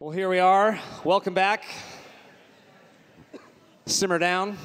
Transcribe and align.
Well, 0.00 0.12
here 0.12 0.28
we 0.28 0.38
are. 0.38 0.78
Welcome 1.02 1.34
back. 1.34 1.64
Simmer 3.86 4.20
down. 4.20 4.56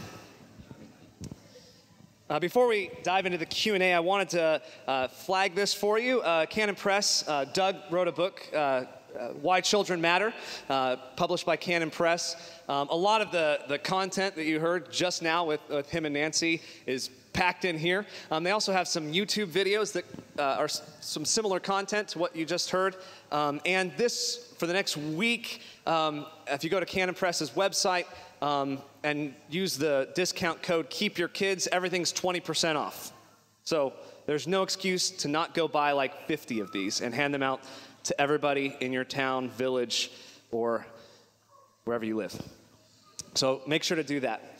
Uh, 2.29 2.37
before 2.37 2.67
we 2.67 2.91
dive 3.01 3.25
into 3.25 3.39
the 3.39 3.45
q&a 3.45 3.93
i 3.93 3.99
wanted 3.99 4.29
to 4.29 4.61
uh, 4.87 5.07
flag 5.07 5.55
this 5.55 5.73
for 5.73 5.97
you 5.97 6.21
uh, 6.21 6.45
canon 6.45 6.75
press 6.75 7.27
uh, 7.27 7.45
doug 7.45 7.77
wrote 7.89 8.07
a 8.07 8.11
book 8.11 8.47
uh, 8.53 8.57
uh, 8.57 8.85
why 9.41 9.59
children 9.59 9.99
matter 9.99 10.31
published 11.15 11.47
by 11.47 11.55
canon 11.55 11.89
press 11.89 12.35
um, 12.69 12.87
a 12.89 12.95
lot 12.95 13.19
of 13.19 13.31
the, 13.31 13.59
the 13.67 13.79
content 13.79 14.35
that 14.35 14.45
you 14.45 14.59
heard 14.59 14.91
just 14.91 15.23
now 15.23 15.43
with, 15.43 15.61
with 15.67 15.89
him 15.89 16.05
and 16.05 16.13
nancy 16.13 16.61
is 16.85 17.09
packed 17.33 17.65
in 17.65 17.77
here. 17.77 18.05
Um, 18.31 18.43
they 18.43 18.51
also 18.51 18.71
have 18.71 18.87
some 18.87 19.11
youtube 19.11 19.47
videos 19.47 19.91
that 19.93 20.05
are 20.39 20.67
some 20.67 21.25
similar 21.25 21.59
content 21.59 22.07
to 22.09 22.19
what 22.19 22.35
you 22.35 22.45
just 22.45 22.69
heard. 22.69 22.95
Um, 23.31 23.59
and 23.65 23.91
this 23.97 24.53
for 24.57 24.67
the 24.67 24.73
next 24.73 24.95
week 24.95 25.61
um, 25.85 26.25
if 26.47 26.63
you 26.63 26.69
go 26.69 26.79
to 26.79 26.85
canon 26.85 27.15
press's 27.15 27.51
website 27.51 28.05
um, 28.41 28.81
and 29.03 29.33
use 29.49 29.77
the 29.77 30.09
discount 30.15 30.61
code 30.61 30.89
keep 30.89 31.17
your 31.17 31.27
kids 31.27 31.67
everything's 31.71 32.13
20% 32.13 32.75
off. 32.75 33.11
So 33.63 33.93
there's 34.25 34.47
no 34.47 34.63
excuse 34.63 35.09
to 35.09 35.27
not 35.27 35.53
go 35.53 35.67
buy 35.67 35.91
like 35.91 36.27
50 36.27 36.59
of 36.59 36.71
these 36.71 37.01
and 37.01 37.13
hand 37.13 37.33
them 37.33 37.43
out 37.43 37.61
to 38.03 38.21
everybody 38.21 38.75
in 38.81 38.93
your 38.93 39.03
town 39.03 39.49
village 39.49 40.11
or 40.51 40.85
wherever 41.85 42.05
you 42.05 42.15
live. 42.15 42.39
So 43.33 43.61
make 43.65 43.83
sure 43.83 43.95
to 43.95 44.03
do 44.03 44.19
that 44.21 44.52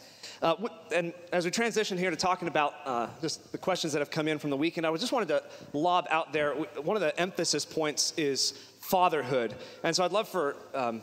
uh, 0.43 0.55
and 0.93 1.13
as 1.31 1.45
we 1.45 1.51
transition 1.51 1.97
here 1.97 2.09
to 2.09 2.17
talking 2.17 2.49
about 2.49 2.73
uh, 2.85 3.07
just 3.21 3.51
the 3.53 3.57
questions 3.57 3.93
that 3.93 3.99
have 3.99 4.11
come 4.11 4.27
in 4.27 4.37
from 4.37 4.49
the 4.49 4.57
weekend, 4.57 4.85
I 4.85 4.93
just 4.97 5.13
wanted 5.13 5.29
to 5.29 5.41
lob 5.71 6.05
out 6.09 6.33
there. 6.33 6.53
One 6.53 6.97
of 6.97 7.01
the 7.01 7.17
emphasis 7.17 7.63
points 7.63 8.13
is 8.17 8.51
fatherhood, 8.81 9.55
and 9.83 9.95
so 9.95 10.03
I'd 10.03 10.11
love 10.11 10.27
for 10.27 10.57
um, 10.73 11.01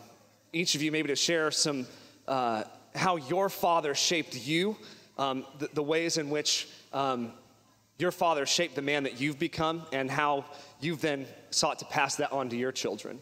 each 0.53 0.75
of 0.75 0.83
you 0.83 0.91
maybe 0.91 1.07
to 1.07 1.15
share 1.15 1.49
some 1.49 1.87
uh, 2.27 2.63
how 2.93 3.15
your 3.15 3.49
father 3.49 3.95
shaped 3.95 4.35
you, 4.35 4.77
um, 5.17 5.43
the, 5.57 5.69
the, 5.73 5.83
ways 5.83 6.17
in 6.17 6.29
which 6.29 6.67
um, 6.93 7.31
your 7.97 8.11
father 8.11 8.45
shaped 8.45 8.75
the 8.75 8.81
man 8.81 9.03
that 9.03 9.19
you've 9.19 9.39
become, 9.39 9.83
and 9.91 10.11
how 10.11 10.45
you've 10.81 11.01
then 11.01 11.25
sought 11.49 11.79
to 11.79 11.85
pass 11.85 12.15
that 12.17 12.31
on 12.31 12.47
to 12.49 12.55
your 12.55 12.71
children. 12.71 13.19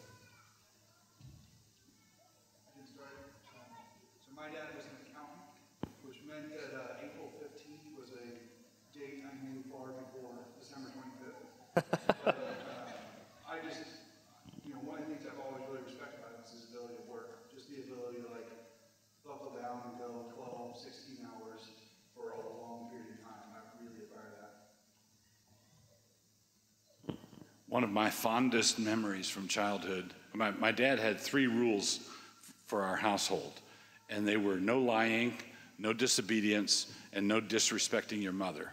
One 27.79 27.85
of 27.85 27.91
my 27.91 28.09
fondest 28.09 28.77
memories 28.77 29.29
from 29.29 29.47
childhood. 29.47 30.13
My, 30.33 30.51
my 30.51 30.69
dad 30.69 30.99
had 30.99 31.17
three 31.17 31.47
rules 31.47 32.01
for 32.67 32.83
our 32.83 32.97
household, 32.97 33.53
and 34.09 34.27
they 34.27 34.35
were 34.35 34.57
no 34.57 34.81
lying, 34.81 35.33
no 35.77 35.93
disobedience, 35.93 36.87
and 37.13 37.25
no 37.25 37.39
disrespecting 37.39 38.21
your 38.21 38.33
mother. 38.33 38.69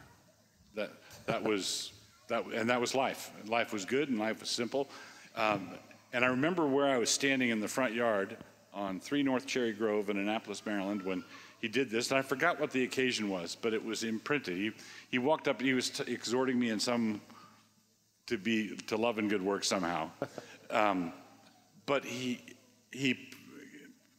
That, 0.74 0.90
that 1.26 1.40
was, 1.40 1.92
that, 2.26 2.46
and 2.46 2.68
that 2.68 2.80
was 2.80 2.96
life. 2.96 3.30
Life 3.46 3.72
was 3.72 3.84
good 3.84 4.08
and 4.08 4.18
life 4.18 4.40
was 4.40 4.50
simple. 4.50 4.88
Um, 5.36 5.70
and 6.12 6.24
I 6.24 6.28
remember 6.28 6.66
where 6.66 6.88
I 6.88 6.98
was 6.98 7.08
standing 7.08 7.50
in 7.50 7.60
the 7.60 7.68
front 7.68 7.94
yard 7.94 8.36
on 8.74 8.98
3 8.98 9.22
North 9.22 9.46
Cherry 9.46 9.72
Grove 9.72 10.10
in 10.10 10.16
Annapolis, 10.16 10.66
Maryland, 10.66 11.02
when 11.02 11.22
he 11.60 11.68
did 11.68 11.90
this, 11.90 12.10
and 12.10 12.18
I 12.18 12.22
forgot 12.22 12.58
what 12.58 12.72
the 12.72 12.82
occasion 12.82 13.28
was, 13.28 13.54
but 13.54 13.72
it 13.72 13.84
was 13.84 14.02
imprinted. 14.02 14.56
He, 14.56 14.72
he 15.12 15.18
walked 15.18 15.46
up, 15.46 15.60
he 15.60 15.74
was 15.74 15.90
t- 15.90 16.12
exhorting 16.12 16.58
me 16.58 16.70
in 16.70 16.80
some 16.80 17.20
to 18.26 18.38
be 18.38 18.76
to 18.88 18.96
love 18.96 19.18
and 19.18 19.30
good 19.30 19.42
work 19.42 19.64
somehow. 19.64 20.10
Um, 20.70 21.12
but 21.86 22.04
he 22.04 22.40
he 22.90 23.28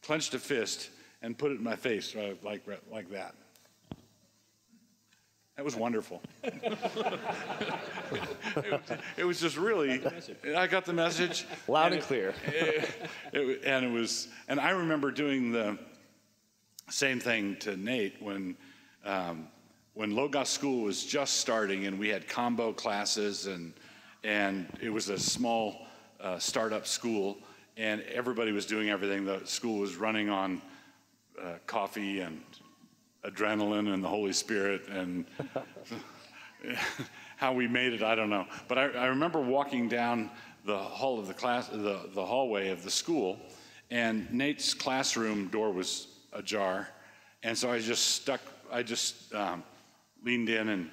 clenched 0.01 0.33
a 0.33 0.39
fist 0.39 0.89
and 1.21 1.37
put 1.37 1.51
it 1.51 1.55
in 1.55 1.63
my 1.63 1.75
face 1.75 2.15
uh, 2.15 2.35
like 2.43 2.63
like 2.91 3.09
that. 3.11 3.35
That 5.57 5.65
was 5.65 5.75
wonderful. 5.75 6.21
it, 6.43 6.53
it, 9.17 9.23
was 9.23 9.41
just 9.41 9.57
really. 9.57 9.99
I 10.55 10.67
got 10.67 10.85
the 10.85 10.93
message 10.93 11.47
loud 11.67 11.87
and, 11.87 11.95
and 11.95 12.03
clear. 12.03 12.35
It, 13.33 13.33
it, 13.33 13.61
and 13.65 13.83
it 13.83 13.91
was, 13.91 14.27
and 14.47 14.59
I 14.59 14.69
remember 14.69 15.09
doing 15.09 15.51
the 15.51 15.79
same 16.89 17.19
thing 17.19 17.57
to 17.61 17.75
Nate 17.75 18.21
when. 18.21 18.55
Um, 19.03 19.47
when 19.93 20.15
Logos 20.15 20.49
School 20.49 20.83
was 20.83 21.03
just 21.03 21.37
starting, 21.37 21.87
and 21.87 21.97
we 21.97 22.07
had 22.07 22.27
combo 22.27 22.71
classes, 22.71 23.47
and 23.47 23.73
and 24.27 24.67
it 24.81 24.89
was 24.89 25.07
a 25.07 25.17
small 25.17 25.87
uh, 26.19 26.37
startup 26.37 26.85
school, 26.85 27.37
and 27.77 28.01
everybody 28.13 28.51
was 28.51 28.65
doing 28.65 28.89
everything. 28.89 29.23
The 29.23 29.39
school 29.45 29.79
was 29.79 29.95
running 29.95 30.29
on 30.29 30.61
uh, 31.41 31.53
coffee 31.65 32.19
and 32.19 32.43
adrenaline 33.23 33.93
and 33.93 34.03
the 34.03 34.07
Holy 34.09 34.33
Spirit, 34.33 34.81
and 34.89 35.25
how 37.37 37.53
we 37.53 37.69
made 37.69 37.93
it, 37.93 38.03
I 38.03 38.15
don't 38.15 38.29
know. 38.29 38.45
But 38.67 38.77
I, 38.77 38.83
I, 38.89 39.05
remember 39.05 39.39
walking 39.39 39.87
down 39.87 40.29
the 40.65 40.77
hall 40.77 41.19
of 41.19 41.27
the 41.27 41.33
class, 41.33 41.69
the, 41.69 42.01
the 42.13 42.25
hallway 42.25 42.67
of 42.69 42.83
the 42.83 42.91
school, 42.91 43.39
and 43.91 44.29
Nate's 44.33 44.73
classroom 44.73 45.47
door 45.47 45.71
was 45.71 46.07
ajar, 46.33 46.89
and 47.43 47.57
so 47.57 47.71
I 47.71 47.79
just 47.79 48.15
stuck, 48.15 48.41
I 48.69 48.83
just 48.83 49.33
um, 49.33 49.63
leaned 50.21 50.49
in 50.49 50.67
and 50.67 50.89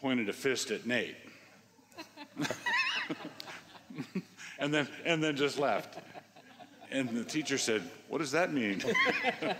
pointed 0.00 0.30
a 0.30 0.32
fist 0.32 0.70
at 0.70 0.86
Nate. 0.86 1.16
and 4.58 4.72
then 4.72 4.88
and 5.04 5.22
then 5.22 5.36
just 5.36 5.58
left. 5.58 5.98
And 6.90 7.08
the 7.10 7.24
teacher 7.24 7.58
said, 7.58 7.82
"What 8.08 8.18
does 8.18 8.32
that 8.32 8.52
mean?" 8.52 8.82
and 9.42 9.56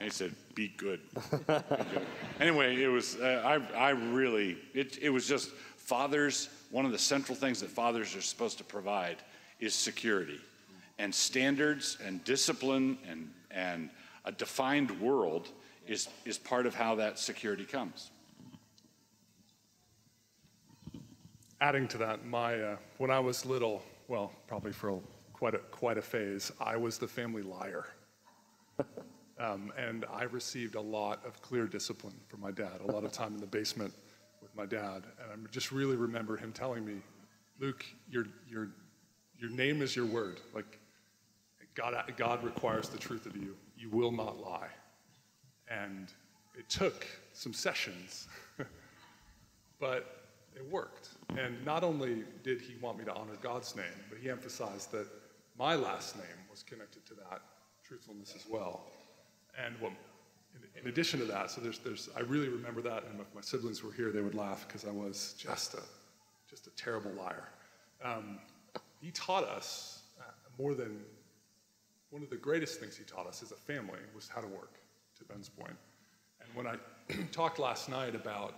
he 0.00 0.10
said, 0.10 0.34
"Be 0.54 0.68
good." 0.76 1.00
Be 1.14 1.38
good. 1.46 1.64
Anyway, 2.40 2.82
it 2.82 2.88
was 2.88 3.16
uh, 3.16 3.42
I 3.44 3.76
I 3.76 3.90
really 3.90 4.58
it 4.74 4.98
it 5.00 5.10
was 5.10 5.26
just 5.26 5.50
fathers. 5.50 6.48
One 6.70 6.84
of 6.84 6.92
the 6.92 6.98
central 6.98 7.36
things 7.36 7.60
that 7.60 7.70
fathers 7.70 8.14
are 8.16 8.22
supposed 8.22 8.58
to 8.58 8.64
provide 8.64 9.18
is 9.60 9.74
security, 9.74 10.40
and 10.98 11.14
standards 11.14 11.98
and 12.04 12.22
discipline 12.24 12.98
and 13.08 13.30
and 13.50 13.90
a 14.24 14.32
defined 14.32 15.00
world 15.00 15.48
is 15.86 16.08
is 16.24 16.38
part 16.38 16.66
of 16.66 16.74
how 16.74 16.96
that 16.96 17.18
security 17.18 17.64
comes. 17.64 18.10
Adding 21.60 21.88
to 21.88 21.98
that, 21.98 22.24
my 22.24 22.60
uh, 22.60 22.76
when 22.98 23.10
I 23.10 23.18
was 23.18 23.46
little, 23.46 23.82
well, 24.08 24.32
probably 24.46 24.72
for 24.72 25.00
quite 25.32 25.54
a 25.54 25.58
quite 25.58 25.98
a 25.98 26.02
phase, 26.02 26.52
I 26.60 26.76
was 26.76 26.98
the 26.98 27.08
family 27.08 27.42
liar, 27.42 27.86
um, 29.38 29.72
and 29.76 30.04
I 30.12 30.24
received 30.24 30.74
a 30.74 30.80
lot 30.80 31.24
of 31.24 31.40
clear 31.42 31.66
discipline 31.66 32.14
from 32.28 32.40
my 32.40 32.50
dad. 32.50 32.80
A 32.86 32.92
lot 32.92 33.04
of 33.04 33.12
time 33.12 33.34
in 33.34 33.40
the 33.40 33.46
basement 33.46 33.92
with 34.42 34.54
my 34.54 34.66
dad, 34.66 35.04
and 35.22 35.30
I 35.32 35.50
just 35.50 35.72
really 35.72 35.96
remember 35.96 36.36
him 36.36 36.52
telling 36.52 36.84
me, 36.84 36.96
"Luke, 37.58 37.84
your 38.10 38.26
your 38.48 38.68
your 39.38 39.50
name 39.50 39.82
is 39.82 39.96
your 39.96 40.06
word. 40.06 40.40
Like 40.54 40.78
God, 41.74 41.94
God 42.16 42.42
requires 42.42 42.88
the 42.88 42.98
truth 42.98 43.26
of 43.26 43.36
you. 43.36 43.56
You 43.76 43.90
will 43.90 44.12
not 44.12 44.38
lie." 44.38 44.68
And 45.68 46.12
it 46.56 46.68
took 46.68 47.06
some 47.32 47.52
sessions, 47.52 48.28
but 49.80 50.25
it 50.56 50.70
worked. 50.70 51.10
And 51.36 51.64
not 51.64 51.84
only 51.84 52.24
did 52.42 52.60
he 52.60 52.74
want 52.80 52.98
me 52.98 53.04
to 53.04 53.14
honor 53.14 53.36
God's 53.42 53.76
name, 53.76 53.84
but 54.08 54.18
he 54.18 54.30
emphasized 54.30 54.90
that 54.92 55.06
my 55.58 55.74
last 55.74 56.16
name 56.16 56.38
was 56.50 56.62
connected 56.62 57.04
to 57.06 57.14
that 57.14 57.42
truthfulness 57.84 58.34
as 58.34 58.46
well. 58.48 58.86
And 59.62 59.74
what, 59.80 59.92
in, 60.54 60.82
in 60.82 60.88
addition 60.88 61.20
to 61.20 61.26
that, 61.26 61.50
so 61.50 61.60
there's, 61.60 61.78
there's, 61.78 62.08
I 62.16 62.20
really 62.20 62.48
remember 62.48 62.82
that, 62.82 63.04
and 63.04 63.20
if 63.20 63.34
my 63.34 63.40
siblings 63.40 63.82
were 63.82 63.92
here, 63.92 64.10
they 64.10 64.22
would 64.22 64.34
laugh 64.34 64.66
because 64.66 64.84
I 64.84 64.90
was 64.90 65.34
just 65.38 65.74
a, 65.74 65.82
just 66.48 66.66
a 66.66 66.70
terrible 66.70 67.12
liar. 67.12 67.48
Um, 68.02 68.38
he 69.00 69.10
taught 69.10 69.44
us 69.44 70.02
uh, 70.20 70.24
more 70.58 70.74
than 70.74 71.00
one 72.10 72.22
of 72.22 72.30
the 72.30 72.36
greatest 72.36 72.80
things 72.80 72.96
he 72.96 73.04
taught 73.04 73.26
us 73.26 73.42
as 73.42 73.52
a 73.52 73.56
family 73.56 73.98
was 74.14 74.28
how 74.28 74.40
to 74.40 74.46
work, 74.46 74.74
to 75.18 75.24
Ben's 75.24 75.48
point. 75.48 75.76
And 76.40 76.48
when 76.54 76.66
I 76.66 76.76
talked 77.32 77.58
last 77.58 77.88
night 77.88 78.14
about 78.14 78.54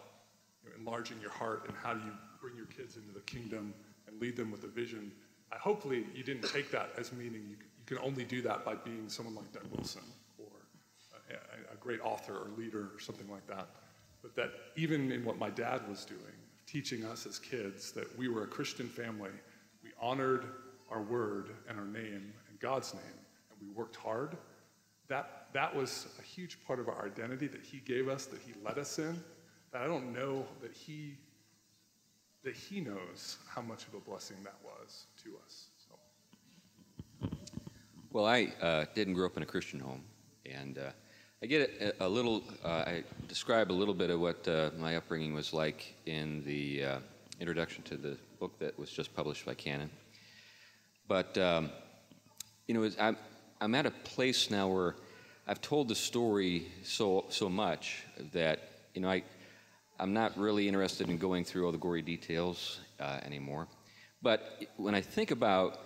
enlarging 0.78 1.20
your 1.20 1.30
heart 1.30 1.64
and 1.66 1.76
how 1.82 1.94
do 1.94 2.04
you 2.04 2.12
bring 2.40 2.56
your 2.56 2.66
kids 2.66 2.96
into 2.96 3.12
the 3.12 3.20
kingdom 3.20 3.74
and 4.06 4.20
lead 4.20 4.36
them 4.36 4.50
with 4.50 4.64
a 4.64 4.68
vision. 4.68 5.12
I, 5.52 5.56
hopefully, 5.56 6.06
you 6.14 6.22
didn't 6.22 6.48
take 6.48 6.70
that 6.70 6.90
as 6.98 7.12
meaning 7.12 7.42
you, 7.48 7.56
you 7.56 7.84
can 7.86 7.98
only 7.98 8.24
do 8.24 8.42
that 8.42 8.64
by 8.64 8.74
being 8.74 9.08
someone 9.08 9.34
like 9.34 9.52
Doug 9.52 9.64
Wilson 9.74 10.02
or 10.38 10.46
a, 11.30 11.74
a 11.74 11.76
great 11.76 12.00
author 12.00 12.34
or 12.34 12.50
leader 12.56 12.90
or 12.94 13.00
something 13.00 13.30
like 13.30 13.46
that. 13.46 13.68
But 14.22 14.34
that 14.36 14.50
even 14.76 15.12
in 15.12 15.24
what 15.24 15.38
my 15.38 15.50
dad 15.50 15.88
was 15.88 16.04
doing, 16.04 16.20
teaching 16.66 17.04
us 17.04 17.26
as 17.26 17.38
kids 17.38 17.92
that 17.92 18.18
we 18.18 18.28
were 18.28 18.44
a 18.44 18.46
Christian 18.46 18.88
family, 18.88 19.30
we 19.82 19.90
honored 20.00 20.46
our 20.90 21.02
word 21.02 21.50
and 21.68 21.78
our 21.78 21.86
name, 21.86 22.32
and 22.48 22.60
God's 22.60 22.94
name 22.94 23.02
and 23.50 23.68
we 23.68 23.74
worked 23.74 23.96
hard, 23.96 24.36
that, 25.08 25.46
that 25.52 25.74
was 25.74 26.08
a 26.18 26.22
huge 26.22 26.58
part 26.66 26.78
of 26.78 26.88
our 26.88 27.06
identity 27.06 27.46
that 27.46 27.62
He 27.62 27.78
gave 27.78 28.08
us, 28.08 28.26
that 28.26 28.40
He 28.40 28.52
led 28.62 28.78
us 28.78 28.98
in, 28.98 29.18
that 29.72 29.82
I 29.82 29.86
don't 29.86 30.12
know 30.12 30.46
that 30.62 30.72
He, 30.72 31.16
that 32.44 32.54
He 32.54 32.80
knows 32.80 33.36
how 33.48 33.62
much 33.62 33.86
of 33.86 33.94
a 33.94 34.00
blessing 34.00 34.36
that 34.44 34.56
was 34.64 35.06
to 35.24 35.30
us. 35.44 35.68
So. 35.88 37.28
Well, 38.12 38.26
I 38.26 38.52
uh, 38.62 38.86
didn't 38.94 39.14
grow 39.14 39.26
up 39.26 39.36
in 39.36 39.42
a 39.42 39.46
Christian 39.46 39.80
home, 39.80 40.02
and 40.46 40.78
uh, 40.78 40.90
I 41.42 41.46
get 41.46 41.70
a, 41.80 42.06
a 42.06 42.08
little. 42.08 42.42
Uh, 42.64 42.68
I 42.68 43.04
describe 43.28 43.70
a 43.70 43.74
little 43.74 43.94
bit 43.94 44.10
of 44.10 44.20
what 44.20 44.46
uh, 44.48 44.70
my 44.78 44.96
upbringing 44.96 45.34
was 45.34 45.52
like 45.52 45.94
in 46.06 46.42
the 46.44 46.84
uh, 46.84 46.98
introduction 47.40 47.82
to 47.84 47.96
the 47.96 48.16
book 48.40 48.58
that 48.58 48.78
was 48.78 48.90
just 48.90 49.14
published 49.14 49.44
by 49.44 49.54
Canon. 49.54 49.90
But 51.06 51.36
um, 51.38 51.70
you 52.66 52.74
know, 52.74 52.90
I'm 53.00 53.16
I'm 53.60 53.74
at 53.74 53.86
a 53.86 53.90
place 53.90 54.50
now 54.50 54.68
where 54.68 54.94
I've 55.46 55.60
told 55.60 55.88
the 55.88 55.94
story 55.94 56.66
so 56.82 57.26
so 57.28 57.48
much 57.48 58.04
that 58.32 58.60
you 58.94 59.00
know 59.00 59.10
I 59.10 59.22
I'm 60.00 60.12
not 60.12 60.36
really 60.38 60.68
interested 60.68 61.08
in 61.08 61.18
going 61.18 61.44
through 61.44 61.66
all 61.66 61.72
the 61.72 61.78
gory 61.78 62.02
details 62.02 62.80
uh, 63.00 63.18
anymore. 63.24 63.66
But 64.22 64.64
when 64.76 64.94
I 64.94 65.00
think 65.00 65.32
about 65.32 65.80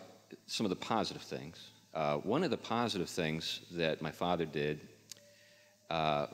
some 0.47 0.67
of 0.67 0.71
the 0.71 0.77
positive 0.77 1.23
things, 1.23 1.71
uh, 1.95 2.17
one 2.17 2.45
of 2.45 2.51
the 2.51 2.59
positive 2.59 3.09
things 3.09 3.61
that 3.73 4.03
my 4.03 4.11
father 4.11 4.45
did, 4.45 4.81
uh, 5.91 6.27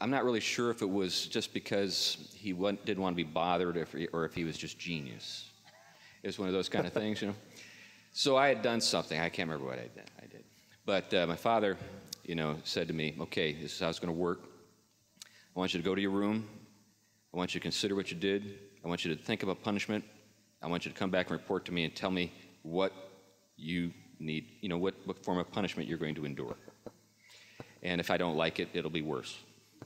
I'm 0.00 0.10
not 0.10 0.24
really 0.24 0.40
sure 0.40 0.70
if 0.70 0.80
it 0.80 0.88
was 0.88 1.26
just 1.26 1.52
because 1.52 2.34
he 2.34 2.52
didn't 2.52 3.00
want 3.00 3.14
to 3.14 3.16
be 3.16 3.30
bothered 3.30 3.76
or 3.76 3.82
if, 3.82 3.92
he, 3.92 4.06
or 4.08 4.24
if 4.24 4.34
he 4.34 4.44
was 4.44 4.56
just 4.56 4.78
genius. 4.78 5.50
It 6.22 6.28
was 6.28 6.38
one 6.38 6.48
of 6.48 6.54
those 6.54 6.70
kind 6.70 6.86
of 6.86 6.92
things, 6.94 7.20
you 7.20 7.28
know. 7.28 7.34
So 8.12 8.36
I 8.36 8.48
had 8.48 8.62
done 8.62 8.80
something. 8.80 9.18
I 9.20 9.28
can't 9.28 9.48
remember 9.48 9.70
what 9.70 9.78
I 9.78 9.88
did. 9.94 10.10
I 10.22 10.26
did. 10.26 10.44
But 10.86 11.12
uh, 11.12 11.26
my 11.26 11.36
father, 11.36 11.76
you 12.24 12.34
know, 12.34 12.56
said 12.64 12.88
to 12.88 12.94
me, 12.94 13.14
"Okay, 13.20 13.52
this 13.52 13.74
is 13.74 13.80
how 13.80 13.90
it's 13.90 13.98
going 13.98 14.12
to 14.12 14.18
work. 14.18 14.40
I 15.24 15.58
want 15.58 15.74
you 15.74 15.80
to 15.80 15.84
go 15.84 15.94
to 15.94 16.00
your 16.00 16.10
room. 16.10 16.48
I 17.36 17.38
want 17.38 17.54
you 17.54 17.60
to 17.60 17.62
consider 17.62 17.94
what 17.94 18.10
you 18.10 18.16
did. 18.16 18.60
I 18.82 18.88
want 18.88 19.04
you 19.04 19.14
to 19.14 19.22
think 19.22 19.42
about 19.42 19.62
punishment. 19.62 20.02
I 20.62 20.68
want 20.68 20.86
you 20.86 20.90
to 20.90 20.96
come 20.98 21.10
back 21.10 21.26
and 21.26 21.38
report 21.38 21.66
to 21.66 21.72
me 21.72 21.84
and 21.84 21.94
tell 21.94 22.10
me 22.10 22.32
what 22.62 22.94
you 23.58 23.92
need, 24.18 24.52
you 24.62 24.70
know, 24.70 24.78
what, 24.78 24.94
what 25.04 25.22
form 25.22 25.36
of 25.36 25.52
punishment 25.52 25.86
you're 25.86 25.98
going 25.98 26.14
to 26.14 26.24
endure. 26.24 26.56
And 27.82 28.00
if 28.00 28.10
I 28.10 28.16
don't 28.16 28.38
like 28.38 28.58
it, 28.58 28.70
it'll 28.72 28.90
be 28.90 29.02
worse. 29.02 29.36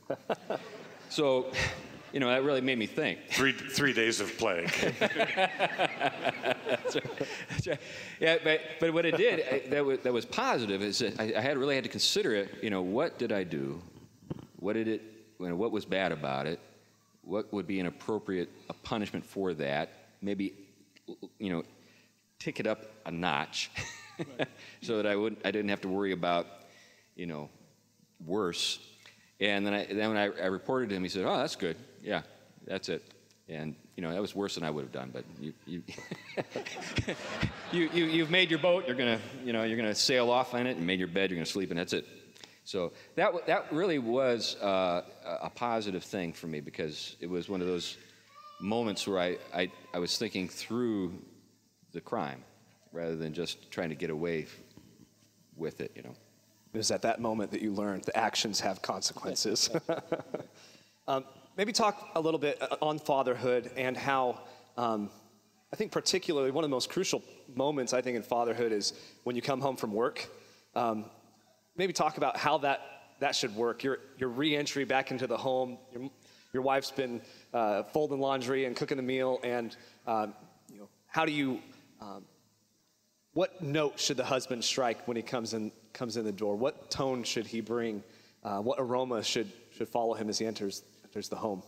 so, 1.08 1.50
you 2.12 2.20
know, 2.20 2.28
that 2.28 2.44
really 2.44 2.60
made 2.60 2.78
me 2.78 2.86
think. 2.86 3.18
Three, 3.30 3.50
three 3.50 3.94
days 3.94 4.20
of 4.20 4.38
plague. 4.38 4.70
that's 5.00 6.94
right. 6.94 7.28
That's 7.48 7.66
right. 7.66 7.80
Yeah, 8.20 8.38
but, 8.44 8.60
but 8.78 8.94
what 8.94 9.04
it 9.06 9.16
did 9.16 9.44
I, 9.52 9.68
that, 9.70 9.84
was, 9.84 9.98
that 10.04 10.12
was 10.12 10.24
positive 10.24 10.82
is 10.82 11.00
that 11.00 11.18
I, 11.18 11.32
I, 11.36 11.40
had 11.40 11.58
really 11.58 11.74
had 11.74 11.82
to 11.82 11.90
consider 11.90 12.32
it. 12.32 12.62
You 12.62 12.70
know, 12.70 12.82
what 12.82 13.18
did 13.18 13.32
I 13.32 13.42
do? 13.42 13.82
What 14.60 14.74
did 14.74 14.86
it? 14.86 15.02
You 15.40 15.48
know, 15.48 15.56
what 15.56 15.72
was 15.72 15.84
bad 15.84 16.12
about 16.12 16.46
it? 16.46 16.60
What 17.30 17.52
would 17.52 17.68
be 17.68 17.78
an 17.78 17.86
appropriate 17.86 18.50
punishment 18.82 19.24
for 19.24 19.54
that? 19.54 19.90
Maybe, 20.20 20.52
you 21.38 21.52
know, 21.52 21.62
tick 22.40 22.58
it 22.58 22.66
up 22.66 22.90
a 23.06 23.12
notch. 23.12 23.70
so 24.82 24.96
that 24.96 25.06
I 25.06 25.14
wouldn't, 25.14 25.40
I 25.44 25.52
didn't 25.52 25.68
have 25.68 25.80
to 25.82 25.88
worry 25.88 26.10
about, 26.10 26.48
you 27.14 27.26
know, 27.26 27.48
worse. 28.26 28.80
And 29.38 29.64
then, 29.64 29.74
I, 29.74 29.86
then 29.86 30.08
when 30.08 30.16
I, 30.16 30.24
I 30.42 30.46
reported 30.46 30.88
to 30.88 30.96
him, 30.96 31.04
he 31.04 31.08
said, 31.08 31.24
"Oh, 31.24 31.36
that's 31.36 31.54
good. 31.54 31.76
Yeah, 32.02 32.22
that's 32.66 32.88
it." 32.88 33.04
And 33.48 33.76
you 33.94 34.02
know, 34.02 34.12
that 34.12 34.20
was 34.20 34.34
worse 34.34 34.56
than 34.56 34.64
I 34.64 34.70
would 34.70 34.82
have 34.82 34.92
done. 34.92 35.10
But 35.12 35.24
you, 35.40 35.54
you, 35.66 35.82
you, 37.72 37.90
you, 37.94 38.04
you've 38.06 38.30
made 38.30 38.50
your 38.50 38.58
boat. 38.58 38.88
You're 38.88 38.96
gonna, 38.96 39.20
you 39.44 39.52
know, 39.52 39.62
you're 39.62 39.76
gonna 39.76 39.94
sail 39.94 40.30
off 40.30 40.54
in 40.54 40.66
it 40.66 40.76
and 40.76 40.84
made 40.84 40.98
your 40.98 41.08
bed. 41.08 41.30
You're 41.30 41.38
gonna 41.38 41.46
sleep, 41.46 41.70
and 41.70 41.78
that's 41.78 41.92
it. 41.92 42.06
So 42.70 42.92
that 43.16 43.32
that 43.48 43.72
really 43.72 43.98
was 43.98 44.54
uh, 44.62 45.02
a 45.24 45.50
positive 45.50 46.04
thing 46.04 46.32
for 46.32 46.46
me 46.46 46.60
because 46.60 47.16
it 47.18 47.28
was 47.28 47.48
one 47.48 47.60
of 47.60 47.66
those 47.66 47.96
moments 48.60 49.08
where 49.08 49.18
I, 49.18 49.38
I, 49.52 49.72
I 49.92 49.98
was 49.98 50.16
thinking 50.16 50.48
through 50.48 51.12
the 51.90 52.00
crime 52.00 52.44
rather 52.92 53.16
than 53.16 53.34
just 53.34 53.72
trying 53.72 53.88
to 53.88 53.96
get 53.96 54.08
away 54.08 54.46
with 55.56 55.80
it, 55.80 55.90
you 55.96 56.02
know. 56.02 56.14
It 56.72 56.78
was 56.78 56.92
at 56.92 57.02
that 57.02 57.20
moment 57.20 57.50
that 57.50 57.60
you 57.60 57.72
learned 57.72 58.04
the 58.04 58.16
actions 58.16 58.60
have 58.60 58.80
consequences. 58.82 59.68
um, 61.08 61.24
maybe 61.56 61.72
talk 61.72 62.10
a 62.14 62.20
little 62.20 62.38
bit 62.38 62.62
uh, 62.62 62.76
on 62.80 63.00
fatherhood 63.00 63.72
and 63.76 63.96
how 63.96 64.42
um, 64.76 65.10
I 65.72 65.76
think 65.76 65.90
particularly 65.90 66.52
one 66.52 66.62
of 66.62 66.70
the 66.70 66.76
most 66.76 66.88
crucial 66.88 67.24
moments 67.52 67.92
I 67.92 68.00
think 68.00 68.16
in 68.16 68.22
fatherhood 68.22 68.70
is 68.70 68.92
when 69.24 69.34
you 69.34 69.42
come 69.42 69.60
home 69.60 69.76
from 69.76 69.92
work. 69.92 70.28
Um, 70.76 71.06
maybe 71.76 71.92
talk 71.92 72.16
about 72.16 72.36
how 72.36 72.58
that 72.58 72.80
that 73.20 73.34
should 73.34 73.54
work. 73.54 73.82
Your 73.82 73.98
your 74.18 74.28
reentry 74.28 74.84
back 74.84 75.10
into 75.10 75.26
the 75.26 75.36
home. 75.36 75.78
Your, 75.92 76.10
your 76.52 76.62
wife's 76.62 76.90
been 76.90 77.22
uh, 77.54 77.84
folding 77.84 78.18
laundry 78.18 78.64
and 78.64 78.74
cooking 78.74 78.96
the 78.96 79.02
meal, 79.02 79.38
and 79.44 79.76
um, 80.06 80.34
you 80.72 80.78
know 80.78 80.88
how 81.06 81.24
do 81.24 81.32
you 81.32 81.60
um, 82.00 82.24
what 83.32 83.62
note 83.62 84.00
should 84.00 84.16
the 84.16 84.24
husband 84.24 84.64
strike 84.64 85.06
when 85.06 85.16
he 85.16 85.22
comes 85.22 85.54
in, 85.54 85.70
comes 85.92 86.16
in 86.16 86.24
the 86.24 86.32
door? 86.32 86.56
What 86.56 86.90
tone 86.90 87.22
should 87.22 87.46
he 87.46 87.60
bring? 87.60 88.02
Uh, 88.42 88.58
what 88.58 88.80
aroma 88.80 89.22
should, 89.22 89.50
should 89.76 89.88
follow 89.88 90.14
him 90.14 90.28
as 90.28 90.38
he 90.38 90.46
enters, 90.46 90.82
enters 91.04 91.28
the 91.28 91.36
home? 91.36 91.62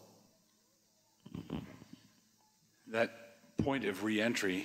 That 2.88 3.36
point 3.58 3.84
of 3.84 4.02
reentry, 4.02 4.64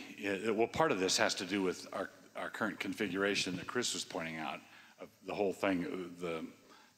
well, 0.49 0.67
part 0.67 0.91
of 0.91 0.99
this 0.99 1.17
has 1.17 1.35
to 1.35 1.45
do 1.45 1.61
with 1.61 1.85
our, 1.93 2.09
our 2.35 2.49
current 2.49 2.79
configuration 2.79 3.55
that 3.57 3.67
Chris 3.67 3.93
was 3.93 4.03
pointing 4.03 4.37
out, 4.37 4.59
the 5.25 5.33
whole 5.33 5.53
thing, 5.53 5.85
the 6.19 6.45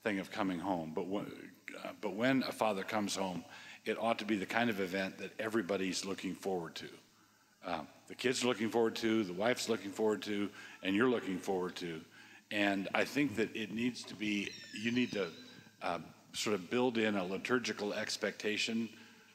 thing 0.04 0.20
of 0.20 0.32
coming 0.32 0.60
home. 0.60 0.92
But 0.96 1.08
when, 1.08 1.32
uh, 1.84 1.90
but 2.02 2.14
when 2.16 2.44
a 2.44 2.52
father 2.52 2.84
comes 2.84 3.16
home, 3.16 3.44
it 3.86 3.98
ought 4.00 4.20
to 4.20 4.26
be 4.26 4.36
the 4.36 4.46
kind 4.46 4.70
of 4.70 4.80
event 4.80 5.18
that 5.18 5.32
everybody's 5.40 6.06
looking 6.06 6.36
forward 6.36 6.76
to. 6.76 6.88
Um, 7.66 7.88
the 8.08 8.16
kids 8.16 8.44
are 8.44 8.48
looking 8.48 8.70
forward 8.70 8.96
to, 8.98 9.24
the 9.24 9.34
wife's 9.34 9.70
looking 9.70 9.92
forward 9.92 10.22
to, 10.24 10.50
and 10.84 10.96
you're 10.96 11.10
looking 11.10 11.38
forward 11.38 11.76
to. 11.78 12.02
And 12.52 12.88
I 12.96 13.04
think 13.04 13.36
that 13.36 13.56
it 13.56 13.72
needs 13.72 14.04
to 14.06 14.16
be, 14.16 14.50
you 14.82 14.92
need 14.92 15.12
to 15.12 15.28
uh, 15.82 16.00
sort 16.34 16.56
of 16.56 16.70
build 16.70 16.98
in 16.98 17.16
a 17.16 17.24
liturgical 17.24 17.94
expectation 17.94 18.90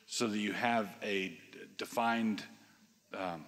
so 0.06 0.26
that 0.26 0.38
you 0.38 0.52
have 0.52 0.88
a 1.02 1.38
defined, 1.78 2.42
um, 3.16 3.44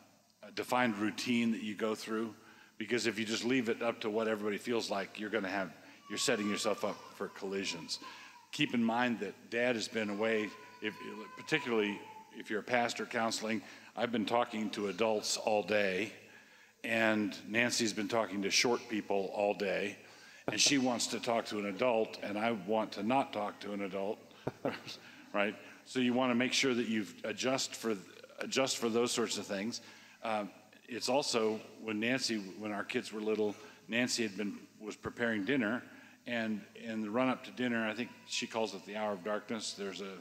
a 0.47 0.53
defined 0.53 0.97
routine 0.99 1.53
that 1.53 1.63
you 1.63 1.75
go 1.75 1.95
through. 1.95 2.35
Because 2.79 3.07
if 3.07 3.19
you 3.19 3.25
just 3.25 3.45
leave 3.45 3.69
it 3.69 3.83
up 3.83 4.01
to 4.01 4.11
what 4.11 4.29
everybody 4.29 4.59
feels 4.59 4.91
like, 4.91 5.19
you're 5.19 5.31
going 5.31 5.45
to 5.45 5.51
have, 5.51 5.73
you're 6.09 6.19
setting 6.19 6.49
yourself 6.49 6.85
up 6.85 6.97
for 7.15 7.29
collisions. 7.29 7.99
Keep 8.53 8.75
in 8.75 8.85
mind 8.85 9.21
that 9.21 9.35
dad 9.51 9.77
has 9.77 9.89
been 9.89 10.11
away, 10.11 10.49
if, 10.83 10.95
particularly 11.37 11.99
if 12.39 12.51
you're 12.51 12.61
a 12.61 12.65
pastor 12.65 13.07
counseling, 13.07 13.63
I've 13.97 14.13
been 14.13 14.27
talking 14.27 14.69
to 14.71 14.89
adults 14.89 15.39
all 15.39 15.63
day, 15.63 16.13
and 16.85 17.35
Nancy's 17.49 17.93
been 17.95 18.09
talking 18.09 18.43
to 18.43 18.51
short 18.51 18.81
people 18.89 19.31
all 19.35 19.55
day, 19.55 19.97
and 20.49 20.61
she 20.61 20.79
wants 20.79 21.07
to 21.09 21.21
talk 21.21 21.47
to 21.47 21.59
an 21.59 21.67
adult, 21.67 22.19
and 22.23 22.39
I 22.39 22.53
want 22.53 22.93
to 22.93 23.03
not 23.03 23.33
talk 23.33 23.59
to 23.61 23.73
an 23.73 23.83
adult, 23.83 24.19
right? 25.33 25.57
So 25.87 25.99
you 25.99 26.13
want 26.13 26.31
to 26.31 26.35
make 26.35 26.53
sure 26.53 26.75
that 26.75 26.89
you 26.89 27.07
adjust 27.25 27.75
for 27.75 27.97
adjust 28.41 28.77
for 28.77 28.89
those 28.89 29.13
sorts 29.13 29.39
of 29.39 29.47
things. 29.47 29.81
Um, 30.23 30.51
it's 30.89 31.09
also 31.09 31.61
when 31.83 32.01
Nancy, 32.01 32.39
when 32.59 32.73
our 32.73 32.85
kids 32.85 33.13
were 33.13 33.21
little, 33.21 33.55
Nancy 33.89 34.23
had 34.23 34.37
been 34.37 34.59
was 34.81 34.97
preparing 34.97 35.45
dinner, 35.45 35.83
and 36.27 36.61
in 36.75 37.03
the 37.03 37.11
run 37.11 37.29
up 37.29 37.45
to 37.45 37.51
dinner, 37.53 37.89
I 37.89 37.95
think 37.95 38.11
she 38.27 38.47
calls 38.47 38.75
it 38.75 38.85
the 38.85 38.97
hour 38.97 39.13
of 39.13 39.25
darkness. 39.25 39.73
There's 39.73 40.01
a 40.01 40.13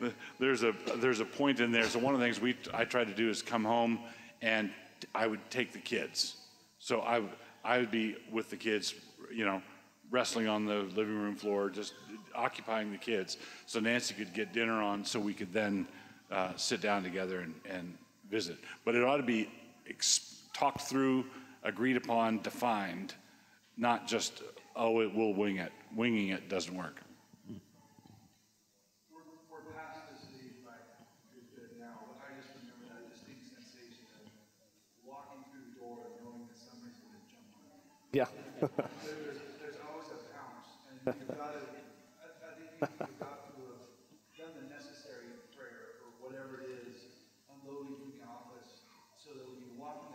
there's 0.38 0.62
a 0.62 0.74
there's 0.96 1.20
a 1.20 1.24
point 1.24 1.60
in 1.60 1.72
there. 1.72 1.84
So 1.84 1.98
one 1.98 2.14
of 2.14 2.20
the 2.20 2.26
things 2.26 2.40
we 2.40 2.56
I 2.72 2.84
tried 2.84 3.08
to 3.08 3.14
do 3.14 3.28
is 3.28 3.42
come 3.42 3.64
home 3.64 3.98
and 4.42 4.70
I 5.14 5.26
would 5.26 5.40
take 5.50 5.72
the 5.72 5.78
kids. 5.78 6.36
So 6.78 7.00
I 7.00 7.22
I 7.64 7.78
would 7.78 7.90
be 7.90 8.16
with 8.30 8.50
the 8.50 8.56
kids, 8.56 8.94
you 9.32 9.44
know, 9.44 9.62
wrestling 10.10 10.48
on 10.48 10.66
the 10.66 10.82
living 10.94 11.16
room 11.16 11.34
floor, 11.34 11.70
just 11.70 11.94
occupying 12.34 12.90
the 12.92 12.98
kids, 12.98 13.38
so 13.66 13.80
Nancy 13.80 14.14
could 14.14 14.34
get 14.34 14.52
dinner 14.52 14.82
on, 14.82 15.04
so 15.04 15.18
we 15.18 15.32
could 15.32 15.52
then 15.52 15.86
uh, 16.30 16.52
sit 16.56 16.80
down 16.80 17.02
together 17.02 17.40
and, 17.40 17.54
and 17.68 17.96
visit. 18.30 18.56
But 18.84 18.94
it 18.94 19.04
ought 19.04 19.18
to 19.18 19.22
be 19.22 19.48
ex- 19.88 20.42
talked 20.52 20.82
through, 20.82 21.24
agreed 21.62 21.96
upon, 21.96 22.40
defined, 22.40 23.14
not 23.76 24.06
just 24.06 24.42
oh, 24.76 25.00
it 25.00 25.14
will 25.14 25.34
wing 25.34 25.58
it. 25.58 25.72
Winging 25.94 26.28
it 26.28 26.48
doesn't 26.48 26.76
work. 26.76 27.00
Yeah. 38.14 38.30
there's, 38.62 39.42
there's 39.58 39.82
always 39.82 40.06
a 40.14 40.22
pounce, 40.30 40.70
and 40.86 41.02
you've 41.02 41.34
got 41.34 41.50
to, 41.50 41.66
I, 42.22 42.30
I 42.30 42.54
think 42.54 42.70
you've 42.78 43.18
got 43.18 43.42
to 43.42 43.58
have 43.58 43.82
done 44.38 44.54
the 44.54 44.70
necessary 44.70 45.34
prayer 45.50 45.98
or 46.06 46.14
whatever 46.22 46.62
it 46.62 46.86
is, 46.86 47.26
unloading 47.50 47.98
from 47.98 48.14
the 48.14 48.22
office, 48.22 48.86
so 49.18 49.34
that 49.34 49.42
when 49.50 49.58
you 49.58 49.74
walk 49.74 50.14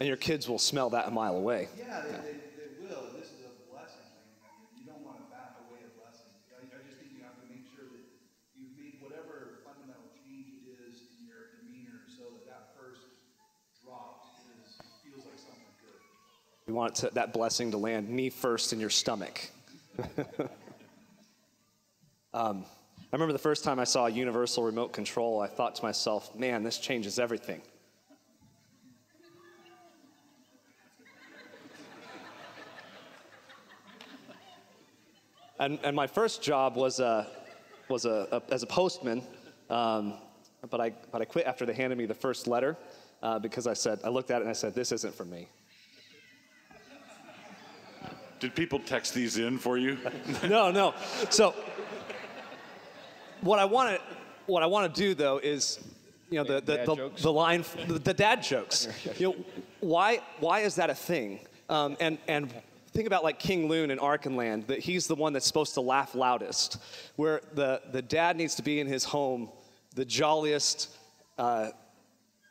And 0.00 0.08
your 0.08 0.16
kids 0.16 0.48
will 0.48 0.58
smell 0.58 0.90
that 0.90 1.06
a 1.06 1.10
mile 1.10 1.36
away. 1.36 1.68
Yeah, 1.78 2.02
they, 2.02 2.10
they, 2.10 2.38
they 2.58 2.70
will. 2.82 3.06
And 3.08 3.14
this 3.14 3.30
is 3.30 3.46
a 3.46 3.54
blessing. 3.70 4.02
I 4.42 4.50
mean, 4.58 4.66
you 4.74 4.84
don't 4.90 5.04
want 5.06 5.22
to 5.22 5.26
bat 5.30 5.54
away 5.70 5.86
a 5.86 5.92
blessing. 5.94 6.34
I, 6.50 6.66
I 6.66 6.82
just 6.82 6.98
think 6.98 7.14
you 7.14 7.22
have 7.22 7.38
to 7.38 7.46
make 7.46 7.62
sure 7.70 7.86
that 7.86 8.02
you've 8.58 8.74
made 8.74 8.98
whatever 8.98 9.62
fundamental 9.62 10.10
change 10.26 10.50
it 10.66 10.82
is 10.90 10.98
in 11.14 11.30
your 11.30 11.54
demeanor 11.62 12.02
so 12.10 12.26
that 12.26 12.42
that 12.50 12.74
first 12.74 13.06
drop 13.86 14.34
is, 14.50 14.82
feels 15.06 15.22
like 15.30 15.38
something 15.38 15.70
good. 15.78 16.02
We 16.66 16.74
want 16.74 16.98
to, 17.06 17.14
that 17.14 17.30
blessing 17.30 17.70
to 17.70 17.78
land 17.78 18.10
knee 18.10 18.34
first 18.34 18.74
in 18.74 18.82
your 18.82 18.90
stomach. 18.90 19.46
um, 22.34 22.66
I 22.66 23.14
remember 23.14 23.32
the 23.32 23.38
first 23.38 23.62
time 23.62 23.78
I 23.78 23.84
saw 23.84 24.06
a 24.06 24.10
universal 24.10 24.64
remote 24.64 24.92
control, 24.92 25.40
I 25.40 25.46
thought 25.46 25.76
to 25.76 25.82
myself, 25.84 26.34
man, 26.34 26.64
this 26.64 26.78
changes 26.78 27.20
everything. 27.20 27.62
And, 35.58 35.78
and 35.84 35.94
my 35.94 36.06
first 36.06 36.42
job 36.42 36.76
was, 36.76 37.00
a, 37.00 37.26
was 37.88 38.04
a, 38.04 38.28
a 38.32 38.52
as 38.52 38.62
a 38.62 38.66
postman, 38.66 39.22
um, 39.70 40.14
but, 40.70 40.80
I, 40.80 40.92
but 41.12 41.22
I 41.22 41.24
quit 41.24 41.46
after 41.46 41.64
they 41.64 41.74
handed 41.74 41.96
me 41.96 42.06
the 42.06 42.14
first 42.14 42.46
letter 42.46 42.76
uh, 43.22 43.38
because 43.38 43.66
I 43.66 43.74
said, 43.74 44.00
I 44.04 44.08
looked 44.08 44.30
at 44.30 44.38
it 44.38 44.40
and 44.42 44.50
I 44.50 44.54
said, 44.54 44.74
this 44.74 44.92
isn't 44.92 45.14
for 45.14 45.24
me. 45.24 45.48
Did 48.40 48.54
people 48.54 48.78
text 48.80 49.14
these 49.14 49.38
in 49.38 49.58
for 49.58 49.78
you? 49.78 49.96
no, 50.42 50.70
no. 50.70 50.94
So 51.30 51.54
what 53.40 53.58
I 53.58 53.64
want 53.64 53.96
to 53.96 54.02
what 54.46 54.62
I 54.62 54.66
want 54.66 54.94
to 54.94 55.00
do 55.00 55.14
though 55.14 55.38
is 55.38 55.78
you 56.28 56.38
know 56.38 56.44
the 56.44 56.60
the, 56.60 56.84
the, 56.84 57.10
the 57.22 57.32
line 57.32 57.64
the, 57.86 57.98
the 57.98 58.12
dad 58.12 58.42
jokes. 58.42 58.88
You 59.18 59.28
know 59.28 59.36
why 59.80 60.20
why 60.40 60.60
is 60.60 60.74
that 60.74 60.90
a 60.90 60.94
thing? 60.94 61.40
Um, 61.70 61.96
and 62.00 62.18
and 62.28 62.52
think 62.94 63.06
about 63.06 63.22
like 63.24 63.38
King 63.38 63.68
Lune 63.68 63.90
in 63.90 63.98
Archenland 63.98 64.66
that 64.68 64.78
he's 64.78 65.06
the 65.06 65.14
one 65.14 65.32
that's 65.34 65.46
supposed 65.46 65.74
to 65.74 65.80
laugh 65.80 66.14
loudest, 66.14 66.78
where 67.16 67.40
the 67.54 67.82
the 67.92 68.00
dad 68.00 68.36
needs 68.36 68.54
to 68.54 68.62
be 68.62 68.80
in 68.80 68.86
his 68.86 69.04
home 69.04 69.50
the 69.94 70.04
jolliest. 70.04 70.88
Uh, 71.36 71.70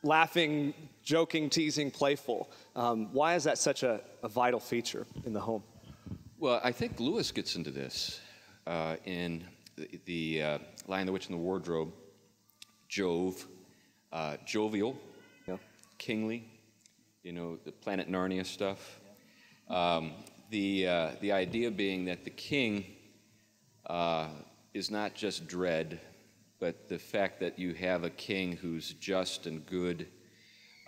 laughing, 0.05 0.73
joking, 1.01 1.49
teasing, 1.49 1.89
playful. 1.89 2.49
Um, 2.75 3.13
why 3.13 3.35
is 3.35 3.45
that 3.45 3.57
such 3.57 3.83
a, 3.83 4.01
a 4.21 4.27
vital 4.27 4.59
feature 4.59 5.07
in 5.25 5.31
the 5.31 5.39
home? 5.39 5.63
Well, 6.39 6.59
I 6.61 6.73
think 6.73 6.99
Lewis 6.99 7.31
gets 7.31 7.55
into 7.55 7.71
this 7.71 8.19
uh, 8.67 8.97
in 9.05 9.45
the, 9.77 9.99
the 10.03 10.43
uh, 10.43 10.57
Lion, 10.87 11.05
the 11.05 11.13
Witch, 11.13 11.27
and 11.27 11.33
the 11.35 11.41
Wardrobe. 11.41 11.93
Jove, 12.89 13.47
uh, 14.11 14.35
jovial, 14.45 14.99
Yeah. 15.47 15.55
kingly, 15.97 16.43
you 17.23 17.31
know, 17.31 17.57
the 17.63 17.71
Planet 17.71 18.11
Narnia 18.11 18.45
stuff. 18.45 18.99
Um, 19.69 20.11
the, 20.53 20.87
uh, 20.87 21.09
the 21.19 21.31
idea 21.31 21.71
being 21.71 22.05
that 22.05 22.23
the 22.23 22.29
king 22.29 22.85
uh, 23.87 24.27
is 24.75 24.91
not 24.91 25.15
just 25.15 25.47
dread, 25.47 25.99
but 26.59 26.87
the 26.87 26.99
fact 26.99 27.39
that 27.39 27.57
you 27.57 27.73
have 27.73 28.03
a 28.03 28.09
king 28.11 28.55
who's 28.55 28.93
just 28.93 29.47
and 29.47 29.65
good 29.65 30.07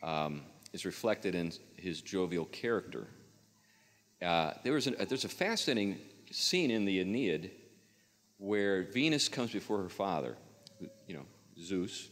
um, 0.03 0.43
is 0.71 0.85
reflected 0.85 1.33
in 1.33 1.51
his 1.77 1.99
jovial 2.01 2.45
character. 2.45 3.07
Uh, 4.21 4.51
there 4.63 4.73
was 4.73 4.85
an, 4.85 4.97
there's 5.09 5.25
a 5.25 5.29
fascinating 5.29 5.97
scene 6.29 6.69
in 6.69 6.85
the 6.85 6.99
Aeneid 6.99 7.49
where 8.37 8.83
Venus 8.83 9.27
comes 9.27 9.51
before 9.51 9.81
her 9.81 9.89
father, 9.89 10.37
you 11.07 11.15
know, 11.15 11.25
Zeus, 11.59 12.09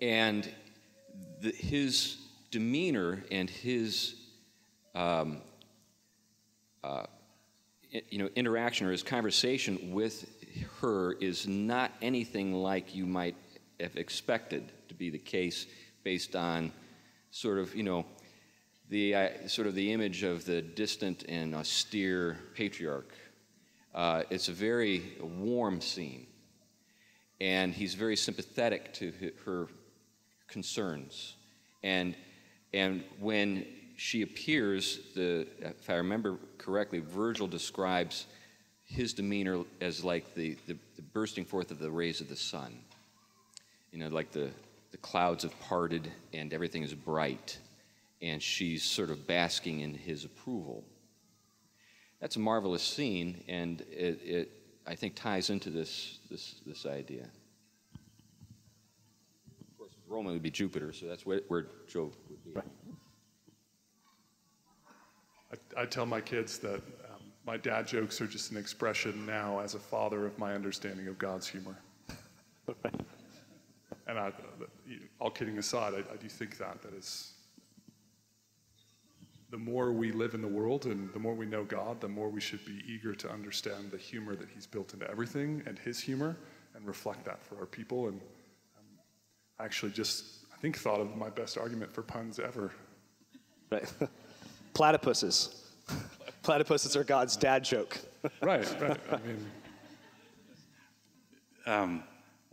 and 0.00 0.52
the, 1.40 1.52
his 1.52 2.16
demeanor 2.50 3.22
and 3.30 3.48
his 3.48 4.16
um, 4.96 5.40
uh, 6.84 7.04
you 8.10 8.18
know 8.18 8.28
interaction 8.34 8.86
or 8.86 8.92
his 8.92 9.02
conversation 9.02 9.92
with 9.92 10.28
her 10.80 11.12
is 11.14 11.46
not 11.46 11.92
anything 12.02 12.52
like 12.52 12.94
you 12.94 13.06
might 13.06 13.36
have 13.80 13.96
expected 13.96 14.72
to 14.88 14.94
be 14.94 15.10
the 15.10 15.18
case 15.18 15.66
based 16.02 16.36
on 16.36 16.72
sort 17.30 17.58
of 17.58 17.74
you 17.74 17.82
know 17.82 18.04
the 18.88 19.14
uh, 19.14 19.48
sort 19.48 19.66
of 19.66 19.74
the 19.74 19.92
image 19.92 20.22
of 20.22 20.44
the 20.44 20.62
distant 20.62 21.24
and 21.28 21.54
austere 21.54 22.38
patriarch. 22.54 23.12
Uh, 23.94 24.22
it's 24.30 24.48
a 24.48 24.52
very 24.52 25.16
warm 25.20 25.80
scene, 25.80 26.26
and 27.40 27.72
he's 27.72 27.94
very 27.94 28.16
sympathetic 28.16 28.92
to 28.94 29.12
her 29.44 29.68
concerns. 30.46 31.34
And 31.82 32.14
and 32.72 33.02
when 33.18 33.66
she 33.96 34.22
appears, 34.22 35.00
the 35.14 35.46
if 35.60 35.88
I 35.90 35.94
remember 35.94 36.38
correctly, 36.58 37.00
Virgil 37.00 37.46
describes 37.46 38.26
his 38.84 39.14
demeanor 39.14 39.64
as 39.80 40.04
like 40.04 40.34
the, 40.34 40.56
the, 40.66 40.76
the 40.94 41.02
bursting 41.02 41.44
forth 41.44 41.70
of 41.70 41.78
the 41.78 41.90
rays 41.90 42.20
of 42.20 42.28
the 42.28 42.36
sun. 42.36 42.78
You 43.90 43.98
know, 43.98 44.08
like 44.08 44.30
the, 44.30 44.50
the 44.92 44.98
clouds 44.98 45.42
have 45.42 45.58
parted 45.60 46.12
and 46.32 46.52
everything 46.52 46.82
is 46.82 46.94
bright, 46.94 47.58
and 48.22 48.42
she's 48.42 48.84
sort 48.84 49.10
of 49.10 49.26
basking 49.26 49.80
in 49.80 49.94
his 49.94 50.24
approval. 50.24 50.84
That's 52.20 52.36
a 52.36 52.40
marvelous 52.40 52.82
scene, 52.82 53.42
and 53.48 53.80
it, 53.90 54.20
it 54.22 54.52
I 54.86 54.94
think 54.94 55.16
ties 55.16 55.50
into 55.50 55.70
this, 55.70 56.18
this, 56.30 56.56
this 56.66 56.86
idea. 56.86 57.28
Of 57.94 59.78
course, 59.78 59.92
Roman 60.06 60.32
would 60.32 60.42
be 60.42 60.50
Jupiter, 60.50 60.92
so 60.92 61.06
that's 61.06 61.26
where, 61.26 61.40
where 61.48 61.66
Jove 61.88 62.14
would 62.28 62.44
be. 62.44 62.60
I, 65.52 65.82
I 65.82 65.86
tell 65.86 66.06
my 66.06 66.20
kids 66.20 66.58
that 66.58 66.76
um, 66.76 67.22
my 67.46 67.56
dad 67.56 67.86
jokes 67.86 68.20
are 68.20 68.26
just 68.26 68.50
an 68.50 68.56
expression 68.56 69.26
now 69.26 69.60
as 69.60 69.74
a 69.74 69.78
father 69.78 70.26
of 70.26 70.38
my 70.38 70.54
understanding 70.54 71.08
of 71.08 71.18
God's 71.18 71.46
humor. 71.46 71.76
and 74.06 74.18
I, 74.18 74.32
all 75.20 75.30
kidding 75.30 75.58
aside, 75.58 75.94
I, 75.94 75.98
I 76.12 76.16
do 76.16 76.28
think 76.28 76.58
that 76.58 76.82
that 76.82 76.94
is 76.94 77.32
the 79.50 79.58
more 79.58 79.92
we 79.92 80.10
live 80.10 80.34
in 80.34 80.42
the 80.42 80.48
world 80.48 80.86
and 80.86 81.12
the 81.12 81.18
more 81.18 81.34
we 81.34 81.46
know 81.46 81.64
God, 81.64 82.00
the 82.00 82.08
more 82.08 82.28
we 82.28 82.40
should 82.40 82.64
be 82.64 82.82
eager 82.86 83.14
to 83.14 83.30
understand 83.30 83.90
the 83.90 83.96
humor 83.96 84.34
that 84.34 84.48
He's 84.52 84.66
built 84.66 84.92
into 84.92 85.08
everything 85.10 85.62
and 85.66 85.78
His 85.78 86.00
humor 86.00 86.36
and 86.74 86.86
reflect 86.86 87.24
that 87.24 87.42
for 87.42 87.56
our 87.56 87.66
people. 87.66 88.08
And 88.08 88.20
um, 88.76 88.84
I 89.58 89.64
actually 89.64 89.92
just, 89.92 90.44
I 90.52 90.56
think, 90.58 90.76
thought 90.76 91.00
of 91.00 91.16
my 91.16 91.30
best 91.30 91.56
argument 91.56 91.94
for 91.94 92.02
puns 92.02 92.40
ever. 92.40 92.72
Right. 93.70 93.90
Platypuses. 94.76 95.54
Platypuses 96.44 96.96
are 96.96 97.04
God's 97.04 97.34
dad 97.34 97.64
joke. 97.64 97.96
right, 98.42 98.76
right. 98.80 99.00
I 99.10 99.16
mean, 99.26 99.46
Um, 101.66 102.02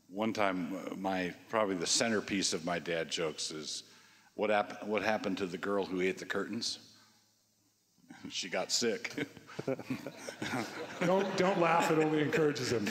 one 0.10 0.32
time, 0.32 0.74
uh, 0.74 0.96
my 0.96 1.34
probably 1.50 1.75
the 1.75 1.86
centerpiece 1.86 2.53
of 2.53 2.63
my 2.63 2.80
dad 2.80 3.12
jokes 3.12 3.51
is 3.51 3.84
what, 4.36 4.50
hap- 4.50 4.88
what 4.88 5.03
happened 5.03 5.38
to 5.39 5.46
the 5.46 5.58
girl 5.58 5.84
who 5.86 6.00
ate 6.01 6.18
the 6.18 6.25
curtains? 6.25 6.80
She 8.30 8.48
got 8.48 8.72
sick. 8.72 9.27
don't, 11.01 11.36
don't 11.36 11.60
laugh, 11.60 11.92
it 11.92 12.00
only 12.00 12.22
encourages 12.22 12.72
him. 12.72 12.88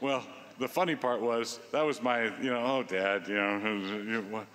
well, 0.00 0.24
the 0.58 0.66
funny 0.66 0.96
part 0.96 1.20
was 1.20 1.60
that 1.70 1.82
was 1.82 2.00
my, 2.00 2.22
you 2.40 2.50
know, 2.50 2.64
oh, 2.64 2.82
dad, 2.82 3.28
you 3.28 3.34
know, 3.34 3.58
you 3.58 4.24
what- 4.30 4.46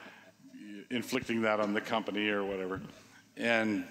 inflicting 0.91 1.41
that 1.43 1.59
on 1.59 1.73
the 1.73 1.81
company 1.81 2.29
or 2.29 2.43
whatever. 2.43 2.81
And 3.37 3.85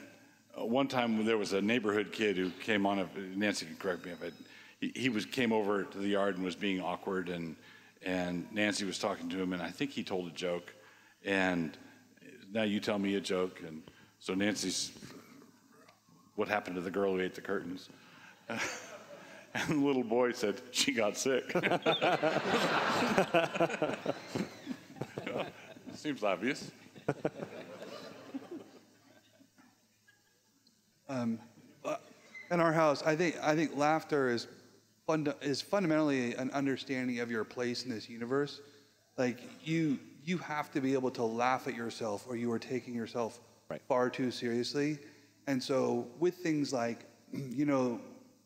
uh, 0.58 0.64
one 0.64 0.88
time 0.88 1.24
there 1.24 1.38
was 1.38 1.52
a 1.52 1.62
neighborhood 1.62 2.12
kid 2.12 2.36
who 2.36 2.50
came 2.50 2.86
on, 2.86 3.08
Nancy 3.36 3.66
can 3.66 3.76
correct 3.76 4.04
me 4.04 4.12
if 4.12 4.22
it, 4.22 4.34
he, 4.80 4.92
he 4.94 5.08
was 5.08 5.24
came 5.24 5.52
over 5.52 5.84
to 5.84 5.98
the 5.98 6.08
yard 6.08 6.36
and 6.36 6.44
was 6.44 6.56
being 6.56 6.80
awkward 6.80 7.28
and 7.28 7.56
and 8.04 8.46
Nancy 8.52 8.84
was 8.84 8.96
talking 8.98 9.28
to 9.28 9.42
him 9.42 9.52
and 9.52 9.60
I 9.60 9.70
think 9.70 9.90
he 9.90 10.04
told 10.04 10.28
a 10.28 10.30
joke. 10.30 10.72
And 11.24 11.76
now 12.52 12.62
you 12.62 12.78
tell 12.78 12.98
me 12.98 13.16
a 13.16 13.20
joke 13.20 13.60
and 13.66 13.82
so 14.20 14.34
Nancy's 14.34 14.92
what 16.36 16.46
happened 16.48 16.76
to 16.76 16.82
the 16.82 16.90
girl 16.90 17.14
who 17.14 17.20
ate 17.20 17.34
the 17.34 17.40
curtains? 17.40 17.88
And 19.54 19.82
the 19.82 19.86
little 19.86 20.04
boy 20.04 20.32
said 20.32 20.60
she 20.72 20.92
got 20.92 21.16
sick. 21.16 21.50
Seems 25.94 26.22
obvious 26.22 26.70
In 32.50 32.60
our 32.60 32.72
house, 32.72 33.02
I 33.02 33.14
think 33.14 33.36
I 33.42 33.54
think 33.54 33.76
laughter 33.76 34.30
is 34.30 34.46
funda- 35.06 35.36
is 35.42 35.60
fundamentally 35.60 36.34
an 36.34 36.50
understanding 36.52 37.20
of 37.20 37.30
your 37.30 37.44
place 37.44 37.84
in 37.84 37.90
this 37.90 38.08
universe. 38.08 38.60
Like 39.18 39.40
you 39.62 39.98
you 40.24 40.38
have 40.38 40.70
to 40.72 40.80
be 40.80 40.94
able 40.94 41.10
to 41.12 41.24
laugh 41.24 41.68
at 41.68 41.74
yourself, 41.74 42.24
or 42.28 42.36
you 42.36 42.50
are 42.52 42.58
taking 42.58 42.94
yourself 42.94 43.40
Right. 43.70 43.82
far 43.86 44.08
too 44.08 44.30
seriously. 44.30 44.98
And 45.46 45.62
so, 45.62 46.06
with 46.18 46.36
things 46.36 46.72
like, 46.72 47.04
you 47.32 47.66
know, 47.66 48.00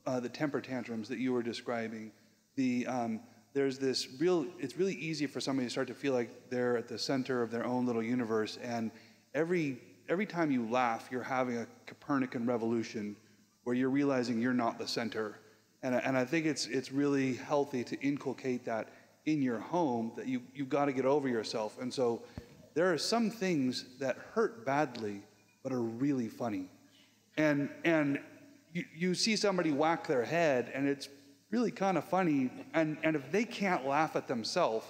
uh, 0.05 0.19
the 0.19 0.29
temper 0.29 0.61
tantrums 0.61 1.09
that 1.09 1.19
you 1.19 1.33
were 1.33 1.45
describing, 1.45 2.11
the 2.57 2.85
um, 2.89 3.21
there's 3.55 3.79
this 3.79 4.09
real, 4.19 4.47
it's 4.59 4.77
really 4.77 4.95
easy 4.95 5.27
for 5.27 5.41
somebody 5.41 5.67
to 5.67 5.71
start 5.71 5.89
to 5.89 5.95
feel 5.95 6.13
like 6.15 6.49
they're 6.49 6.77
at 6.77 6.89
the 6.89 6.99
center 6.99 7.43
of 7.43 7.51
their 7.51 7.65
own 7.65 7.87
little 7.87 8.03
universe. 8.03 8.59
And 8.63 8.91
every, 9.35 9.79
every 10.09 10.27
time 10.27 10.51
you 10.51 10.69
laugh, 10.69 11.09
you're 11.11 11.23
having 11.23 11.59
a 11.59 11.67
Copernican 11.87 12.47
revolution 12.47 13.15
where 13.65 13.77
you're 13.77 13.91
realizing 13.91 14.41
you're 14.41 14.55
not 14.55 14.79
the 14.79 14.89
center. 14.89 15.39
And, 15.83 15.95
I- 15.95 15.99
and 15.99 16.17
I 16.17 16.25
think 16.25 16.47
it's, 16.47 16.67
it's 16.67 16.93
really 16.93 17.35
healthy 17.35 17.85
to 17.85 18.01
inculcate 18.01 18.65
that 18.65 18.89
in 19.27 19.43
your 19.43 19.59
home 19.59 20.13
that 20.17 20.27
you, 20.27 20.43
you've 20.55 20.69
got 20.69 20.87
to 20.87 20.93
get 20.93 21.05
over 21.05 21.29
yourself. 21.29 21.79
And 21.81 21.93
so 21.93 22.23
there 22.75 22.93
are 22.93 22.99
some 22.99 23.31
things 23.31 23.85
that 24.01 24.17
hurt 24.35 24.65
badly 24.65 25.23
but 25.63 25.73
are 25.73 25.83
really 25.83 26.29
funny. 26.29 26.71
And, 27.37 27.69
and 27.85 28.19
you, 28.73 28.85
you 28.95 29.15
see 29.15 29.37
somebody 29.37 29.71
whack 29.71 30.07
their 30.07 30.25
head 30.25 30.73
and 30.75 30.89
it's 30.89 31.09
really 31.53 31.71
kind 31.71 31.97
of 31.97 32.05
funny. 32.05 32.51
And, 32.75 32.97
and 33.05 33.15
if 33.15 33.31
they 33.31 33.45
can't 33.45 33.87
laugh 33.87 34.17
at 34.17 34.27
themselves, 34.27 34.87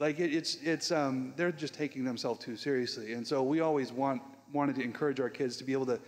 like 0.00 0.18
it, 0.18 0.34
it's, 0.34 0.56
it's, 0.56 0.90
um, 0.90 1.32
they're 1.36 1.52
just 1.52 1.74
taking 1.74 2.02
themselves 2.02 2.44
too 2.44 2.56
seriously. 2.56 3.12
And 3.12 3.24
so 3.24 3.42
we 3.42 3.60
always 3.60 3.92
want, 3.92 4.22
wanted 4.52 4.74
to 4.76 4.82
encourage 4.82 5.20
our 5.20 5.30
kids 5.30 5.56
to 5.58 5.64
be 5.64 5.72
able 5.72 5.86
to 5.86 6.00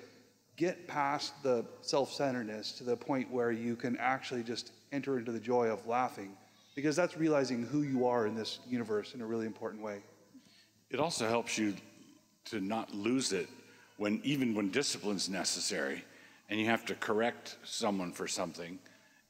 get 0.57 0.89
past 0.89 1.41
the 1.43 1.65
self-centeredness 1.83 2.73
to 2.73 2.85
the 2.85 2.97
point 2.97 3.31
where 3.31 3.53
you 3.53 3.77
can 3.77 3.97
actually 3.99 4.43
just 4.43 4.73
enter 4.91 5.19
into 5.19 5.31
the 5.31 5.41
joy 5.41 5.67
of 5.67 5.87
laughing 5.87 6.37
because 6.75 6.97
that's 6.97 7.17
realizing 7.17 7.65
who 7.67 7.83
you 7.83 8.07
are 8.07 8.27
in 8.27 8.35
this 8.35 8.61
universe 8.67 9.15
in 9.15 9.21
a 9.21 9.27
really 9.27 9.47
important 9.47 9.83
way. 9.83 10.01
It 10.91 10.99
also 10.99 11.29
helps 11.29 11.59
you 11.59 11.75
to 12.47 12.61
not 12.61 12.95
lose 12.95 13.33
it 13.33 13.49
when 13.97 14.21
even 14.25 14.55
when 14.55 14.71
discipline's 14.71 15.29
necessary 15.29 16.05
and 16.49 16.59
you 16.59 16.67
have 16.67 16.85
to 16.87 16.95
correct 16.95 17.57
someone 17.65 18.13
for 18.13 18.27
something. 18.27 18.79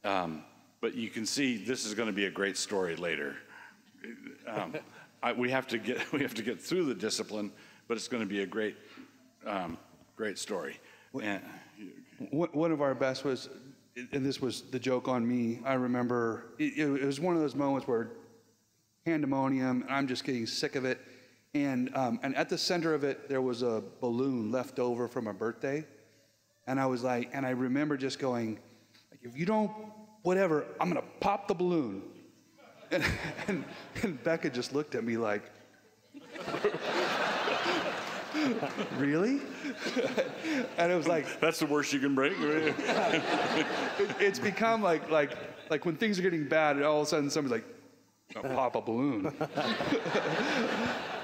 Um, 0.04 0.44
but 0.80 0.94
you 0.94 1.08
can 1.08 1.24
see 1.24 1.56
this 1.56 1.84
is 1.84 1.94
going 1.94 2.08
to 2.08 2.12
be 2.12 2.26
a 2.26 2.30
great 2.30 2.56
story 2.56 2.96
later. 2.96 3.36
Um, 4.46 4.74
I, 5.22 5.32
we 5.32 5.50
have 5.50 5.66
to 5.68 5.78
get 5.78 6.12
we 6.12 6.20
have 6.20 6.34
to 6.34 6.42
get 6.42 6.60
through 6.60 6.84
the 6.84 6.94
discipline, 6.94 7.50
but 7.88 7.96
it's 7.96 8.08
going 8.08 8.22
to 8.22 8.28
be 8.28 8.42
a 8.42 8.46
great 8.46 8.76
um, 9.46 9.78
great 10.16 10.38
story. 10.38 10.78
And, 11.22 11.42
One 12.30 12.70
of 12.70 12.80
our 12.80 12.94
best 12.94 13.24
was, 13.24 13.48
and 14.12 14.24
this 14.24 14.40
was 14.40 14.62
the 14.62 14.78
joke 14.78 15.08
on 15.08 15.26
me. 15.26 15.60
I 15.64 15.74
remember 15.74 16.46
it, 16.58 16.78
it 16.78 17.04
was 17.04 17.20
one 17.20 17.34
of 17.34 17.40
those 17.40 17.54
moments 17.54 17.88
where 17.88 18.10
pandemonium, 19.04 19.82
and 19.82 19.90
I'm 19.90 20.08
just 20.08 20.24
getting 20.24 20.46
sick 20.46 20.76
of 20.76 20.84
it. 20.84 21.00
And, 21.54 21.94
um, 21.94 22.18
and 22.22 22.34
at 22.36 22.48
the 22.48 22.58
center 22.58 22.94
of 22.94 23.04
it, 23.04 23.28
there 23.28 23.42
was 23.42 23.62
a 23.62 23.82
balloon 24.00 24.50
left 24.50 24.78
over 24.78 25.06
from 25.06 25.26
a 25.28 25.34
birthday. 25.34 25.84
And 26.66 26.80
I 26.80 26.86
was 26.86 27.04
like, 27.04 27.30
and 27.32 27.46
I 27.46 27.50
remember 27.50 27.96
just 27.96 28.18
going, 28.18 28.58
like, 29.10 29.20
if 29.22 29.38
you 29.38 29.46
don't, 29.46 29.70
whatever, 30.24 30.66
I'm 30.80 30.90
going 30.90 31.00
to 31.00 31.08
pop 31.20 31.46
the 31.46 31.54
balloon. 31.54 32.02
And, 32.90 33.04
and, 33.46 33.64
and 34.02 34.20
Becca 34.24 34.50
just 34.50 34.74
looked 34.74 34.96
at 34.96 35.04
me 35.04 35.16
like, 35.16 35.42
really? 38.96 39.40
and 40.78 40.90
it 40.90 40.96
was 40.96 41.06
like, 41.06 41.40
that's 41.40 41.60
the 41.60 41.66
worst 41.66 41.92
you 41.92 42.00
can 42.00 42.16
break. 42.16 42.32
it, 42.40 42.74
it's 44.18 44.40
become 44.40 44.82
like 44.82 45.08
like 45.10 45.36
like 45.70 45.84
when 45.84 45.96
things 45.96 46.18
are 46.18 46.22
getting 46.22 46.48
bad, 46.48 46.82
all 46.82 47.02
of 47.02 47.06
a 47.06 47.10
sudden 47.10 47.30
somebody's 47.30 47.62
like, 47.62 48.44
"I'll 48.44 48.54
pop 48.54 48.74
a 48.74 48.80
balloon. 48.80 49.32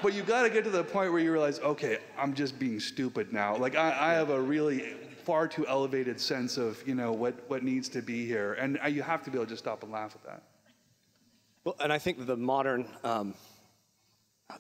but 0.03 0.15
you 0.15 0.23
got 0.23 0.43
to 0.43 0.51
get 0.51 0.63
to 0.65 0.71
the 0.71 0.85
point 0.85 1.11
where 1.13 1.21
you 1.21 1.33
realize, 1.33 1.59
okay, 1.61 1.99
I'm 2.17 2.33
just 2.35 2.59
being 2.59 2.79
stupid 2.79 3.33
now. 3.33 3.57
Like 3.57 3.75
I, 3.75 4.13
I 4.13 4.13
have 4.15 4.31
a 4.31 4.41
really 4.41 4.95
far 5.21 5.49
too 5.49 5.67
elevated 5.67 6.21
sense 6.21 6.57
of 6.57 6.83
you 6.87 6.95
know 6.95 7.13
what 7.13 7.35
what 7.49 7.63
needs 7.63 7.89
to 7.91 8.03
be 8.03 8.27
here, 8.27 8.55
and 8.55 8.79
I, 8.83 8.89
you 8.89 9.03
have 9.03 9.23
to 9.25 9.31
be 9.31 9.37
able 9.37 9.47
to 9.47 9.51
just 9.51 9.65
stop 9.65 9.83
and 9.83 9.93
laugh 9.93 10.15
at 10.15 10.25
that. 10.25 10.43
Well, 11.65 11.77
and 11.81 11.93
I 11.93 11.99
think 11.99 12.27
the 12.27 12.37
modern, 12.37 12.87
um, 13.05 13.35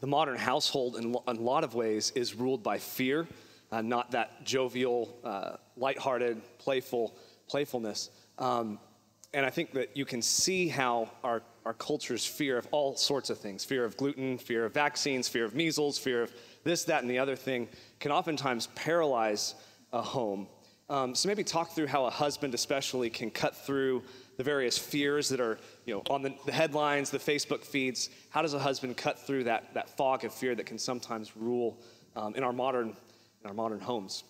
the 0.00 0.06
modern 0.06 0.36
household, 0.36 0.96
in, 0.96 1.14
in 1.26 1.36
a 1.36 1.40
lot 1.40 1.64
of 1.64 1.74
ways, 1.74 2.12
is 2.14 2.34
ruled 2.34 2.62
by 2.62 2.78
fear, 2.78 3.26
uh, 3.72 3.80
not 3.80 4.10
that 4.10 4.44
jovial, 4.44 5.18
uh, 5.24 5.56
lighthearted, 5.76 6.40
playful 6.58 7.14
playfulness. 7.48 8.10
Um, 8.38 8.78
and 9.32 9.46
I 9.46 9.50
think 9.50 9.72
that 9.72 9.96
you 9.96 10.04
can 10.04 10.22
see 10.22 10.68
how 10.68 11.10
our, 11.22 11.42
our 11.64 11.74
culture's 11.74 12.24
fear 12.26 12.58
of 12.58 12.66
all 12.70 12.96
sorts 12.96 13.30
of 13.30 13.38
things 13.38 13.64
fear 13.64 13.84
of 13.84 13.96
gluten, 13.96 14.38
fear 14.38 14.64
of 14.64 14.74
vaccines, 14.74 15.28
fear 15.28 15.44
of 15.44 15.54
measles, 15.54 15.98
fear 15.98 16.22
of 16.22 16.32
this, 16.64 16.84
that, 16.84 17.02
and 17.02 17.10
the 17.10 17.18
other 17.18 17.36
thing 17.36 17.68
can 17.98 18.12
oftentimes 18.12 18.68
paralyze 18.74 19.54
a 19.92 20.02
home. 20.02 20.48
Um, 20.88 21.14
so 21.14 21.28
maybe 21.28 21.44
talk 21.44 21.70
through 21.70 21.86
how 21.86 22.06
a 22.06 22.10
husband, 22.10 22.52
especially, 22.52 23.10
can 23.10 23.30
cut 23.30 23.56
through 23.56 24.02
the 24.36 24.42
various 24.42 24.76
fears 24.76 25.28
that 25.28 25.40
are, 25.40 25.58
you 25.86 25.94
know, 25.94 26.02
on 26.10 26.22
the, 26.22 26.34
the 26.46 26.52
headlines, 26.52 27.10
the 27.10 27.18
Facebook 27.18 27.64
feeds. 27.64 28.10
How 28.30 28.42
does 28.42 28.54
a 28.54 28.58
husband 28.58 28.96
cut 28.96 29.18
through 29.18 29.44
that, 29.44 29.72
that 29.74 29.96
fog 29.96 30.24
of 30.24 30.34
fear 30.34 30.54
that 30.54 30.66
can 30.66 30.78
sometimes 30.78 31.36
rule 31.36 31.80
um, 32.16 32.34
in 32.34 32.42
our 32.42 32.52
modern 32.52 32.96
in 33.42 33.48
our 33.48 33.54
modern 33.54 33.80
homes? 33.80 34.24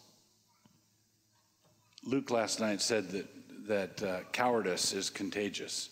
Luke 2.04 2.30
last 2.30 2.60
night 2.60 2.80
said 2.80 3.08
that, 3.10 3.26
that 3.66 4.02
uh, 4.02 4.20
cowardice 4.32 4.92
is 4.92 5.10
contagious, 5.10 5.90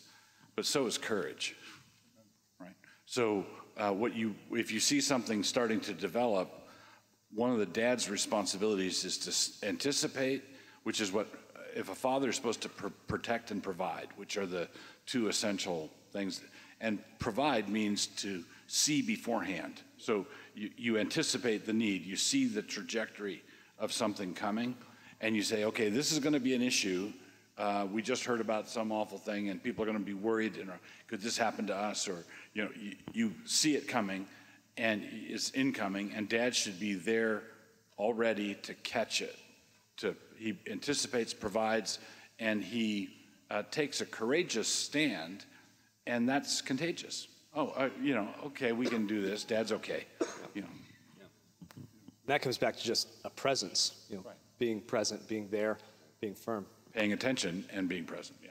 but 0.57 0.64
so 0.64 0.87
is 0.87 0.96
courage. 0.96 1.54
Right? 2.61 2.74
So, 3.04 3.44
uh, 3.76 3.92
what 3.92 4.14
you, 4.14 4.35
if 4.50 4.72
you 4.72 4.81
see 4.81 5.00
something 5.00 5.44
starting 5.44 5.81
to 5.81 5.92
develop, 5.92 6.50
one 7.35 7.51
of 7.51 7.59
the 7.59 7.67
dad's 7.67 8.09
responsibilities 8.09 9.05
is 9.05 9.19
to 9.19 9.67
anticipate, 9.67 10.45
which 10.85 11.01
is 11.01 11.12
what, 11.12 11.29
if 11.75 11.91
a 11.91 11.95
father 11.95 12.31
is 12.31 12.37
supposed 12.37 12.62
to 12.62 12.69
pr- 12.69 12.88
protect 13.07 13.51
and 13.51 13.62
provide, 13.62 14.09
which 14.17 14.37
are 14.37 14.47
the 14.47 14.69
two 15.07 15.29
essential 15.29 15.91
things. 16.12 16.41
And 16.81 16.99
provide 17.19 17.69
means 17.69 18.07
to 18.19 18.45
see 18.67 19.03
beforehand. 19.03 19.83
So 19.99 20.27
you, 20.55 20.71
you 20.77 20.99
anticipate 20.99 21.67
the 21.67 21.73
need, 21.73 22.05
you 22.05 22.17
see 22.17 22.47
the 22.47 22.62
trajectory 22.62 23.43
of 23.79 23.93
something 23.93 24.35
coming, 24.35 24.75
and 25.21 25.35
you 25.35 25.43
say, 25.43 25.64
okay, 25.64 25.88
this 25.88 26.12
is 26.12 26.21
going 26.21 26.33
to 26.33 26.41
be 26.41 26.55
an 26.55 26.62
issue. 26.62 27.12
Uh, 27.57 27.87
we 27.91 28.03
just 28.03 28.25
heard 28.25 28.41
about 28.41 28.69
some 28.69 28.93
awful 28.93 29.19
thing, 29.19 29.49
and 29.49 29.62
people 29.62 29.83
are 29.83 29.87
going 29.87 29.99
to 29.99 30.05
be 30.05 30.14
worried. 30.14 30.57
And, 30.57 30.71
could 31.09 31.21
this 31.21 31.37
happen 31.37 31.67
to 31.67 31.77
us? 31.77 32.07
Or 32.07 32.25
you 32.55 32.64
know, 32.64 32.71
you, 32.79 32.95
you 33.12 33.35
see 33.45 33.75
it 33.75 33.88
coming, 33.88 34.27
and 34.79 35.03
it's 35.12 35.51
incoming, 35.51 36.12
and 36.14 36.29
Dad 36.29 36.55
should 36.55 36.81
be 36.81 36.95
there 36.95 37.43
already 37.99 38.55
to 38.55 38.75
catch 38.75 39.21
it. 39.21 39.37
To 39.99 40.14
he 40.37 40.57
anticipates, 40.71 41.35
provides, 41.35 41.99
and 42.38 42.62
he 42.62 43.11
uh, 43.51 43.64
takes 43.71 44.01
a 44.01 44.07
courageous 44.07 44.69
stand, 44.69 45.45
and 46.07 46.29
that's 46.29 46.62
contagious. 46.62 47.27
Oh, 47.55 47.69
uh, 47.69 47.88
you 48.01 48.14
know, 48.14 48.29
okay, 48.47 48.73
we 48.73 48.87
can 48.87 49.07
do 49.07 49.21
this. 49.21 49.43
Dad's 49.45 49.73
okay. 49.73 50.05
You 50.55 50.62
know. 50.62 50.69
That 52.27 52.43
comes 52.43 52.59
back 52.59 52.77
to 52.77 52.85
just 52.85 53.09
a 53.25 53.31
presence, 53.31 54.05
you 54.11 54.17
know, 54.17 54.25
being 54.59 54.81
present, 54.81 55.27
being 55.29 55.49
there, 55.51 55.79
being 56.21 56.35
firm. 56.35 56.67
paying 56.93 57.14
attention 57.14 57.64
and 57.73 57.88
being 57.88 58.05
present. 58.05 58.38
Yeah. 58.45 58.51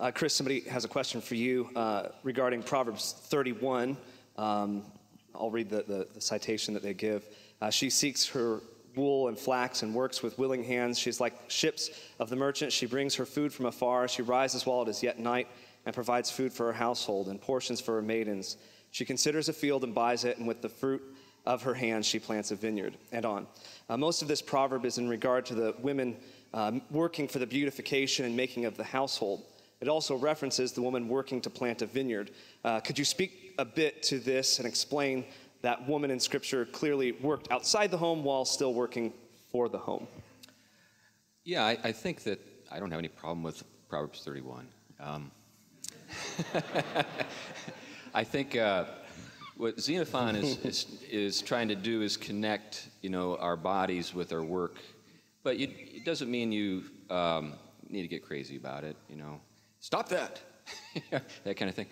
Uh, 0.00 0.10
Chris, 0.10 0.34
somebody 0.34 0.60
has 0.60 0.86
a 0.86 0.88
question 0.88 1.20
for 1.20 1.34
you 1.34 1.68
uh, 1.76 2.08
regarding 2.22 2.62
Proverbs 2.62 3.14
31. 3.28 3.96
Um, 4.40 4.84
I'll 5.34 5.50
read 5.50 5.68
the, 5.68 5.82
the, 5.82 6.08
the 6.14 6.20
citation 6.20 6.72
that 6.74 6.82
they 6.82 6.94
give. 6.94 7.26
Uh, 7.60 7.68
she 7.68 7.90
seeks 7.90 8.26
her 8.28 8.60
wool 8.96 9.28
and 9.28 9.38
flax 9.38 9.82
and 9.82 9.94
works 9.94 10.22
with 10.22 10.38
willing 10.38 10.64
hands. 10.64 10.98
She's 10.98 11.20
like 11.20 11.34
ships 11.48 11.90
of 12.18 12.30
the 12.30 12.36
merchant. 12.36 12.72
She 12.72 12.86
brings 12.86 13.14
her 13.16 13.26
food 13.26 13.52
from 13.52 13.66
afar. 13.66 14.08
She 14.08 14.22
rises 14.22 14.64
while 14.64 14.82
it 14.82 14.88
is 14.88 15.02
yet 15.02 15.18
night 15.18 15.46
and 15.84 15.94
provides 15.94 16.30
food 16.30 16.54
for 16.54 16.66
her 16.66 16.72
household 16.72 17.28
and 17.28 17.38
portions 17.40 17.80
for 17.80 17.94
her 17.96 18.02
maidens. 18.02 18.56
She 18.92 19.04
considers 19.04 19.50
a 19.50 19.52
field 19.52 19.84
and 19.84 19.94
buys 19.94 20.24
it, 20.24 20.38
and 20.38 20.48
with 20.48 20.62
the 20.62 20.68
fruit 20.68 21.02
of 21.46 21.62
her 21.62 21.74
hands 21.74 22.06
she 22.06 22.18
plants 22.18 22.50
a 22.50 22.56
vineyard. 22.56 22.96
And 23.12 23.24
on. 23.26 23.46
Uh, 23.88 23.98
most 23.98 24.22
of 24.22 24.28
this 24.28 24.42
proverb 24.42 24.84
is 24.86 24.98
in 24.98 25.08
regard 25.08 25.44
to 25.46 25.54
the 25.54 25.74
women 25.80 26.16
um, 26.54 26.80
working 26.90 27.28
for 27.28 27.38
the 27.38 27.46
beautification 27.46 28.24
and 28.24 28.34
making 28.34 28.64
of 28.64 28.76
the 28.76 28.84
household. 28.84 29.44
It 29.80 29.88
also 29.88 30.16
references 30.16 30.72
the 30.72 30.82
woman 30.82 31.08
working 31.08 31.40
to 31.42 31.50
plant 31.50 31.82
a 31.82 31.86
vineyard. 31.86 32.30
Uh, 32.64 32.80
could 32.80 32.98
you 32.98 33.04
speak 33.04 33.49
a 33.58 33.64
bit 33.64 34.02
to 34.04 34.18
this 34.18 34.58
and 34.58 34.66
explain 34.66 35.24
that 35.62 35.86
woman 35.86 36.10
in 36.10 36.18
Scripture 36.20 36.64
clearly 36.64 37.12
worked 37.12 37.50
outside 37.50 37.90
the 37.90 37.98
home 37.98 38.24
while 38.24 38.44
still 38.44 38.74
working 38.74 39.12
for 39.50 39.68
the 39.68 39.78
home? 39.78 40.06
Yeah, 41.44 41.64
I, 41.64 41.78
I 41.84 41.92
think 41.92 42.22
that 42.24 42.40
I 42.70 42.78
don't 42.78 42.90
have 42.90 42.98
any 42.98 43.08
problem 43.08 43.42
with 43.42 43.62
Proverbs 43.88 44.22
31. 44.24 44.66
Um, 45.00 45.30
I 48.14 48.24
think 48.24 48.56
uh, 48.56 48.84
what 49.56 49.78
Xenophon 49.80 50.36
is, 50.36 50.58
is, 50.64 50.86
is 51.10 51.42
trying 51.42 51.68
to 51.68 51.74
do 51.74 52.02
is 52.02 52.16
connect, 52.16 52.88
you 53.02 53.10
know, 53.10 53.36
our 53.36 53.56
bodies 53.56 54.14
with 54.14 54.32
our 54.32 54.42
work. 54.42 54.76
But 55.42 55.58
you, 55.58 55.68
it 55.70 56.04
doesn't 56.04 56.30
mean 56.30 56.52
you 56.52 56.84
um, 57.08 57.54
need 57.88 58.02
to 58.02 58.08
get 58.08 58.24
crazy 58.24 58.56
about 58.56 58.84
it, 58.84 58.96
you 59.08 59.16
know. 59.16 59.40
Stop 59.80 60.08
that! 60.10 60.40
that 61.44 61.56
kind 61.56 61.68
of 61.68 61.74
thing. 61.74 61.86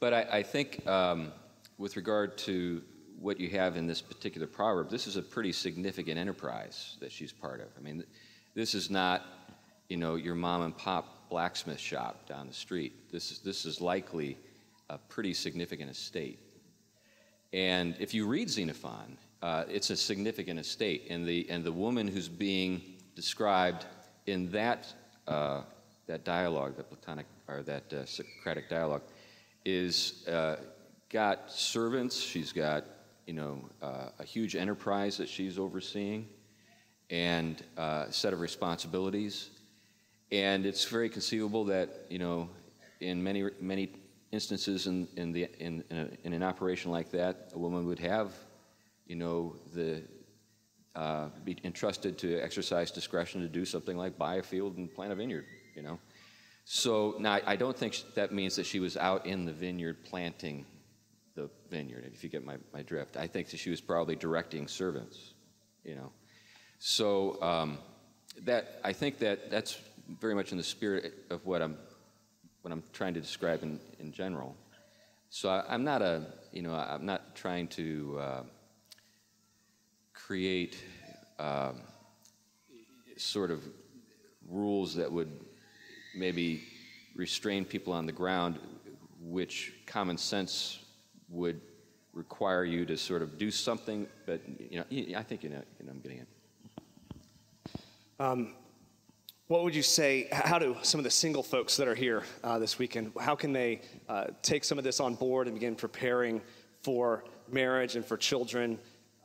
But 0.00 0.14
I, 0.14 0.26
I 0.38 0.42
think 0.42 0.86
um, 0.86 1.32
with 1.78 1.96
regard 1.96 2.36
to 2.38 2.82
what 3.20 3.38
you 3.38 3.50
have 3.50 3.76
in 3.76 3.86
this 3.86 4.00
particular 4.00 4.46
proverb, 4.46 4.90
this 4.90 5.06
is 5.06 5.16
a 5.16 5.22
pretty 5.22 5.52
significant 5.52 6.18
enterprise 6.18 6.96
that 7.00 7.12
she's 7.12 7.32
part 7.32 7.60
of. 7.60 7.68
I 7.78 7.80
mean, 7.80 8.02
this 8.54 8.74
is 8.74 8.90
not 8.90 9.26
you 9.90 9.96
know, 9.96 10.14
your 10.14 10.36
mom 10.36 10.62
and 10.62 10.76
pop 10.76 11.28
blacksmith 11.28 11.80
shop 11.80 12.26
down 12.26 12.46
the 12.46 12.54
street. 12.54 13.10
This 13.10 13.32
is, 13.32 13.40
this 13.40 13.66
is 13.66 13.80
likely 13.80 14.38
a 14.88 14.96
pretty 14.96 15.34
significant 15.34 15.90
estate. 15.90 16.38
And 17.52 17.96
if 17.98 18.14
you 18.14 18.26
read 18.26 18.48
Xenophon, 18.48 19.18
uh, 19.42 19.64
it's 19.68 19.90
a 19.90 19.96
significant 19.96 20.60
estate. 20.60 21.08
And 21.10 21.26
the, 21.26 21.46
and 21.50 21.64
the 21.64 21.72
woman 21.72 22.06
who's 22.06 22.28
being 22.28 22.80
described 23.16 23.84
in 24.26 24.48
that, 24.52 24.86
uh, 25.26 25.62
that 26.06 26.24
dialogue, 26.24 26.76
that 26.76 26.88
Platonic, 26.88 27.26
or 27.48 27.62
that 27.62 27.92
uh, 27.92 28.06
Socratic 28.06 28.70
dialogue, 28.70 29.02
is 29.64 30.26
uh, 30.28 30.56
got 31.10 31.50
servants, 31.50 32.18
she's 32.18 32.52
got, 32.52 32.84
you 33.26 33.34
know, 33.34 33.68
uh, 33.82 34.08
a 34.18 34.24
huge 34.24 34.56
enterprise 34.56 35.16
that 35.18 35.28
she's 35.28 35.58
overseeing, 35.58 36.28
and 37.10 37.62
uh, 37.76 38.06
a 38.08 38.12
set 38.12 38.32
of 38.32 38.40
responsibilities. 38.40 39.50
And 40.32 40.64
it's 40.64 40.84
very 40.84 41.08
conceivable 41.08 41.64
that, 41.66 42.06
you 42.08 42.18
know, 42.18 42.48
in 43.00 43.22
many, 43.22 43.48
many 43.60 43.90
instances 44.30 44.86
in, 44.86 45.08
in, 45.16 45.32
the, 45.32 45.48
in, 45.58 45.82
in, 45.90 45.96
a, 45.96 46.26
in 46.26 46.32
an 46.32 46.42
operation 46.42 46.90
like 46.92 47.10
that, 47.10 47.50
a 47.52 47.58
woman 47.58 47.86
would 47.86 47.98
have, 47.98 48.32
you 49.06 49.16
know, 49.16 49.56
the, 49.74 50.02
uh, 50.94 51.28
be 51.44 51.56
entrusted 51.64 52.16
to 52.18 52.38
exercise 52.40 52.90
discretion 52.90 53.40
to 53.40 53.48
do 53.48 53.64
something 53.64 53.96
like 53.96 54.16
buy 54.16 54.36
a 54.36 54.42
field 54.42 54.76
and 54.76 54.92
plant 54.94 55.12
a 55.12 55.14
vineyard, 55.16 55.46
you 55.74 55.82
know. 55.82 55.98
So 56.72 57.16
now 57.18 57.40
I 57.46 57.56
don't 57.56 57.76
think 57.76 58.00
that 58.14 58.32
means 58.32 58.54
that 58.54 58.64
she 58.64 58.78
was 58.78 58.96
out 58.96 59.26
in 59.26 59.44
the 59.44 59.52
vineyard 59.52 60.04
planting 60.04 60.64
the 61.34 61.50
vineyard, 61.68 62.08
if 62.14 62.22
you 62.22 62.30
get 62.30 62.44
my, 62.44 62.58
my 62.72 62.80
drift. 62.82 63.16
I 63.16 63.26
think 63.26 63.50
that 63.50 63.56
she 63.58 63.70
was 63.70 63.80
probably 63.80 64.14
directing 64.14 64.68
servants, 64.68 65.34
you 65.82 65.96
know. 65.96 66.12
So 66.78 67.42
um, 67.42 67.78
that 68.42 68.80
I 68.84 68.92
think 68.92 69.18
that 69.18 69.50
that's 69.50 69.78
very 70.20 70.32
much 70.36 70.52
in 70.52 70.58
the 70.58 70.62
spirit 70.62 71.12
of 71.28 71.44
what 71.44 71.60
I'm 71.60 71.76
what 72.62 72.70
I'm 72.70 72.84
trying 72.92 73.14
to 73.14 73.20
describe 73.20 73.64
in, 73.64 73.80
in 73.98 74.12
general. 74.12 74.54
So 75.28 75.48
I, 75.48 75.74
am 75.74 75.82
not 75.82 76.02
a 76.02 76.24
you 76.52 76.62
know 76.62 76.74
I'm 76.74 77.04
not 77.04 77.34
trying 77.34 77.66
to 77.66 78.16
uh, 78.20 78.42
create 80.14 80.76
um, 81.40 81.80
sort 83.16 83.50
of 83.50 83.64
rules 84.48 84.94
that 84.94 85.10
would 85.10 85.32
maybe 86.14 86.62
restrain 87.14 87.64
people 87.64 87.92
on 87.92 88.06
the 88.06 88.12
ground, 88.12 88.58
which 89.20 89.74
common 89.86 90.16
sense 90.16 90.80
would 91.28 91.60
require 92.12 92.64
you 92.64 92.84
to 92.86 92.96
sort 92.96 93.22
of 93.22 93.38
do 93.38 93.50
something. 93.50 94.06
But 94.26 94.40
you 94.70 94.78
know, 94.78 95.18
I 95.18 95.22
think 95.22 95.42
you 95.42 95.50
know, 95.50 95.62
you 95.78 95.86
know 95.86 95.92
I'm 95.92 96.00
getting 96.00 96.18
it. 96.18 96.28
Um, 98.18 98.54
what 99.46 99.64
would 99.64 99.74
you 99.74 99.82
say? 99.82 100.28
How 100.30 100.58
do 100.58 100.76
some 100.82 101.00
of 101.00 101.04
the 101.04 101.10
single 101.10 101.42
folks 101.42 101.76
that 101.76 101.88
are 101.88 101.94
here 101.94 102.22
uh, 102.44 102.58
this 102.58 102.78
weekend? 102.78 103.12
How 103.20 103.34
can 103.34 103.52
they 103.52 103.80
uh, 104.08 104.26
take 104.42 104.62
some 104.62 104.78
of 104.78 104.84
this 104.84 105.00
on 105.00 105.14
board 105.14 105.48
and 105.48 105.54
begin 105.54 105.74
preparing 105.74 106.40
for 106.82 107.24
marriage 107.50 107.96
and 107.96 108.04
for 108.04 108.16
children, 108.16 108.78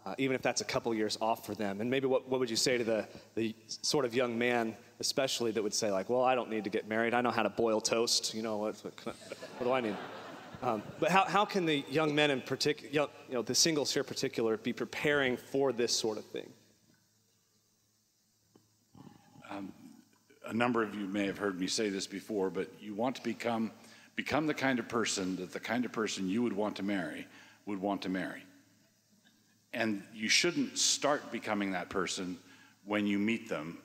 uh, 0.03 0.15
even 0.17 0.35
if 0.35 0.41
that's 0.41 0.61
a 0.61 0.65
couple 0.65 0.93
years 0.95 1.15
off 1.21 1.45
for 1.45 1.53
them? 1.53 1.79
And 1.79 1.91
maybe 1.91 2.07
what, 2.07 2.27
what 2.27 2.39
would 2.39 2.49
you 2.49 2.55
say 2.55 2.77
to 2.77 2.83
the, 2.83 3.07
the 3.35 3.55
sort 3.67 4.03
of 4.03 4.15
young 4.15 4.35
man, 4.35 4.75
especially 4.99 5.51
that 5.51 5.63
would 5.63 5.73
say 5.73 5.91
like, 5.91 6.09
"Well, 6.09 6.23
I 6.23 6.35
don't 6.35 6.49
need 6.49 6.63
to 6.63 6.69
get 6.69 6.87
married. 6.87 7.13
I 7.13 7.21
know 7.21 7.31
how 7.31 7.43
to 7.43 7.49
boil 7.49 7.81
toast. 7.81 8.33
You 8.33 8.41
know 8.41 8.57
what? 8.57 8.75
What, 8.77 9.63
do 9.63 9.71
I 9.71 9.81
need?" 9.81 9.95
Um, 10.61 10.81
but 10.99 11.11
how, 11.11 11.25
how 11.25 11.45
can 11.45 11.65
the 11.65 11.83
young 11.89 12.15
men 12.15 12.31
in 12.31 12.41
particular, 12.41 12.89
you 13.29 13.33
know, 13.33 13.41
the 13.41 13.53
singles 13.53 13.93
here 13.93 14.01
in 14.01 14.07
particular, 14.07 14.57
be 14.57 14.73
preparing 14.73 15.37
for 15.37 15.71
this 15.71 15.95
sort 15.95 16.17
of 16.17 16.25
thing? 16.25 16.49
Um, 19.49 19.71
a 20.47 20.53
number 20.53 20.81
of 20.81 20.95
you 20.95 21.05
may 21.05 21.25
have 21.25 21.37
heard 21.37 21.59
me 21.59 21.67
say 21.67 21.89
this 21.89 22.07
before, 22.07 22.49
but 22.49 22.71
you 22.79 22.93
want 22.93 23.15
to 23.17 23.23
become 23.23 23.71
become 24.15 24.47
the 24.47 24.53
kind 24.53 24.79
of 24.79 24.87
person 24.87 25.35
that 25.35 25.51
the 25.51 25.59
kind 25.59 25.83
of 25.83 25.91
person 25.91 26.29
you 26.29 26.41
would 26.41 26.53
want 26.53 26.77
to 26.77 26.83
marry 26.83 27.27
would 27.65 27.81
want 27.81 28.01
to 28.03 28.09
marry. 28.09 28.43
And 29.73 30.03
you 30.13 30.29
shouldn't 30.29 30.77
start 30.77 31.31
becoming 31.33 31.71
that 31.71 31.89
person 31.89 32.37
when 32.85 33.05
you 33.05 33.19
meet 33.19 33.49
them 33.49 33.79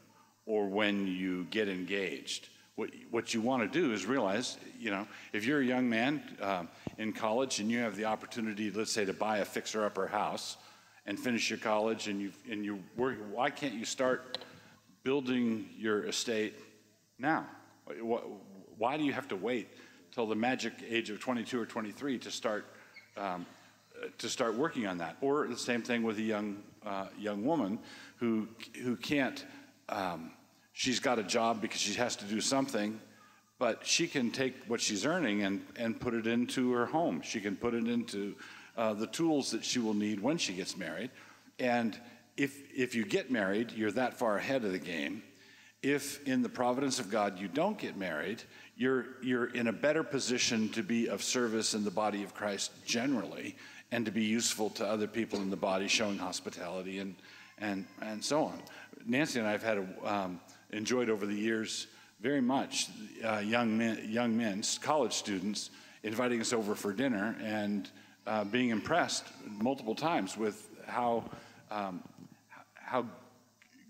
or 0.50 0.66
when 0.66 1.06
you 1.06 1.44
get 1.50 1.68
engaged. 1.68 2.48
What, 2.74 2.90
what 3.12 3.32
you 3.32 3.40
want 3.40 3.72
to 3.72 3.80
do 3.80 3.92
is 3.92 4.04
realize, 4.04 4.58
you 4.80 4.90
know, 4.90 5.06
if 5.32 5.44
you're 5.44 5.60
a 5.60 5.64
young 5.64 5.88
man 5.88 6.20
uh, 6.42 6.64
in 6.98 7.12
college 7.12 7.60
and 7.60 7.70
you 7.70 7.78
have 7.78 7.94
the 7.94 8.06
opportunity, 8.06 8.68
let's 8.72 8.90
say, 8.90 9.04
to 9.04 9.12
buy 9.12 9.38
a 9.38 9.44
fixer-upper 9.44 10.08
house 10.08 10.56
and 11.06 11.16
finish 11.16 11.50
your 11.50 11.60
college 11.60 12.08
and 12.08 12.20
you 12.20 12.32
and 12.50 12.64
you 12.64 12.80
work, 12.96 13.16
why 13.30 13.48
can't 13.48 13.74
you 13.74 13.84
start 13.84 14.38
building 15.04 15.68
your 15.78 16.06
estate 16.06 16.54
now? 17.16 17.46
Why 18.76 18.96
do 18.96 19.04
you 19.04 19.12
have 19.12 19.28
to 19.28 19.36
wait 19.36 19.68
till 20.10 20.26
the 20.26 20.34
magic 20.34 20.72
age 20.88 21.10
of 21.10 21.20
22 21.20 21.60
or 21.60 21.66
23 21.66 22.18
to 22.18 22.30
start 22.30 22.66
um, 23.16 23.46
to 24.18 24.28
start 24.28 24.56
working 24.56 24.88
on 24.88 24.98
that? 24.98 25.16
Or 25.20 25.46
the 25.46 25.56
same 25.56 25.82
thing 25.82 26.02
with 26.02 26.18
a 26.18 26.22
young 26.22 26.56
uh, 26.84 27.06
young 27.16 27.44
woman 27.44 27.78
who 28.16 28.48
who 28.82 28.96
can't. 28.96 29.44
Um, 29.88 30.32
she's 30.72 31.00
got 31.00 31.18
a 31.18 31.22
job 31.22 31.60
because 31.60 31.80
she 31.80 31.94
has 31.94 32.16
to 32.16 32.24
do 32.24 32.40
something, 32.40 33.00
but 33.58 33.86
she 33.86 34.06
can 34.06 34.30
take 34.30 34.54
what 34.66 34.80
she's 34.80 35.04
earning 35.04 35.42
and 35.42 35.64
and 35.76 36.00
put 36.00 36.14
it 36.14 36.26
into 36.26 36.72
her 36.72 36.86
home. 36.86 37.22
She 37.22 37.40
can 37.40 37.56
put 37.56 37.74
it 37.74 37.86
into 37.88 38.34
uh, 38.76 38.94
the 38.94 39.06
tools 39.06 39.50
that 39.50 39.64
she 39.64 39.78
will 39.78 39.94
need 39.94 40.20
when 40.20 40.38
she 40.38 40.52
gets 40.52 40.76
married, 40.76 41.10
and 41.58 41.98
if, 42.40 42.62
if 42.74 42.94
you 42.94 43.04
get 43.04 43.30
married, 43.30 43.70
you're 43.72 43.92
that 43.92 44.18
far 44.18 44.38
ahead 44.38 44.64
of 44.64 44.72
the 44.72 44.78
game. 44.78 45.22
If 45.82 46.26
in 46.26 46.40
the 46.40 46.48
providence 46.48 46.98
of 46.98 47.10
God 47.10 47.38
you 47.38 47.48
don't 47.48 47.78
get 47.78 47.98
married, 47.98 48.42
you're, 48.76 49.06
you're 49.22 49.46
in 49.46 49.66
a 49.66 49.72
better 49.72 50.02
position 50.02 50.70
to 50.70 50.82
be 50.82 51.08
of 51.08 51.22
service 51.22 51.74
in 51.74 51.84
the 51.84 51.90
body 51.90 52.22
of 52.22 52.34
Christ 52.34 52.72
generally 52.86 53.56
and 53.92 54.06
to 54.06 54.10
be 54.10 54.24
useful 54.24 54.70
to 54.70 54.86
other 54.86 55.06
people 55.06 55.40
in 55.40 55.50
the 55.50 55.56
body, 55.56 55.86
showing 55.86 56.16
hospitality 56.16 56.98
and, 56.98 57.14
and, 57.58 57.84
and 58.00 58.24
so 58.24 58.44
on. 58.44 58.58
Nancy 59.04 59.38
and 59.38 59.46
I 59.46 59.52
have 59.52 59.62
had 59.62 59.78
a, 59.78 60.10
um, 60.10 60.40
enjoyed 60.72 61.10
over 61.10 61.26
the 61.26 61.34
years 61.34 61.86
very 62.20 62.40
much 62.40 62.88
uh, 63.24 63.38
young, 63.38 63.76
men, 63.76 63.98
young 64.06 64.36
men, 64.36 64.62
college 64.82 65.12
students, 65.12 65.70
inviting 66.02 66.40
us 66.40 66.52
over 66.52 66.74
for 66.74 66.92
dinner 66.92 67.36
and 67.42 67.88
uh, 68.26 68.44
being 68.44 68.68
impressed 68.68 69.24
multiple 69.46 69.94
times 69.94 70.36
with 70.36 70.68
how 70.86 71.24
um, 71.70 72.02
how 72.74 73.06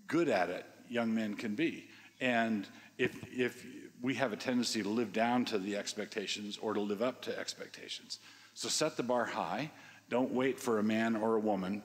good 0.07 0.29
at 0.29 0.49
it 0.49 0.65
young 0.89 1.13
men 1.13 1.33
can 1.33 1.55
be. 1.55 1.87
And 2.19 2.67
if, 2.97 3.15
if 3.31 3.65
we 4.01 4.13
have 4.15 4.31
a 4.31 4.35
tendency 4.35 4.83
to 4.83 4.89
live 4.89 5.11
down 5.11 5.45
to 5.45 5.57
the 5.57 5.75
expectations 5.75 6.59
or 6.61 6.73
to 6.73 6.79
live 6.79 7.01
up 7.01 7.21
to 7.23 7.39
expectations. 7.39 8.19
So 8.53 8.69
set 8.69 8.97
the 8.97 9.03
bar 9.03 9.25
high. 9.25 9.71
Don't 10.09 10.31
wait 10.31 10.59
for 10.59 10.79
a 10.79 10.83
man 10.83 11.15
or 11.15 11.35
a 11.35 11.39
woman 11.39 11.81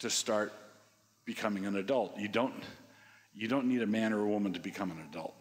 to 0.00 0.10
start 0.10 0.52
becoming 1.24 1.66
an 1.66 1.76
adult. 1.76 2.18
You 2.18 2.28
don't, 2.28 2.54
you 3.36 3.48
don't 3.48 3.66
need 3.66 3.82
a 3.82 3.86
man 3.86 4.12
or 4.12 4.20
a 4.20 4.26
woman 4.26 4.52
to 4.52 4.60
become 4.60 4.90
an 4.90 4.98
adult. 5.10 5.34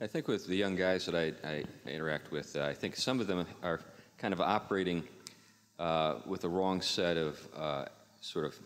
I 0.00 0.06
think 0.06 0.28
with 0.28 0.46
the 0.46 0.56
young 0.56 0.76
guys 0.76 1.06
that 1.06 1.14
I, 1.14 1.32
I 1.48 1.64
interact 1.86 2.30
with, 2.30 2.56
uh, 2.56 2.64
I 2.64 2.74
think 2.74 2.96
some 2.96 3.20
of 3.20 3.26
them 3.26 3.46
are 3.62 3.80
kind 4.18 4.32
of 4.32 4.40
operating 4.40 5.02
uh, 5.78 6.16
with 6.26 6.42
the 6.42 6.48
wrong 6.48 6.80
set 6.80 7.16
of 7.16 7.48
uh, 7.56 7.84
sort 8.20 8.46
of 8.46 8.58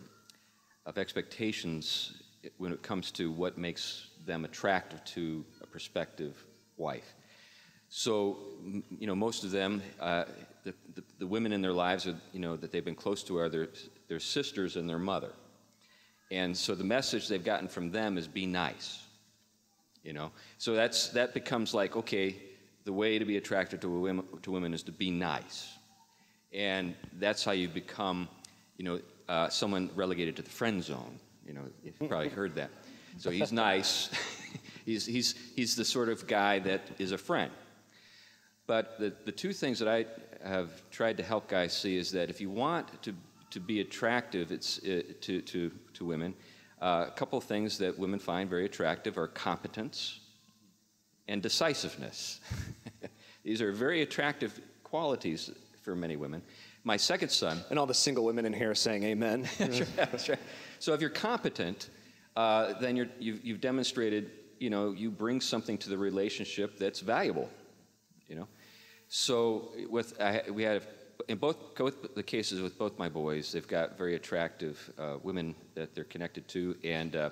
of 0.85 0.97
expectations 0.97 2.23
when 2.57 2.71
it 2.71 2.81
comes 2.81 3.11
to 3.11 3.31
what 3.31 3.57
makes 3.57 4.07
them 4.25 4.43
attractive 4.43 5.03
to 5.05 5.45
a 5.61 5.67
prospective 5.67 6.45
wife. 6.77 7.13
So, 7.89 8.37
you 8.89 9.07
know, 9.07 9.15
most 9.15 9.43
of 9.43 9.51
them, 9.51 9.81
uh, 9.99 10.25
the, 10.63 10.73
the, 10.95 11.03
the, 11.19 11.27
women 11.27 11.51
in 11.51 11.61
their 11.61 11.73
lives, 11.73 12.07
are, 12.07 12.15
you 12.33 12.39
know, 12.39 12.55
that 12.55 12.71
they've 12.71 12.85
been 12.85 12.95
close 12.95 13.23
to 13.23 13.37
are 13.37 13.49
their, 13.49 13.67
their 14.07 14.19
sisters 14.19 14.75
and 14.77 14.87
their 14.87 14.99
mother. 14.99 15.31
And 16.31 16.55
so 16.55 16.75
the 16.75 16.83
message 16.83 17.27
they've 17.27 17.43
gotten 17.43 17.67
from 17.67 17.91
them 17.91 18.17
is 18.17 18.27
be 18.27 18.45
nice, 18.45 19.03
you 20.03 20.13
know. 20.13 20.31
So 20.57 20.73
that's, 20.73 21.09
that 21.09 21.33
becomes 21.33 21.73
like, 21.73 21.95
okay, 21.95 22.35
the 22.85 22.93
way 22.93 23.19
to 23.19 23.25
be 23.25 23.37
attracted 23.37 23.81
to 23.81 23.89
women, 23.89 24.25
to 24.43 24.51
women 24.51 24.73
is 24.73 24.83
to 24.83 24.91
be 24.91 25.09
nice. 25.09 25.67
And 26.53 26.95
that's 27.19 27.43
how 27.43 27.51
you 27.51 27.67
become, 27.67 28.27
you 28.77 28.85
know, 28.85 28.99
uh, 29.27 29.49
someone 29.49 29.89
relegated 29.95 30.35
to 30.37 30.41
the 30.41 30.49
friend 30.49 30.83
zone. 30.83 31.19
You 31.47 31.53
know, 31.53 31.61
you've 31.83 31.97
probably 31.99 32.29
heard 32.29 32.55
that. 32.55 32.69
So 33.17 33.29
he's 33.29 33.51
nice. 33.51 34.09
he's, 34.85 35.05
he's, 35.05 35.35
he's 35.55 35.75
the 35.75 35.85
sort 35.85 36.09
of 36.09 36.27
guy 36.27 36.59
that 36.59 36.81
is 36.99 37.11
a 37.11 37.17
friend. 37.17 37.51
But 38.67 38.99
the, 38.99 39.13
the 39.25 39.31
two 39.31 39.51
things 39.51 39.79
that 39.79 39.87
I 39.87 40.05
have 40.47 40.69
tried 40.91 41.17
to 41.17 41.23
help 41.23 41.47
guys 41.47 41.75
see 41.75 41.97
is 41.97 42.11
that 42.11 42.29
if 42.29 42.39
you 42.39 42.49
want 42.49 43.01
to, 43.03 43.15
to 43.51 43.59
be 43.59 43.81
attractive 43.81 44.51
it's, 44.51 44.79
uh, 44.83 45.01
to, 45.21 45.41
to, 45.41 45.71
to 45.93 46.05
women, 46.05 46.33
uh, 46.81 47.05
a 47.07 47.11
couple 47.11 47.37
of 47.37 47.43
things 47.43 47.77
that 47.77 47.97
women 47.97 48.19
find 48.19 48.49
very 48.49 48.65
attractive 48.65 49.17
are 49.17 49.27
competence 49.27 50.19
and 51.27 51.41
decisiveness. 51.41 52.39
These 53.43 53.61
are 53.61 53.71
very 53.71 54.01
attractive 54.01 54.59
qualities 54.83 55.51
for 55.81 55.95
many 55.95 56.15
women. 56.15 56.41
My 56.83 56.97
second 56.97 57.29
son. 57.29 57.61
And 57.69 57.77
all 57.77 57.85
the 57.85 57.93
single 57.93 58.23
women 58.23 58.45
in 58.45 58.53
here 58.53 58.73
saying 58.73 59.03
amen. 59.03 59.47
that's, 59.57 59.79
right, 59.79 59.95
that's 59.95 60.29
right. 60.29 60.39
So 60.79 60.93
if 60.93 61.01
you're 61.01 61.09
competent, 61.09 61.89
uh, 62.35 62.73
then 62.79 62.95
you 62.95 63.03
have 63.03 63.11
you've 63.19 63.61
demonstrated 63.61 64.31
you 64.59 64.69
know 64.69 64.91
you 64.91 65.09
bring 65.09 65.41
something 65.41 65.77
to 65.79 65.89
the 65.89 65.97
relationship 65.97 66.77
that's 66.77 66.99
valuable, 66.99 67.49
you 68.27 68.35
know. 68.35 68.47
So 69.07 69.71
with 69.89 70.19
I, 70.21 70.43
we 70.51 70.63
had 70.63 70.83
in 71.27 71.37
both, 71.37 71.57
the 72.15 72.23
cases 72.23 72.61
with 72.61 72.77
both 72.77 72.97
my 72.97 73.09
boys, 73.09 73.51
they've 73.51 73.67
got 73.67 73.97
very 73.97 74.15
attractive 74.15 74.91
uh, 74.97 75.17
women 75.21 75.55
that 75.75 75.93
they're 75.93 76.03
connected 76.05 76.47
to, 76.49 76.75
and 76.83 77.15
uh, 77.15 77.29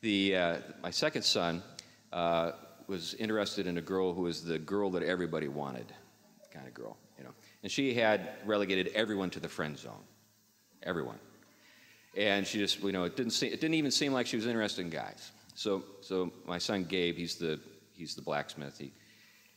the 0.00 0.36
uh, 0.36 0.56
my 0.82 0.90
second 0.90 1.22
son 1.22 1.62
uh, 2.12 2.52
was 2.86 3.14
interested 3.14 3.66
in 3.66 3.78
a 3.78 3.80
girl 3.80 4.12
who 4.12 4.22
was 4.22 4.44
the 4.44 4.58
girl 4.58 4.90
that 4.90 5.02
everybody 5.02 5.48
wanted, 5.48 5.86
kind 6.52 6.66
of 6.66 6.74
girl, 6.74 6.96
you 7.18 7.24
know, 7.24 7.30
and 7.62 7.72
she 7.72 7.94
had 7.94 8.30
relegated 8.44 8.88
everyone 8.94 9.30
to 9.30 9.40
the 9.40 9.48
friend 9.48 9.78
zone, 9.78 10.04
everyone, 10.82 11.18
and 12.16 12.46
she 12.46 12.58
just 12.58 12.82
you 12.82 12.92
know 12.92 13.04
it 13.04 13.16
didn't 13.16 13.32
seem, 13.32 13.52
it 13.52 13.60
didn't 13.60 13.74
even 13.74 13.90
seem 13.90 14.12
like 14.12 14.26
she 14.26 14.36
was 14.36 14.46
interested 14.46 14.82
in 14.82 14.90
guys. 14.90 15.32
So 15.54 15.82
so 16.02 16.30
my 16.46 16.58
son 16.58 16.84
Gabe, 16.84 17.16
he's 17.16 17.36
the 17.36 17.58
he's 17.94 18.14
the 18.14 18.22
blacksmith. 18.22 18.76
He 18.78 18.92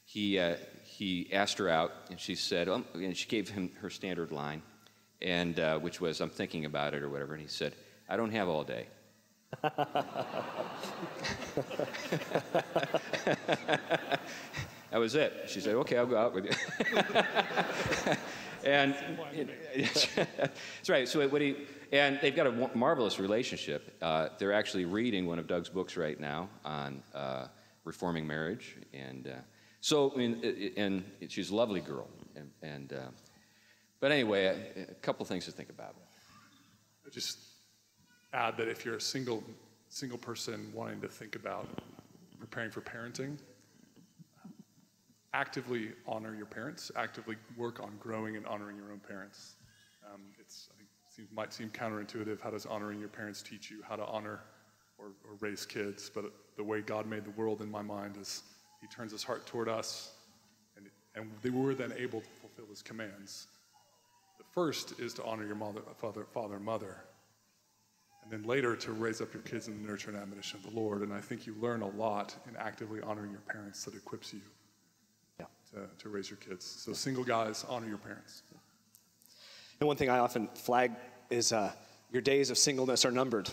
he 0.06 0.40
uh, 0.40 0.56
he 0.98 1.30
asked 1.32 1.60
her 1.60 1.70
out, 1.70 1.92
and 2.10 2.20
she 2.20 2.34
said, 2.34 2.68
um, 2.68 2.84
and 2.96 3.16
she 3.16 3.28
gave 3.28 3.50
him 3.50 3.70
her 3.82 3.90
standard 3.90 4.32
line, 4.32 4.64
and 5.22 5.60
uh, 5.60 5.78
which 5.78 6.02
was, 6.02 6.22
"I'm 6.22 6.32
thinking 6.32 6.66
about 6.66 6.96
it" 6.96 7.04
or 7.04 7.10
whatever. 7.10 7.34
And 7.34 7.42
he 7.44 7.48
said, 7.48 7.76
"I 8.10 8.18
don't 8.18 8.32
have 8.32 8.50
all 8.50 8.64
day." 8.64 8.88
that 9.62 9.70
was 14.94 15.14
it. 15.14 15.44
She 15.46 15.60
said, 15.60 15.76
"Okay, 15.76 15.98
I'll 15.98 16.08
go 16.08 16.18
out 16.18 16.34
with 16.34 16.46
you." 16.46 16.52
and 18.66 18.96
that's 20.36 20.90
right. 20.90 21.08
So 21.08 21.28
what 21.28 21.44
he 21.44 21.58
and 21.92 22.18
they've 22.24 22.36
got 22.36 22.48
a 22.48 22.72
marvelous 22.76 23.20
relationship. 23.20 23.96
Uh, 24.02 24.30
they're 24.40 24.52
actually 24.52 24.86
reading 24.86 25.28
one 25.28 25.38
of 25.38 25.46
Doug's 25.46 25.70
books 25.70 25.96
right 25.96 26.20
now 26.20 26.50
on 26.66 27.04
uh, 27.14 27.46
reforming 27.84 28.26
marriage 28.26 28.78
and. 28.96 29.32
So, 29.88 30.12
and 30.18 31.06
she's 31.30 31.50
a 31.50 31.56
lovely 31.56 31.80
girl. 31.80 32.10
And, 32.36 32.52
and 32.62 32.92
uh, 32.92 33.08
but 34.02 34.12
anyway, 34.12 34.74
a, 34.76 34.82
a, 34.92 34.96
couple 34.96 35.26
things 35.26 35.46
to 35.46 35.52
think 35.52 35.70
about. 35.70 35.96
I 37.06 37.10
just 37.10 37.38
add 38.34 38.58
that 38.58 38.68
if 38.68 38.84
you're 38.84 38.98
a 38.98 39.02
single 39.02 39.42
single 39.88 40.18
person 40.18 40.74
wanting 40.76 41.00
to 41.00 41.08
think 41.08 41.38
about 41.38 41.70
preparing 42.38 42.70
for 42.70 42.82
parenting, 42.82 43.38
actively 45.34 45.92
honor 46.06 46.36
your 46.36 46.48
parents. 46.48 46.92
Actively 46.98 47.38
work 47.56 47.80
on 47.80 47.94
growing 47.98 48.36
and 48.36 48.46
honoring 48.46 48.76
your 48.76 48.92
own 48.92 49.00
parents. 49.00 49.54
Um, 50.06 50.20
it's 50.38 50.68
I 50.74 50.80
think 50.80 50.90
seems, 51.08 51.30
might 51.32 51.54
seem 51.54 51.70
counterintuitive. 51.70 52.42
How 52.42 52.50
does 52.50 52.66
honoring 52.66 53.00
your 53.00 53.08
parents 53.08 53.42
teach 53.42 53.72
you 53.72 53.82
how 53.88 53.96
to 53.96 54.06
honor 54.06 54.42
or, 54.98 55.14
or 55.24 55.38
raise 55.40 55.66
kids? 55.66 56.12
But 56.14 56.26
the 56.58 56.64
way 56.66 56.82
God 56.82 57.08
made 57.08 57.24
the 57.24 57.32
world 57.32 57.62
in 57.62 57.72
my 57.72 57.82
mind 57.82 58.18
is 58.20 58.44
he 58.88 58.96
turns 58.96 59.12
his 59.12 59.24
heart 59.24 59.46
toward 59.46 59.70
us, 59.70 60.12
and, 60.76 60.86
and 61.16 61.32
they 61.42 61.50
were 61.50 61.74
then 61.74 61.94
able 61.98 62.22
to 62.22 62.28
fulfill 62.42 62.66
his 62.70 62.82
commands. 62.82 63.48
The 64.38 64.46
first 64.54 65.00
is 65.00 65.14
to 65.16 65.26
honor 65.26 65.46
your 65.46 65.56
mother, 65.56 65.82
father, 65.98 66.26
father 66.34 66.56
and 66.56 66.66
mother, 66.66 66.98
and 68.24 68.32
then 68.32 68.48
later 68.48 68.76
to 68.76 68.92
raise 68.92 69.22
up 69.22 69.34
your 69.34 69.44
kids 69.44 69.68
in 69.68 69.82
the 69.82 69.88
nurture 69.88 70.10
and 70.10 70.20
admonition 70.20 70.60
of 70.64 70.72
the 70.72 70.80
Lord. 70.80 71.02
And 71.02 71.14
I 71.14 71.22
think 71.22 71.48
you 71.48 71.56
learn 71.60 71.82
a 71.82 71.90
lot 71.90 72.36
in 72.48 72.56
actively 72.58 73.02
honoring 73.02 73.32
your 73.32 73.42
parents 73.42 73.84
that 73.86 73.96
equips 73.96 74.34
you 74.34 74.42
yeah. 75.40 75.46
to, 75.74 75.88
to 76.04 76.10
raise 76.10 76.30
your 76.30 76.38
kids. 76.38 76.66
So, 76.66 76.94
single 76.94 77.24
guys, 77.24 77.66
honor 77.70 77.88
your 77.88 77.98
parents. 77.98 78.44
And 79.80 79.88
one 79.88 79.96
thing 79.96 80.10
I 80.10 80.20
often 80.20 80.48
flag 80.56 80.92
is 81.30 81.54
uh, 81.54 81.72
your 82.12 82.22
days 82.22 82.50
of 82.50 82.58
singleness 82.58 83.06
are 83.06 83.12
numbered. 83.12 83.50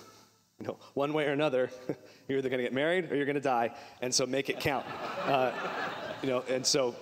You 0.61 0.67
know, 0.67 0.79
one 0.95 1.12
way 1.12 1.27
or 1.27 1.33
another, 1.33 1.71
you're 2.29 2.38
either 2.38 2.49
going 2.49 2.59
to 2.59 2.64
get 2.64 2.73
married 2.73 3.11
or 3.11 3.17
you're 3.17 3.27
going 3.27 3.35
to 3.35 3.40
die, 3.40 3.75
and 4.01 4.14
so 4.14 4.25
make 4.25 4.49
it 4.49 4.61
count. 4.61 4.87
Uh, 5.25 5.51
you 6.23 6.29
know, 6.29 6.45
and 6.49 6.64
so, 6.64 6.95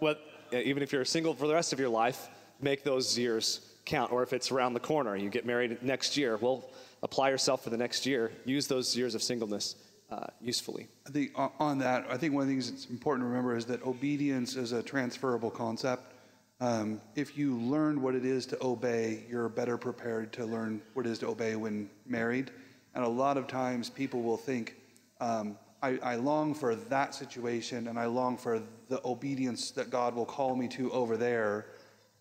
what, 0.00 0.20
even 0.52 0.82
if 0.82 0.92
you're 0.92 1.04
single 1.04 1.34
for 1.34 1.46
the 1.46 1.54
rest 1.54 1.72
of 1.72 1.80
your 1.80 1.88
life, 1.88 2.28
make 2.60 2.84
those 2.84 3.18
years 3.18 3.60
count. 3.86 4.12
Or 4.12 4.22
if 4.22 4.32
it's 4.32 4.50
around 4.50 4.74
the 4.74 4.80
corner, 4.80 5.16
you 5.16 5.30
get 5.30 5.46
married 5.46 5.82
next 5.82 6.16
year, 6.16 6.36
well, 6.36 6.68
apply 7.02 7.30
yourself 7.30 7.64
for 7.64 7.70
the 7.70 7.76
next 7.76 8.06
year. 8.06 8.32
Use 8.44 8.66
those 8.66 8.96
years 8.96 9.14
of 9.14 9.22
singleness 9.22 9.76
uh, 10.10 10.26
usefully. 10.40 10.88
I 11.06 11.10
think 11.10 11.32
on 11.36 11.78
that, 11.78 12.06
I 12.10 12.16
think 12.16 12.34
one 12.34 12.42
of 12.42 12.48
the 12.48 12.54
things 12.54 12.70
that's 12.70 12.86
important 12.86 13.24
to 13.24 13.28
remember 13.28 13.56
is 13.56 13.64
that 13.66 13.82
obedience 13.84 14.56
is 14.56 14.72
a 14.72 14.82
transferable 14.82 15.50
concept. 15.50 16.14
Um, 16.60 17.00
if 17.14 17.38
you 17.38 17.56
learn 17.56 18.02
what 18.02 18.14
it 18.14 18.24
is 18.24 18.44
to 18.46 18.62
obey, 18.62 19.24
you're 19.30 19.48
better 19.48 19.78
prepared 19.78 20.32
to 20.34 20.44
learn 20.44 20.82
what 20.92 21.06
it 21.06 21.10
is 21.10 21.18
to 21.20 21.28
obey 21.28 21.56
when 21.56 21.88
married. 22.06 22.50
And 22.94 23.04
a 23.04 23.08
lot 23.08 23.36
of 23.36 23.46
times 23.46 23.90
people 23.90 24.22
will 24.22 24.36
think, 24.36 24.76
um, 25.20 25.56
I, 25.82 25.98
I, 26.02 26.16
long 26.16 26.54
for 26.54 26.74
that 26.74 27.14
situation 27.14 27.88
and 27.88 27.98
I 27.98 28.06
long 28.06 28.36
for 28.36 28.60
the 28.88 29.00
obedience 29.04 29.70
that 29.72 29.90
God 29.90 30.14
will 30.14 30.26
call 30.26 30.54
me 30.56 30.68
to 30.68 30.90
over 30.92 31.16
there. 31.16 31.66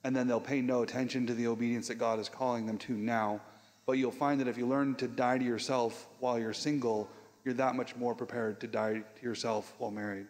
And 0.04 0.16
then 0.16 0.28
they'll 0.28 0.40
pay 0.40 0.62
no 0.62 0.84
attention 0.84 1.28
to 1.28 1.34
the 1.34 1.48
obedience 1.48 1.88
that 1.90 1.96
God 1.96 2.20
is 2.20 2.30
calling 2.30 2.66
them 2.66 2.78
to 2.80 2.94
now. 2.94 3.42
But 3.86 3.94
you'll 3.94 4.12
find 4.12 4.40
that 4.40 4.48
if 4.48 4.58
you 4.58 4.68
learn 4.68 4.96
to 4.96 5.08
die 5.08 5.38
to 5.38 5.44
yourself 5.44 6.08
while 6.20 6.40
you're 6.40 6.54
single, 6.54 7.10
you're 7.44 7.56
that 7.56 7.76
much 7.76 7.96
more 7.96 8.16
prepared 8.16 8.62
to 8.62 8.68
die 8.68 9.02
to 9.16 9.22
yourself 9.22 9.74
while 9.78 9.92
married. 9.92 10.28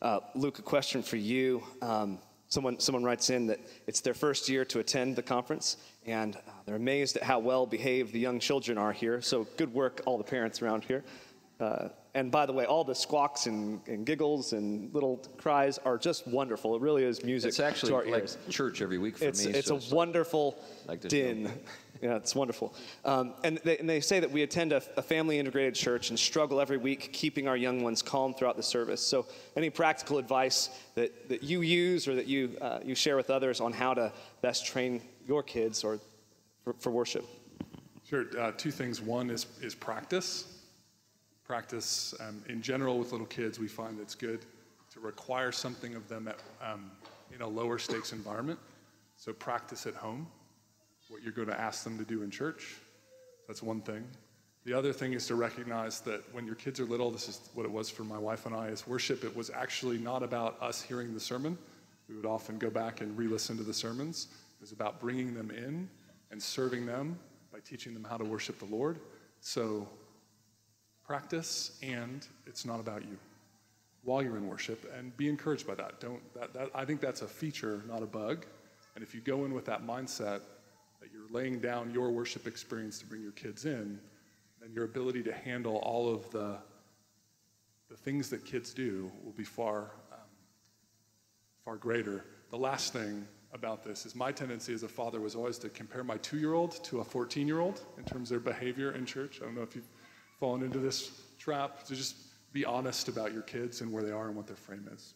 Uh, 0.00 0.20
Luke, 0.34 0.58
a 0.58 0.62
question 0.62 1.02
for 1.02 1.16
you. 1.16 1.62
Um, 1.82 2.20
Someone, 2.50 2.80
someone 2.80 3.04
writes 3.04 3.28
in 3.28 3.46
that 3.48 3.60
it's 3.86 4.00
their 4.00 4.14
first 4.14 4.48
year 4.48 4.64
to 4.64 4.78
attend 4.78 5.16
the 5.16 5.22
conference, 5.22 5.76
and 6.06 6.34
uh, 6.34 6.50
they're 6.68 6.76
amazed 6.76 7.16
at 7.16 7.22
how 7.22 7.38
well 7.38 7.64
behaved 7.64 8.12
the 8.12 8.18
young 8.18 8.38
children 8.38 8.76
are 8.76 8.92
here. 8.92 9.22
So, 9.22 9.46
good 9.56 9.72
work, 9.72 10.02
all 10.04 10.18
the 10.18 10.24
parents 10.24 10.60
around 10.60 10.84
here. 10.84 11.02
Uh, 11.58 11.88
and 12.14 12.30
by 12.30 12.44
the 12.44 12.52
way, 12.52 12.66
all 12.66 12.84
the 12.84 12.94
squawks 12.94 13.46
and, 13.46 13.80
and, 13.86 14.04
giggles 14.04 14.52
and 14.52 14.92
little 14.92 15.16
cries 15.38 15.78
are 15.78 15.96
just 15.96 16.28
wonderful. 16.28 16.76
It 16.76 16.82
really 16.82 17.04
is 17.04 17.24
music 17.24 17.48
it's 17.48 17.60
actually 17.60 17.90
to 17.90 17.96
our 17.96 18.04
like 18.04 18.22
ears. 18.22 18.38
church 18.50 18.82
every 18.82 18.98
week 18.98 19.16
for 19.16 19.24
it's, 19.24 19.46
me. 19.46 19.52
It's 19.52 19.68
so 19.68 19.74
a 19.74 19.78
it's 19.78 19.90
wonderful 19.90 20.62
like 20.86 21.00
din. 21.00 21.50
Yeah, 22.00 22.14
it's 22.14 22.32
wonderful. 22.32 22.76
Um, 23.04 23.34
and, 23.42 23.58
they, 23.64 23.76
and, 23.78 23.90
they, 23.90 23.98
say 23.98 24.20
that 24.20 24.30
we 24.30 24.42
attend 24.42 24.72
a, 24.72 24.80
a, 24.96 25.02
family 25.02 25.40
integrated 25.40 25.74
church 25.74 26.10
and 26.10 26.18
struggle 26.18 26.60
every 26.60 26.76
week 26.76 27.12
keeping 27.12 27.48
our 27.48 27.56
young 27.56 27.82
ones 27.82 28.02
calm 28.02 28.34
throughout 28.34 28.56
the 28.56 28.62
service. 28.62 29.00
So, 29.00 29.26
any 29.56 29.68
practical 29.68 30.18
advice 30.18 30.70
that, 30.94 31.28
that 31.28 31.42
you 31.42 31.62
use 31.62 32.06
or 32.06 32.14
that 32.14 32.28
you, 32.28 32.56
uh, 32.60 32.78
you 32.84 32.94
share 32.94 33.16
with 33.16 33.30
others 33.30 33.60
on 33.60 33.72
how 33.72 33.94
to 33.94 34.12
best 34.42 34.64
train 34.64 35.02
your 35.26 35.42
kids 35.42 35.82
or 35.82 35.98
for, 36.78 36.90
worship? 36.90 37.24
Sure. 38.08 38.26
Uh, 38.38 38.52
two 38.56 38.70
things. 38.70 39.00
One 39.00 39.30
is, 39.30 39.46
is 39.60 39.74
practice. 39.74 40.58
Practice 41.44 42.14
um, 42.20 42.42
in 42.48 42.60
general 42.60 42.98
with 42.98 43.12
little 43.12 43.26
kids, 43.26 43.58
we 43.58 43.68
find 43.68 43.98
it's 44.00 44.14
good 44.14 44.44
to 44.92 45.00
require 45.00 45.52
something 45.52 45.94
of 45.94 46.08
them 46.08 46.28
at, 46.28 46.38
um, 46.62 46.90
in 47.34 47.42
a 47.42 47.46
lower 47.46 47.78
stakes 47.78 48.12
environment. 48.12 48.58
So, 49.16 49.32
practice 49.32 49.86
at 49.86 49.94
home 49.94 50.26
what 51.08 51.22
you're 51.22 51.32
going 51.32 51.48
to 51.48 51.58
ask 51.58 51.84
them 51.84 51.98
to 51.98 52.04
do 52.04 52.22
in 52.22 52.30
church. 52.30 52.76
That's 53.46 53.62
one 53.62 53.80
thing. 53.80 54.04
The 54.64 54.74
other 54.74 54.92
thing 54.92 55.14
is 55.14 55.26
to 55.28 55.34
recognize 55.34 56.00
that 56.00 56.22
when 56.34 56.44
your 56.44 56.54
kids 56.54 56.80
are 56.80 56.84
little, 56.84 57.10
this 57.10 57.28
is 57.28 57.48
what 57.54 57.64
it 57.64 57.72
was 57.72 57.88
for 57.88 58.04
my 58.04 58.18
wife 58.18 58.44
and 58.44 58.54
I, 58.54 58.68
is 58.68 58.86
worship. 58.86 59.24
It 59.24 59.34
was 59.34 59.50
actually 59.50 59.96
not 59.96 60.22
about 60.22 60.60
us 60.60 60.82
hearing 60.82 61.14
the 61.14 61.20
sermon. 61.20 61.56
We 62.08 62.16
would 62.16 62.26
often 62.26 62.58
go 62.58 62.68
back 62.68 63.00
and 63.00 63.16
re 63.16 63.26
listen 63.26 63.56
to 63.56 63.62
the 63.62 63.72
sermons. 63.72 64.28
It 64.58 64.60
was 64.60 64.72
about 64.72 65.00
bringing 65.00 65.34
them 65.34 65.50
in 65.50 65.88
and 66.30 66.42
serving 66.42 66.86
them 66.86 67.18
by 67.52 67.58
teaching 67.60 67.94
them 67.94 68.04
how 68.04 68.16
to 68.16 68.24
worship 68.24 68.58
the 68.58 68.66
Lord. 68.66 68.98
So, 69.40 69.88
practice, 71.06 71.78
and 71.82 72.26
it's 72.46 72.64
not 72.64 72.80
about 72.80 73.02
you 73.02 73.16
while 74.02 74.22
you're 74.22 74.36
in 74.36 74.46
worship, 74.46 74.90
and 74.96 75.16
be 75.16 75.28
encouraged 75.28 75.66
by 75.66 75.74
that. 75.74 76.00
Don't 76.00 76.22
that, 76.34 76.52
that 76.54 76.70
I 76.74 76.84
think 76.84 77.00
that's 77.00 77.22
a 77.22 77.28
feature, 77.28 77.82
not 77.88 78.02
a 78.02 78.06
bug. 78.06 78.46
And 78.94 79.04
if 79.04 79.14
you 79.14 79.20
go 79.20 79.44
in 79.44 79.54
with 79.54 79.64
that 79.66 79.86
mindset, 79.86 80.40
that 81.00 81.10
you're 81.12 81.28
laying 81.30 81.60
down 81.60 81.92
your 81.92 82.10
worship 82.10 82.46
experience 82.46 82.98
to 82.98 83.06
bring 83.06 83.22
your 83.22 83.32
kids 83.32 83.64
in, 83.64 84.00
then 84.60 84.72
your 84.72 84.84
ability 84.84 85.22
to 85.22 85.32
handle 85.32 85.76
all 85.76 86.12
of 86.12 86.28
the, 86.30 86.56
the 87.88 87.96
things 87.96 88.28
that 88.30 88.44
kids 88.44 88.74
do 88.74 89.10
will 89.24 89.32
be 89.32 89.44
far, 89.44 89.92
um, 90.12 90.18
far 91.64 91.76
greater. 91.76 92.24
The 92.50 92.58
last 92.58 92.92
thing 92.92 93.26
about 93.52 93.82
this 93.82 94.04
is 94.04 94.14
my 94.14 94.30
tendency 94.30 94.74
as 94.74 94.82
a 94.82 94.88
father 94.88 95.20
was 95.20 95.34
always 95.34 95.58
to 95.58 95.68
compare 95.68 96.04
my 96.04 96.16
two 96.18 96.38
year 96.38 96.54
old 96.54 96.82
to 96.84 97.00
a 97.00 97.04
14 97.04 97.46
year 97.46 97.60
old 97.60 97.80
in 97.96 98.04
terms 98.04 98.30
of 98.30 98.42
their 98.42 98.52
behavior 98.52 98.92
in 98.92 99.06
church. 99.06 99.38
I 99.40 99.46
don't 99.46 99.54
know 99.54 99.62
if 99.62 99.74
you've 99.74 99.88
fallen 100.38 100.62
into 100.62 100.78
this 100.78 101.22
trap, 101.38 101.84
to 101.84 101.94
just 101.94 102.16
be 102.52 102.64
honest 102.64 103.08
about 103.08 103.32
your 103.32 103.42
kids 103.42 103.80
and 103.80 103.92
where 103.92 104.02
they 104.02 104.10
are 104.10 104.28
and 104.28 104.36
what 104.36 104.46
their 104.46 104.56
frame 104.56 104.88
is. 104.92 105.14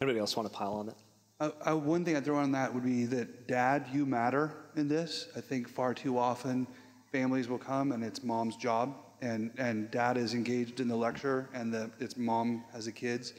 Anybody 0.00 0.18
else 0.18 0.36
want 0.36 0.50
to 0.50 0.56
pile 0.56 0.74
on 0.74 0.86
that? 0.86 0.96
Uh, 1.38 1.50
uh, 1.70 1.76
one 1.76 2.04
thing 2.04 2.16
I'd 2.16 2.24
throw 2.24 2.38
on 2.38 2.52
that 2.52 2.72
would 2.72 2.84
be 2.84 3.04
that, 3.06 3.46
Dad, 3.46 3.86
you 3.92 4.06
matter 4.06 4.52
in 4.74 4.88
this. 4.88 5.28
I 5.36 5.40
think 5.40 5.68
far 5.68 5.92
too 5.92 6.18
often 6.18 6.66
families 7.12 7.48
will 7.48 7.58
come 7.58 7.92
and 7.92 8.02
it's 8.02 8.22
mom's 8.22 8.56
job, 8.56 8.94
and, 9.22 9.50
and 9.58 9.90
dad 9.90 10.16
is 10.16 10.34
engaged 10.34 10.80
in 10.80 10.88
the 10.88 10.96
lecture, 10.96 11.48
and 11.54 11.72
the, 11.72 11.90
it's 11.98 12.16
mom 12.16 12.64
has 12.72 12.86
the 12.86 12.92
kids. 12.92 13.32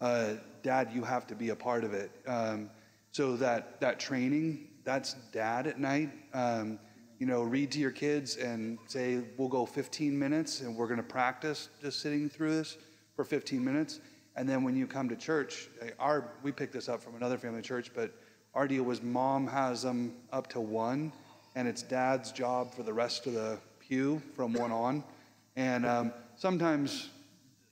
Uh, 0.00 0.34
dad, 0.62 0.90
you 0.92 1.02
have 1.02 1.26
to 1.26 1.34
be 1.34 1.50
a 1.50 1.56
part 1.56 1.84
of 1.84 1.94
it. 1.94 2.10
Um, 2.26 2.70
so 3.14 3.36
that, 3.36 3.80
that 3.80 4.00
training, 4.00 4.66
that's 4.82 5.14
dad 5.30 5.68
at 5.68 5.78
night. 5.78 6.10
Um, 6.32 6.80
you 7.20 7.26
know, 7.26 7.42
read 7.42 7.70
to 7.70 7.78
your 7.78 7.92
kids 7.92 8.38
and 8.38 8.76
say, 8.88 9.20
we'll 9.36 9.48
go 9.48 9.64
15 9.64 10.18
minutes 10.18 10.62
and 10.62 10.74
we're 10.74 10.88
going 10.88 10.96
to 10.96 11.04
practice 11.04 11.68
just 11.80 12.00
sitting 12.00 12.28
through 12.28 12.56
this 12.56 12.76
for 13.14 13.24
15 13.24 13.64
minutes. 13.64 14.00
And 14.34 14.48
then 14.48 14.64
when 14.64 14.74
you 14.74 14.88
come 14.88 15.08
to 15.08 15.14
church, 15.14 15.68
eh, 15.80 15.90
our 16.00 16.32
we 16.42 16.50
picked 16.50 16.72
this 16.72 16.88
up 16.88 17.00
from 17.00 17.14
another 17.14 17.38
family 17.38 17.62
church, 17.62 17.92
but 17.94 18.10
our 18.52 18.66
deal 18.66 18.82
was 18.82 19.00
mom 19.00 19.46
has 19.46 19.82
them 19.82 20.16
up 20.32 20.48
to 20.48 20.60
one, 20.60 21.12
and 21.54 21.68
it's 21.68 21.82
dad's 21.82 22.32
job 22.32 22.74
for 22.74 22.82
the 22.82 22.92
rest 22.92 23.28
of 23.28 23.34
the 23.34 23.58
pew 23.78 24.20
from 24.34 24.52
one 24.52 24.72
on. 24.72 25.04
And 25.54 25.86
um, 25.86 26.12
sometimes 26.34 27.10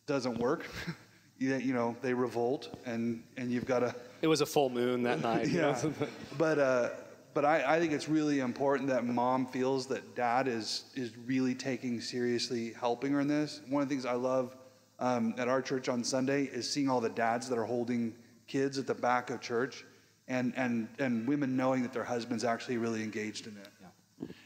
doesn't 0.07 0.39
work. 0.39 0.67
you, 1.39 1.57
you 1.57 1.75
know, 1.75 1.97
they 2.01 2.15
revolt, 2.15 2.79
and 2.87 3.25
and 3.37 3.51
you've 3.51 3.67
got 3.67 3.81
to. 3.81 3.93
It 4.23 4.29
was 4.29 4.41
a 4.41 4.47
full 4.47 4.71
moon 4.71 5.03
that 5.03 5.21
night. 5.23 5.49
you 5.49 5.61
know? 5.61 5.77
yeah, 5.83 6.07
but 6.39 6.59
uh, 6.59 6.91
but 7.35 7.45
I, 7.45 7.77
I 7.77 7.81
think 7.81 7.93
it's 7.93 8.09
really 8.09 8.41
important 8.41 8.89
that 8.89 9.05
mom 9.05 9.47
feels 9.47 9.87
that 9.89 10.15
dad 10.15 10.47
is 10.49 10.85
is 10.95 11.11
really 11.27 11.55
taking 11.55 12.01
seriously 12.01 12.73
helping 12.73 13.13
her 13.13 13.21
in 13.21 13.29
this. 13.29 13.61
One 13.69 13.83
of 13.83 13.89
the 13.89 13.95
things 13.95 14.07
I 14.07 14.15
love 14.15 14.57
um, 15.01 15.35
at 15.39 15.49
our 15.49 15.61
church 15.61 15.89
on 15.89 16.05
Sunday 16.05 16.45
is 16.45 16.71
seeing 16.71 16.89
all 16.89 17.01
the 17.01 17.11
dads 17.11 17.49
that 17.49 17.59
are 17.59 17.65
holding 17.65 18.15
kids 18.47 18.79
at 18.79 18.87
the 18.87 18.95
back 18.95 19.31
of 19.31 19.41
church, 19.41 19.85
and 20.29 20.53
and 20.57 20.89
and 21.01 21.27
women 21.27 21.57
knowing 21.57 21.83
that 21.83 21.93
their 21.93 22.05
husband's 22.05 22.45
actually 22.45 22.77
really 22.77 23.03
engaged 23.03 23.49
in 23.49 23.57
it. 23.57 23.69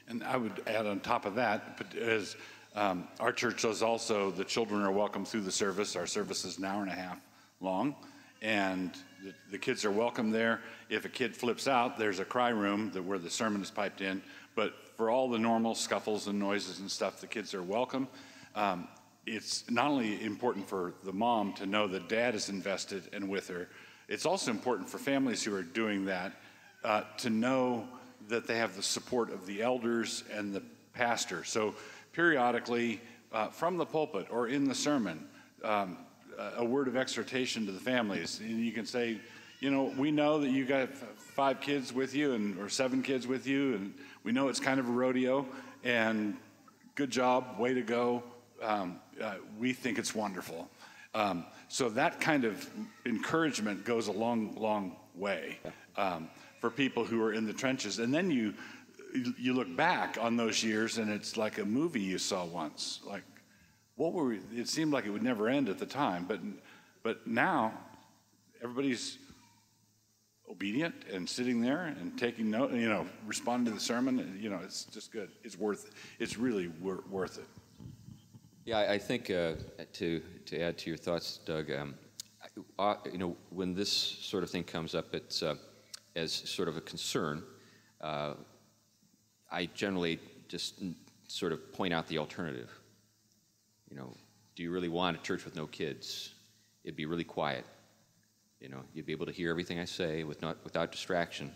And 0.09 0.23
I 0.23 0.37
would 0.37 0.63
add 0.69 0.87
on 0.87 1.01
top 1.01 1.27
of 1.27 1.35
that, 1.35 1.77
but 1.77 1.95
as 2.01 2.37
um, 2.77 3.09
our 3.19 3.33
church 3.33 3.63
does 3.63 3.83
also, 3.83 4.31
the 4.31 4.45
children 4.45 4.81
are 4.83 4.93
welcome 4.93 5.25
through 5.25 5.41
the 5.41 5.51
service. 5.51 5.97
Our 5.97 6.07
service 6.07 6.45
is 6.45 6.59
an 6.59 6.65
hour 6.65 6.81
and 6.81 6.91
a 6.91 6.95
half 6.95 7.19
long, 7.61 7.97
and 8.41 8.93
the, 9.25 9.35
the 9.51 9.59
kids 9.59 9.85
are 9.85 9.91
welcome 9.91 10.31
there. 10.31 10.61
If 10.89 11.05
a 11.05 11.09
kid 11.09 11.37
flips 11.37 11.69
out, 11.69 11.99
there's 11.99 12.21
a 12.21 12.25
cry 12.25 12.51
room 12.51 12.91
that 12.93 13.03
where 13.03 13.19
the 13.19 13.31
sermon 13.31 13.63
is 13.63 13.71
piped 13.71 14.01
in. 14.01 14.23
But 14.55 14.75
for 14.97 15.11
all 15.11 15.29
the 15.29 15.39
normal 15.39 15.75
scuffles 15.75 16.27
and 16.27 16.39
noises 16.39 16.81
and 16.81 16.91
stuff, 16.91 17.21
the 17.21 17.27
kids 17.27 17.55
are 17.55 17.63
welcome. 17.63 18.09
Um, 18.55 18.89
it's 19.27 19.69
not 19.71 19.91
only 19.91 20.23
important 20.25 20.69
for 20.69 20.95
the 21.05 21.13
mom 21.13 21.53
to 21.55 21.67
know 21.67 21.87
that 21.89 22.09
dad 22.09 22.35
is 22.35 22.49
invested 22.49 23.09
and 23.13 23.29
with 23.29 23.49
her, 23.49 23.69
it's 24.09 24.25
also 24.25 24.51
important 24.51 24.89
for 24.89 24.99
families 24.99 25.43
who 25.43 25.55
are 25.55 25.63
doing 25.63 26.05
that 26.05 26.33
uh, 26.85 27.03
to 27.19 27.31
know 27.31 27.89
that 28.29 28.47
they 28.47 28.57
have 28.57 28.77
the 28.77 28.83
support 28.83 29.33
of 29.33 29.47
the 29.47 29.63
elders 29.63 30.23
and 30.33 30.55
the 30.55 30.63
pastor. 30.95 31.45
So 31.45 31.75
periodically, 32.13 33.01
uh, 33.33 33.49
from 33.49 33.77
the 33.77 33.87
pulpit 33.87 34.29
or 34.31 34.49
in 34.49 34.69
the 34.69 34.75
sermon, 34.75 35.27
um, 35.65 35.99
a 36.57 36.65
word 36.65 36.89
of 36.89 36.97
exhortation 36.97 37.67
to 37.67 37.73
the 37.73 37.81
families. 37.81 38.41
And 38.41 38.65
you 38.65 38.73
can 38.73 38.87
say, 38.87 39.19
you 39.61 39.71
know, 39.71 39.93
we 39.97 40.11
know 40.11 40.39
that 40.41 40.51
you 40.51 40.65
got 40.65 40.93
five 40.93 41.61
kids 41.61 41.93
with 41.93 42.15
you 42.15 42.35
and 42.35 42.59
or 42.59 42.69
seven 42.69 43.03
kids 43.03 43.27
with 43.27 43.47
you, 43.47 43.75
and 43.75 43.95
we 44.23 44.33
know 44.33 44.49
it's 44.49 44.61
kind 44.61 44.79
of 44.81 44.89
a 44.89 44.93
rodeo. 44.93 45.47
And 45.85 46.37
good 46.95 47.11
job, 47.11 47.59
way 47.59 47.75
to 47.75 47.83
go. 47.83 48.23
Um, 48.63 49.01
uh, 49.23 49.35
we 49.59 49.73
think 49.73 49.99
it's 49.99 50.15
wonderful. 50.15 50.69
Um, 51.15 51.47
so 51.69 51.89
that 51.91 52.21
kind 52.21 52.45
of 52.45 52.69
encouragement 53.07 53.85
goes 53.85 54.09
a 54.09 54.13
long, 54.13 54.55
long 54.57 54.97
way 55.15 55.59
um, 55.97 56.29
for 56.61 56.71
people 56.71 57.05
who 57.05 57.23
are 57.23 57.33
in 57.33 57.47
the 57.47 57.53
trenches. 57.53 57.99
And 57.99 58.13
then 58.13 58.31
you 58.31 58.55
you 59.39 59.55
look 59.55 59.75
back 59.77 60.19
on 60.21 60.37
those 60.37 60.63
years, 60.63 60.99
and 60.99 61.11
it's 61.11 61.37
like 61.37 61.59
a 61.59 61.65
movie 61.65 62.01
you 62.01 62.19
saw 62.19 62.45
once. 62.45 63.01
Like, 63.07 63.23
what 63.97 64.13
were 64.13 64.25
we? 64.25 64.41
It 64.55 64.69
seemed 64.69 64.93
like 64.93 65.07
it 65.07 65.11
would 65.11 65.23
never 65.23 65.49
end 65.49 65.69
at 65.69 65.79
the 65.79 65.87
time, 65.87 66.27
but 66.29 66.41
but 67.03 67.27
now 67.27 67.73
everybody's 68.63 69.19
obedient 70.51 70.95
and 71.13 71.29
sitting 71.29 71.61
there 71.61 71.87
and 71.87 72.17
taking 72.19 72.51
note. 72.51 72.73
You 72.73 72.89
know, 72.89 73.07
responding 73.27 73.67
to 73.67 73.79
the 73.79 73.85
sermon. 73.85 74.39
You 74.41 74.51
know, 74.51 74.61
it's 74.63 74.85
just 74.85 75.13
good. 75.13 75.31
It's 75.43 75.59
worth. 75.59 75.91
It's 76.19 76.37
really 76.37 76.69
wor- 76.69 77.05
worth 77.11 77.39
it. 77.39 77.47
Yeah, 78.65 78.79
I, 78.79 78.95
I 78.95 78.99
think 78.99 79.31
uh, 79.31 79.55
to 79.95 80.21
to 80.47 80.61
add 80.61 80.79
to 80.79 80.91
your 80.91 80.99
thoughts, 80.99 81.39
Doug. 81.45 81.71
Um, 81.71 81.95
uh, 82.79 82.97
you 83.11 83.19
know, 83.19 83.37
when 83.51 83.75
this 83.75 83.91
sort 83.91 84.43
of 84.43 84.51
thing 84.51 84.65
comes 84.65 84.95
up, 84.95 85.15
it's 85.15 85.43
uh, 85.43 85.57
as 86.15 86.33
sort 86.33 86.69
of 86.69 86.77
a 86.77 86.81
concern. 86.81 87.43
Uh, 88.01 88.35
I 89.51 89.67
generally 89.67 90.19
just 90.49 90.83
sort 91.29 91.53
of 91.53 91.73
point 91.73 91.95
out 91.95 92.07
the 92.09 92.19
alternative. 92.19 92.71
You 93.89 93.97
know, 93.97 94.15
do 94.55 94.63
you 94.63 94.71
really 94.71 94.89
want 94.89 95.17
a 95.17 95.23
church 95.23 95.45
with 95.45 95.57
no 95.57 95.67
kids? 95.67 96.35
It'd 96.85 96.97
be 96.97 97.07
really 97.07 97.25
quiet. 97.25 97.65
You 98.61 98.69
know, 98.69 98.83
you'd 98.95 99.07
be 99.07 99.13
able 99.13 99.27
to 99.27 99.33
hear 99.33 99.51
everything 99.51 99.79
I 99.79 99.85
say 99.85 100.25
with 100.25 100.41
not, 100.43 100.63
without 100.65 100.93
distraction. 100.93 101.53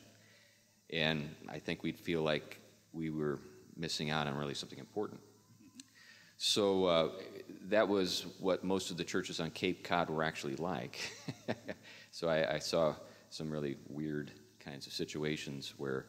And 0.91 1.35
I 1.49 1.59
think 1.59 1.83
we'd 1.83 1.99
feel 1.99 2.23
like 2.23 2.61
we 2.93 3.11
were 3.11 3.39
missing 3.77 4.11
out 4.11 4.27
on 4.27 4.35
really 4.37 4.55
something 4.55 4.79
important. 4.79 5.21
So 6.37 6.85
uh, 6.87 7.09
that 7.69 7.89
was 7.89 8.27
what 8.39 8.65
most 8.65 8.91
of 8.91 8.97
the 8.97 9.05
churches 9.05 9.41
on 9.41 9.51
Cape 9.51 9.85
Cod 9.85 10.11
were 10.11 10.23
actually 10.23 10.57
like. 10.57 10.99
so 12.11 12.29
I, 12.29 12.55
I 12.55 12.59
saw 12.59 12.95
some 13.31 13.51
really 13.51 13.77
weird 13.89 14.33
kinds 14.59 14.87
of 14.87 14.93
situations 14.93 15.75
where 15.77 16.07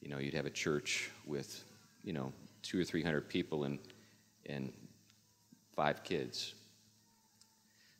you 0.00 0.08
know, 0.08 0.18
you'd 0.18 0.34
have 0.34 0.46
a 0.46 0.50
church 0.50 1.10
with, 1.26 1.64
you 2.02 2.12
know, 2.12 2.32
two 2.62 2.80
or 2.80 2.84
three 2.84 3.02
hundred 3.02 3.28
people 3.28 3.64
and 3.64 3.78
and 4.46 4.72
five 5.78 6.02
kids. 6.02 6.54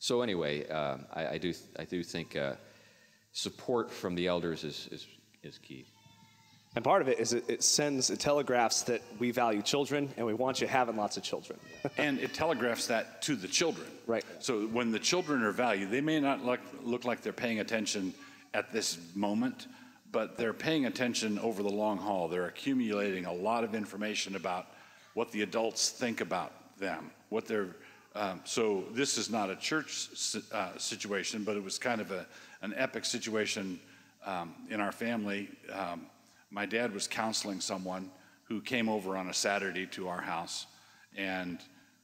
So 0.00 0.22
anyway, 0.22 0.68
uh, 0.68 0.96
I, 1.14 1.26
I, 1.34 1.38
do 1.38 1.54
I 1.78 1.84
do 1.84 2.02
think 2.02 2.34
uh, 2.34 2.54
support 3.32 3.92
from 3.92 4.16
the 4.16 4.26
elders 4.26 4.64
is, 4.64 4.88
is 4.90 5.06
is 5.44 5.58
key. 5.58 5.86
And 6.74 6.84
part 6.84 7.02
of 7.02 7.08
it 7.08 7.18
is 7.18 7.32
it, 7.32 7.44
it, 7.48 7.62
sends, 7.62 8.10
it 8.10 8.20
telegraphs 8.20 8.82
that 8.82 9.00
we 9.18 9.30
value 9.30 9.62
children 9.62 10.10
and 10.16 10.26
we 10.26 10.34
want 10.34 10.60
you 10.60 10.66
having 10.66 10.96
lots 10.96 11.16
of 11.16 11.22
children. 11.22 11.58
and 11.98 12.18
it 12.18 12.34
telegraphs 12.34 12.86
that 12.88 13.22
to 13.22 13.36
the 13.36 13.48
children. 13.48 13.86
Right. 14.06 14.24
So 14.40 14.66
when 14.66 14.90
the 14.90 14.98
children 14.98 15.42
are 15.42 15.52
valued, 15.52 15.90
they 15.90 16.00
may 16.00 16.20
not 16.20 16.44
look, 16.44 16.60
look 16.82 17.04
like 17.04 17.22
they're 17.22 17.32
paying 17.32 17.60
attention 17.60 18.12
at 18.54 18.72
this 18.72 18.98
moment, 19.14 19.66
but 20.12 20.36
they're 20.36 20.52
paying 20.52 20.86
attention 20.86 21.38
over 21.38 21.62
the 21.62 21.70
long 21.70 21.98
haul. 21.98 22.28
They're 22.28 22.46
accumulating 22.46 23.24
a 23.24 23.32
lot 23.32 23.64
of 23.64 23.74
information 23.74 24.36
about 24.36 24.66
what 25.14 25.32
the 25.32 25.42
adults 25.42 25.90
think 25.90 26.20
about 26.20 26.52
them, 26.78 27.10
what 27.28 27.46
they're. 27.46 27.76
Um, 28.14 28.40
so 28.44 28.84
this 28.92 29.18
is 29.18 29.30
not 29.30 29.50
a 29.50 29.56
church 29.56 30.08
uh, 30.52 30.76
situation, 30.78 31.44
but 31.44 31.56
it 31.56 31.62
was 31.62 31.78
kind 31.78 32.00
of 32.00 32.10
a, 32.10 32.26
an 32.62 32.74
epic 32.76 33.04
situation 33.04 33.78
um, 34.24 34.54
in 34.70 34.80
our 34.80 34.92
family. 34.92 35.48
Um, 35.72 36.06
my 36.50 36.66
dad 36.66 36.92
was 36.92 37.06
counseling 37.06 37.60
someone 37.60 38.10
who 38.44 38.60
came 38.60 38.88
over 38.88 39.16
on 39.16 39.28
a 39.28 39.34
Saturday 39.34 39.86
to 39.86 40.08
our 40.08 40.20
house, 40.20 40.66
and 41.16 41.58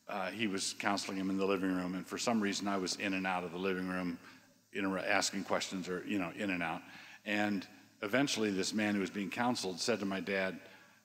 uh, 0.08 0.26
he 0.26 0.46
was 0.46 0.74
counseling 0.78 1.16
him 1.16 1.30
in 1.30 1.38
the 1.38 1.46
living 1.46 1.74
room. 1.74 1.94
And 1.94 2.06
for 2.06 2.18
some 2.18 2.40
reason, 2.40 2.68
I 2.68 2.76
was 2.76 2.96
in 2.96 3.14
and 3.14 3.26
out 3.26 3.44
of 3.44 3.52
the 3.52 3.58
living 3.58 3.88
room, 3.88 4.18
asking 5.06 5.44
questions 5.44 5.88
or 5.88 6.04
you 6.06 6.18
know 6.18 6.30
in 6.36 6.50
and 6.50 6.62
out, 6.62 6.82
and 7.24 7.66
eventually 8.02 8.50
this 8.50 8.74
man 8.74 8.94
who 8.94 9.00
was 9.00 9.10
being 9.10 9.30
counseled 9.30 9.80
said 9.80 9.98
to 10.00 10.06
my 10.06 10.20
dad, 10.20 10.58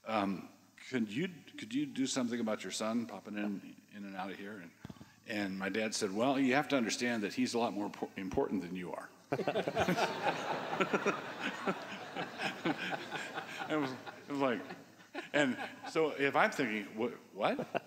um, 0.06 0.50
could, 0.90 1.10
you, 1.10 1.30
could 1.58 1.74
you 1.74 1.86
do 1.86 2.06
something 2.06 2.40
about 2.40 2.64
your 2.64 2.72
son 2.72 3.06
popping 3.06 3.38
in, 3.38 3.62
in 3.96 4.06
and 4.06 4.16
out 4.16 4.32
of 4.32 4.38
here? 4.38 4.62
And, 4.62 4.72
and 5.28 5.60
my 5.60 5.70
dad 5.70 5.94
said, 5.94 6.16
well, 6.16 6.40
you 6.40 6.56
have 6.56 6.68
to 6.70 6.78
understand 6.78 7.24
that 7.24 7.34
he's 7.34 7.54
a 7.54 7.60
lot 7.60 7.74
more 7.74 7.92
important 8.18 8.62
than 8.62 8.76
you 8.76 8.92
are. 8.92 9.10
it, 9.32 9.46
was, 13.70 13.90
it 14.28 14.32
was 14.32 14.40
like, 14.40 14.60
and 15.34 15.56
so 15.92 16.14
if 16.18 16.36
I'm 16.36 16.52
thinking, 16.52 16.88
what? 16.96 17.14
what? 17.34 17.84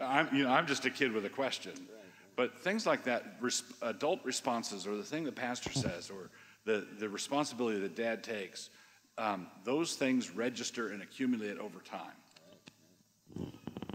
I'm, 0.00 0.28
you 0.34 0.44
know, 0.44 0.50
I'm 0.50 0.66
just 0.66 0.84
a 0.84 0.90
kid 0.90 1.12
with 1.12 1.24
a 1.24 1.30
question. 1.30 1.72
But 2.36 2.58
things 2.58 2.86
like 2.86 3.04
that, 3.04 3.36
res- 3.40 3.62
adult 3.80 4.20
responses, 4.22 4.86
or 4.86 4.96
the 4.96 5.02
thing 5.02 5.24
the 5.24 5.32
pastor 5.32 5.72
says, 5.72 6.10
or 6.10 6.28
the, 6.66 6.86
the 6.98 7.08
responsibility 7.08 7.80
that 7.80 7.96
dad 7.96 8.22
takes, 8.22 8.68
um, 9.16 9.46
those 9.64 9.94
things 9.94 10.30
register 10.30 10.88
and 10.88 11.02
accumulate 11.02 11.58
over 11.58 11.80
time. 11.80 12.12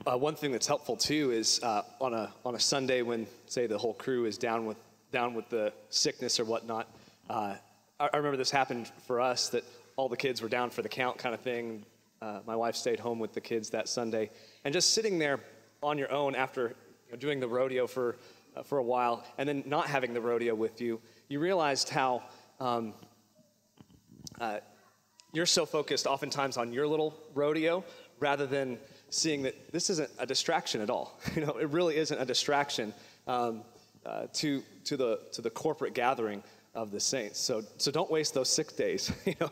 Uh, 0.03 0.17
one 0.17 0.33
thing 0.33 0.51
that's 0.51 0.65
helpful 0.65 0.95
too 0.95 1.29
is 1.29 1.61
uh, 1.61 1.83
on 1.99 2.15
a 2.15 2.33
on 2.43 2.55
a 2.55 2.59
Sunday 2.59 3.03
when 3.03 3.27
say 3.45 3.67
the 3.67 3.77
whole 3.77 3.93
crew 3.93 4.25
is 4.25 4.35
down 4.35 4.65
with 4.65 4.77
down 5.11 5.35
with 5.35 5.47
the 5.49 5.71
sickness 5.89 6.39
or 6.39 6.45
whatnot. 6.45 6.89
Uh, 7.29 7.53
I, 7.99 8.09
I, 8.11 8.17
remember 8.17 8.35
this 8.35 8.49
happened 8.49 8.91
for 9.05 9.21
us 9.21 9.49
that 9.49 9.63
all 9.97 10.09
the 10.09 10.17
kids 10.17 10.41
were 10.41 10.49
down 10.49 10.71
for 10.71 10.81
the 10.81 10.89
count 10.89 11.19
kind 11.19 11.35
of 11.35 11.41
thing. 11.41 11.85
Uh, 12.19 12.39
my 12.47 12.55
wife 12.55 12.75
stayed 12.75 12.99
home 12.99 13.19
with 13.19 13.33
the 13.33 13.41
kids 13.41 13.69
that 13.71 13.87
Sunday, 13.87 14.31
and 14.65 14.73
just 14.73 14.93
sitting 14.95 15.19
there 15.19 15.39
on 15.83 15.99
your 15.99 16.11
own 16.11 16.33
after 16.33 16.69
you 17.05 17.11
know, 17.11 17.17
doing 17.17 17.39
the 17.39 17.47
rodeo 17.47 17.85
for 17.85 18.17
uh, 18.55 18.63
for 18.63 18.79
a 18.79 18.83
while, 18.83 19.23
and 19.37 19.47
then 19.47 19.61
not 19.67 19.85
having 19.85 20.15
the 20.15 20.21
rodeo 20.21 20.55
with 20.55 20.81
you, 20.81 20.99
you 21.27 21.39
realized 21.39 21.89
how 21.89 22.23
um, 22.59 22.95
uh, 24.39 24.61
you're 25.31 25.45
so 25.45 25.63
focused 25.63 26.07
oftentimes 26.07 26.57
on 26.57 26.73
your 26.73 26.87
little 26.87 27.15
rodeo 27.35 27.83
rather 28.19 28.45
than 28.47 28.77
seeing 29.11 29.43
that 29.43 29.71
this 29.71 29.89
isn't 29.89 30.09
a 30.17 30.25
distraction 30.25 30.81
at 30.81 30.89
all. 30.89 31.19
you 31.35 31.45
know, 31.45 31.57
it 31.57 31.69
really 31.69 31.97
isn't 31.97 32.19
a 32.19 32.25
distraction 32.25 32.93
um, 33.27 33.61
uh, 34.05 34.25
to, 34.33 34.63
to, 34.85 34.97
the, 34.97 35.19
to 35.33 35.41
the 35.41 35.49
corporate 35.49 35.93
gathering 35.93 36.41
of 36.73 36.91
the 36.91 36.99
saints. 36.99 37.39
So, 37.39 37.63
so 37.77 37.91
don't 37.91 38.09
waste 38.09 38.33
those 38.33 38.49
sick 38.49 38.75
days. 38.75 39.11
you 39.25 39.35
know, 39.39 39.51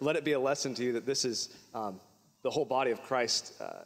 let 0.00 0.16
it 0.16 0.24
be 0.24 0.32
a 0.32 0.40
lesson 0.40 0.74
to 0.74 0.82
you 0.82 0.92
that 0.94 1.06
this 1.06 1.24
is 1.24 1.50
um, 1.74 2.00
the 2.42 2.50
whole 2.50 2.64
body 2.64 2.90
of 2.90 3.02
Christ, 3.02 3.52
uh, 3.60 3.82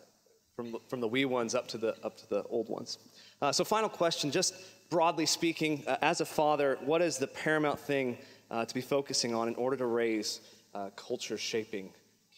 from, 0.54 0.76
from 0.88 1.00
the 1.00 1.08
wee 1.08 1.24
ones 1.24 1.54
up 1.54 1.66
to 1.68 1.78
the, 1.78 1.96
up 2.04 2.16
to 2.18 2.28
the 2.28 2.44
old 2.44 2.68
ones. 2.68 2.98
Uh, 3.42 3.50
so, 3.50 3.64
final 3.64 3.88
question 3.88 4.30
just 4.30 4.54
broadly 4.90 5.26
speaking, 5.26 5.82
uh, 5.86 5.96
as 6.02 6.20
a 6.20 6.26
father, 6.26 6.78
what 6.84 7.00
is 7.00 7.16
the 7.16 7.26
paramount 7.26 7.80
thing 7.80 8.18
uh, 8.50 8.64
to 8.64 8.74
be 8.74 8.80
focusing 8.80 9.34
on 9.34 9.48
in 9.48 9.54
order 9.54 9.76
to 9.76 9.86
raise 9.86 10.40
uh, 10.74 10.90
culture 10.96 11.38
shaping 11.38 11.90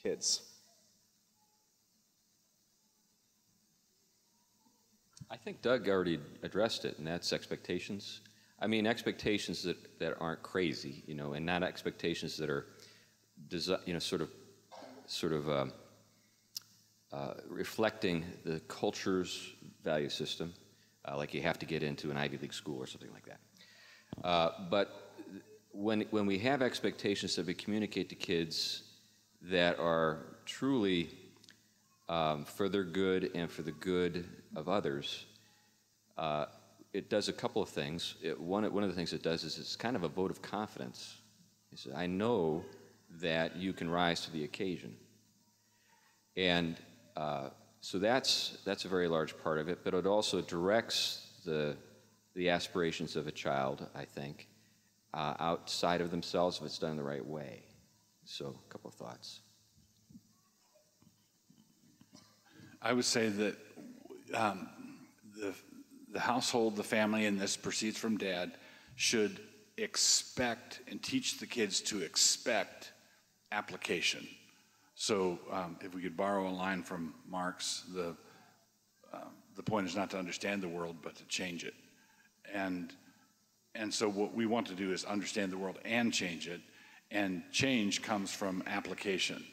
kids? 0.02 0.51
I 5.32 5.36
think 5.36 5.62
Doug 5.62 5.88
already 5.88 6.20
addressed 6.42 6.84
it, 6.84 6.98
and 6.98 7.06
that's 7.06 7.32
expectations. 7.32 8.20
I 8.60 8.66
mean, 8.66 8.86
expectations 8.86 9.62
that, 9.62 9.98
that 9.98 10.18
aren't 10.20 10.42
crazy, 10.42 11.02
you 11.06 11.14
know, 11.14 11.32
and 11.32 11.46
not 11.46 11.62
expectations 11.62 12.36
that 12.36 12.50
are, 12.50 12.66
desi- 13.48 13.80
you 13.86 13.94
know, 13.94 13.98
sort 13.98 14.20
of, 14.20 14.28
sort 15.06 15.32
of 15.32 15.48
um, 15.48 15.72
uh, 17.14 17.32
reflecting 17.48 18.26
the 18.44 18.60
culture's 18.68 19.54
value 19.82 20.10
system, 20.10 20.52
uh, 21.08 21.16
like 21.16 21.32
you 21.32 21.40
have 21.40 21.58
to 21.60 21.66
get 21.66 21.82
into 21.82 22.10
an 22.10 22.18
Ivy 22.18 22.36
League 22.36 22.52
school 22.52 22.78
or 22.78 22.86
something 22.86 23.10
like 23.14 23.24
that. 23.24 23.40
Uh, 24.22 24.50
but 24.68 25.14
when, 25.70 26.02
when 26.10 26.26
we 26.26 26.38
have 26.40 26.60
expectations 26.60 27.36
that 27.36 27.46
we 27.46 27.54
communicate 27.54 28.10
to 28.10 28.14
kids 28.14 28.82
that 29.40 29.78
are 29.78 30.36
truly 30.44 31.08
um, 32.08 32.44
for 32.44 32.68
their 32.68 32.84
good 32.84 33.30
and 33.34 33.50
for 33.50 33.62
the 33.62 33.72
good 33.72 34.28
of 34.54 34.68
others, 34.68 35.26
uh, 36.18 36.46
it 36.92 37.08
does 37.08 37.28
a 37.28 37.32
couple 37.32 37.62
of 37.62 37.68
things. 37.68 38.16
It, 38.22 38.38
one, 38.38 38.70
one 38.72 38.82
of 38.82 38.90
the 38.90 38.96
things 38.96 39.12
it 39.12 39.22
does 39.22 39.44
is 39.44 39.58
it's 39.58 39.76
kind 39.76 39.96
of 39.96 40.02
a 40.02 40.08
vote 40.08 40.30
of 40.30 40.42
confidence. 40.42 41.16
He 41.70 41.76
says, 41.76 41.92
I 41.94 42.06
know 42.06 42.64
that 43.20 43.56
you 43.56 43.72
can 43.72 43.88
rise 43.88 44.22
to 44.22 44.30
the 44.30 44.44
occasion. 44.44 44.94
And 46.36 46.76
uh, 47.16 47.50
so 47.80 47.98
that's, 47.98 48.58
that's 48.64 48.84
a 48.84 48.88
very 48.88 49.08
large 49.08 49.36
part 49.38 49.58
of 49.58 49.68
it, 49.68 49.80
but 49.84 49.94
it 49.94 50.06
also 50.06 50.40
directs 50.40 51.26
the, 51.44 51.76
the 52.34 52.48
aspirations 52.50 53.16
of 53.16 53.26
a 53.26 53.32
child, 53.32 53.86
I 53.94 54.04
think, 54.04 54.48
uh, 55.14 55.34
outside 55.38 56.00
of 56.00 56.10
themselves 56.10 56.58
if 56.58 56.66
it's 56.66 56.78
done 56.78 56.96
the 56.96 57.02
right 57.02 57.24
way. 57.24 57.62
So, 58.24 58.54
a 58.66 58.72
couple 58.72 58.88
of 58.88 58.94
thoughts. 58.94 59.40
I 62.82 62.92
would 62.92 63.04
say 63.04 63.28
that 63.28 63.56
um, 64.34 64.68
the, 65.38 65.54
the 66.12 66.20
household, 66.20 66.76
the 66.76 66.82
family, 66.82 67.26
and 67.26 67.40
this 67.40 67.56
proceeds 67.56 67.96
from 67.96 68.16
dad, 68.16 68.52
should 68.96 69.38
expect 69.76 70.80
and 70.88 71.02
teach 71.02 71.38
the 71.38 71.46
kids 71.46 71.80
to 71.80 72.02
expect 72.02 72.92
application. 73.52 74.26
So 74.94 75.38
um, 75.50 75.76
if 75.80 75.94
we 75.94 76.02
could 76.02 76.16
borrow 76.16 76.48
a 76.48 76.50
line 76.50 76.82
from 76.82 77.14
Marx, 77.28 77.84
the, 77.94 78.16
uh, 79.12 79.18
the 79.56 79.62
point 79.62 79.86
is 79.86 79.96
not 79.96 80.10
to 80.10 80.18
understand 80.18 80.62
the 80.62 80.68
world, 80.68 80.96
but 81.02 81.14
to 81.16 81.24
change 81.26 81.64
it. 81.64 81.74
And, 82.52 82.92
and 83.74 83.92
so 83.92 84.08
what 84.08 84.34
we 84.34 84.46
want 84.46 84.66
to 84.68 84.74
do 84.74 84.92
is 84.92 85.04
understand 85.04 85.52
the 85.52 85.58
world 85.58 85.78
and 85.84 86.12
change 86.12 86.48
it. 86.48 86.60
And 87.10 87.42
change 87.52 88.02
comes 88.02 88.32
from 88.32 88.62
application. 88.66 89.44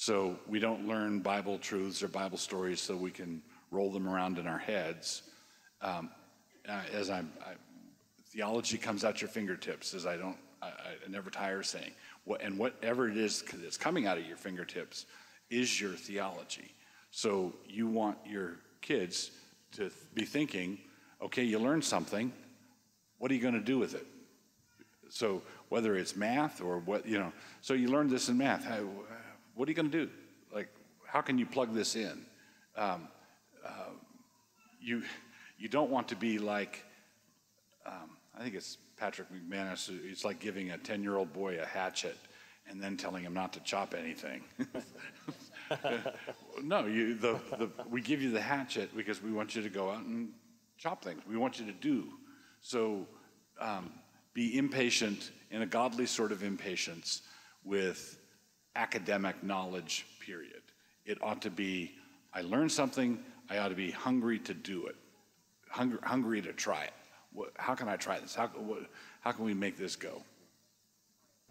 So 0.00 0.38
we 0.46 0.60
don't 0.60 0.86
learn 0.86 1.18
Bible 1.18 1.58
truths 1.58 2.04
or 2.04 2.08
Bible 2.08 2.38
stories 2.38 2.80
so 2.80 2.94
we 2.94 3.10
can 3.10 3.42
roll 3.72 3.90
them 3.90 4.08
around 4.08 4.38
in 4.38 4.46
our 4.46 4.56
heads. 4.56 5.24
Um, 5.82 6.10
as 6.92 7.10
I'm, 7.10 7.32
I, 7.44 7.54
theology 8.28 8.78
comes 8.78 9.04
out 9.04 9.20
your 9.20 9.28
fingertips, 9.28 9.94
as 9.94 10.06
I 10.06 10.16
don't, 10.16 10.36
I, 10.62 10.68
I 10.68 11.10
never 11.10 11.30
tire 11.30 11.64
saying. 11.64 11.90
What, 12.22 12.42
and 12.42 12.56
whatever 12.56 13.08
it 13.08 13.16
is 13.16 13.42
that's 13.52 13.76
coming 13.76 14.06
out 14.06 14.18
of 14.18 14.24
your 14.24 14.36
fingertips 14.36 15.06
is 15.50 15.80
your 15.80 15.94
theology. 15.94 16.72
So 17.10 17.52
you 17.68 17.88
want 17.88 18.18
your 18.24 18.52
kids 18.80 19.32
to 19.72 19.90
be 20.14 20.24
thinking, 20.24 20.78
okay, 21.20 21.42
you 21.42 21.58
learned 21.58 21.82
something. 21.82 22.32
What 23.18 23.32
are 23.32 23.34
you 23.34 23.42
going 23.42 23.54
to 23.54 23.60
do 23.60 23.80
with 23.80 23.96
it? 23.96 24.06
So 25.08 25.42
whether 25.70 25.96
it's 25.96 26.14
math 26.14 26.60
or 26.60 26.78
what, 26.78 27.04
you 27.04 27.18
know, 27.18 27.32
so 27.62 27.74
you 27.74 27.88
learned 27.88 28.10
this 28.10 28.28
in 28.28 28.38
math. 28.38 28.64
How, 28.64 28.84
what 29.58 29.66
are 29.66 29.72
you 29.72 29.74
going 29.74 29.90
to 29.90 30.06
do? 30.06 30.10
Like, 30.54 30.68
how 31.04 31.20
can 31.20 31.36
you 31.36 31.44
plug 31.44 31.74
this 31.74 31.96
in? 31.96 32.24
Um, 32.76 33.08
uh, 33.66 33.90
you, 34.80 35.02
you 35.58 35.68
don't 35.68 35.90
want 35.90 36.06
to 36.08 36.16
be 36.16 36.38
like, 36.38 36.84
um, 37.84 38.10
I 38.38 38.44
think 38.44 38.54
it's 38.54 38.78
Patrick 38.96 39.26
McManus. 39.32 39.90
It's 40.04 40.24
like 40.24 40.38
giving 40.38 40.70
a 40.70 40.78
10 40.78 41.02
year 41.02 41.16
old 41.16 41.32
boy 41.32 41.58
a 41.60 41.66
hatchet 41.66 42.16
and 42.70 42.80
then 42.80 42.96
telling 42.96 43.24
him 43.24 43.34
not 43.34 43.52
to 43.54 43.60
chop 43.60 43.94
anything. 43.98 44.44
no, 46.62 46.86
you, 46.86 47.14
the, 47.14 47.40
the, 47.58 47.68
we 47.90 48.00
give 48.00 48.22
you 48.22 48.30
the 48.30 48.40
hatchet 48.40 48.96
because 48.96 49.20
we 49.20 49.32
want 49.32 49.56
you 49.56 49.62
to 49.62 49.68
go 49.68 49.90
out 49.90 50.04
and 50.04 50.28
chop 50.76 51.02
things. 51.02 51.20
We 51.28 51.36
want 51.36 51.58
you 51.58 51.66
to 51.66 51.72
do. 51.72 52.04
So 52.60 53.08
um, 53.60 53.90
be 54.34 54.56
impatient 54.56 55.32
in 55.50 55.62
a 55.62 55.66
godly 55.66 56.06
sort 56.06 56.30
of 56.30 56.44
impatience 56.44 57.22
with 57.64 58.17
academic 58.78 59.42
knowledge, 59.42 60.06
period. 60.20 60.62
It 61.04 61.18
ought 61.20 61.42
to 61.42 61.50
be, 61.50 61.92
I 62.32 62.42
learned 62.42 62.70
something, 62.70 63.18
I 63.50 63.58
ought 63.58 63.68
to 63.68 63.74
be 63.74 63.90
hungry 63.90 64.38
to 64.40 64.54
do 64.54 64.86
it, 64.86 64.96
hungry, 65.68 65.98
hungry 66.02 66.40
to 66.42 66.52
try 66.52 66.84
it. 66.84 66.92
What, 67.32 67.50
how 67.56 67.74
can 67.74 67.88
I 67.88 67.96
try 67.96 68.20
this? 68.20 68.34
How, 68.34 68.46
what, 68.46 68.82
how 69.20 69.32
can 69.32 69.44
we 69.44 69.52
make 69.52 69.76
this 69.76 69.96
go? 69.96 70.22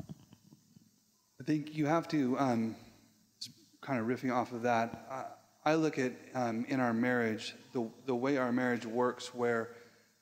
I 0.10 1.44
think 1.44 1.76
you 1.76 1.86
have 1.86 2.08
to, 2.10 2.40
um, 2.40 2.76
kind 3.82 4.00
of 4.00 4.08
riffing 4.08 4.34
off 4.34 4.54
of 4.54 4.62
that, 4.64 5.06
I, 5.12 5.72
I 5.72 5.76
look 5.76 6.00
at 6.00 6.14
um, 6.34 6.66
in 6.70 6.80
our 6.80 6.94
marriage, 6.94 7.54
the, 7.74 7.90
the 8.06 8.16
way 8.16 8.38
our 8.38 8.54
marriage 8.54 8.86
works, 8.86 9.36
where 9.36 9.72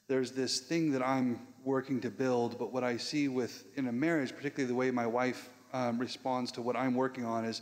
there's 0.08 0.32
this 0.32 0.60
thing 0.60 0.92
that 0.92 1.04
I'm 1.04 1.40
working 1.64 2.02
to 2.02 2.10
build, 2.10 2.58
but 2.58 2.72
what 2.74 2.84
I 2.84 2.98
see 2.98 3.28
with 3.28 3.64
in 3.76 3.88
a 3.88 3.92
marriage, 3.92 4.36
particularly 4.36 4.68
the 4.68 4.76
way 4.76 4.90
my 4.92 5.06
wife 5.06 5.50
um, 5.76 6.00
responds 6.00 6.54
to 6.54 6.62
what 6.62 6.78
I'm 6.78 6.96
working 6.96 7.26
on, 7.26 7.44
is 7.44 7.62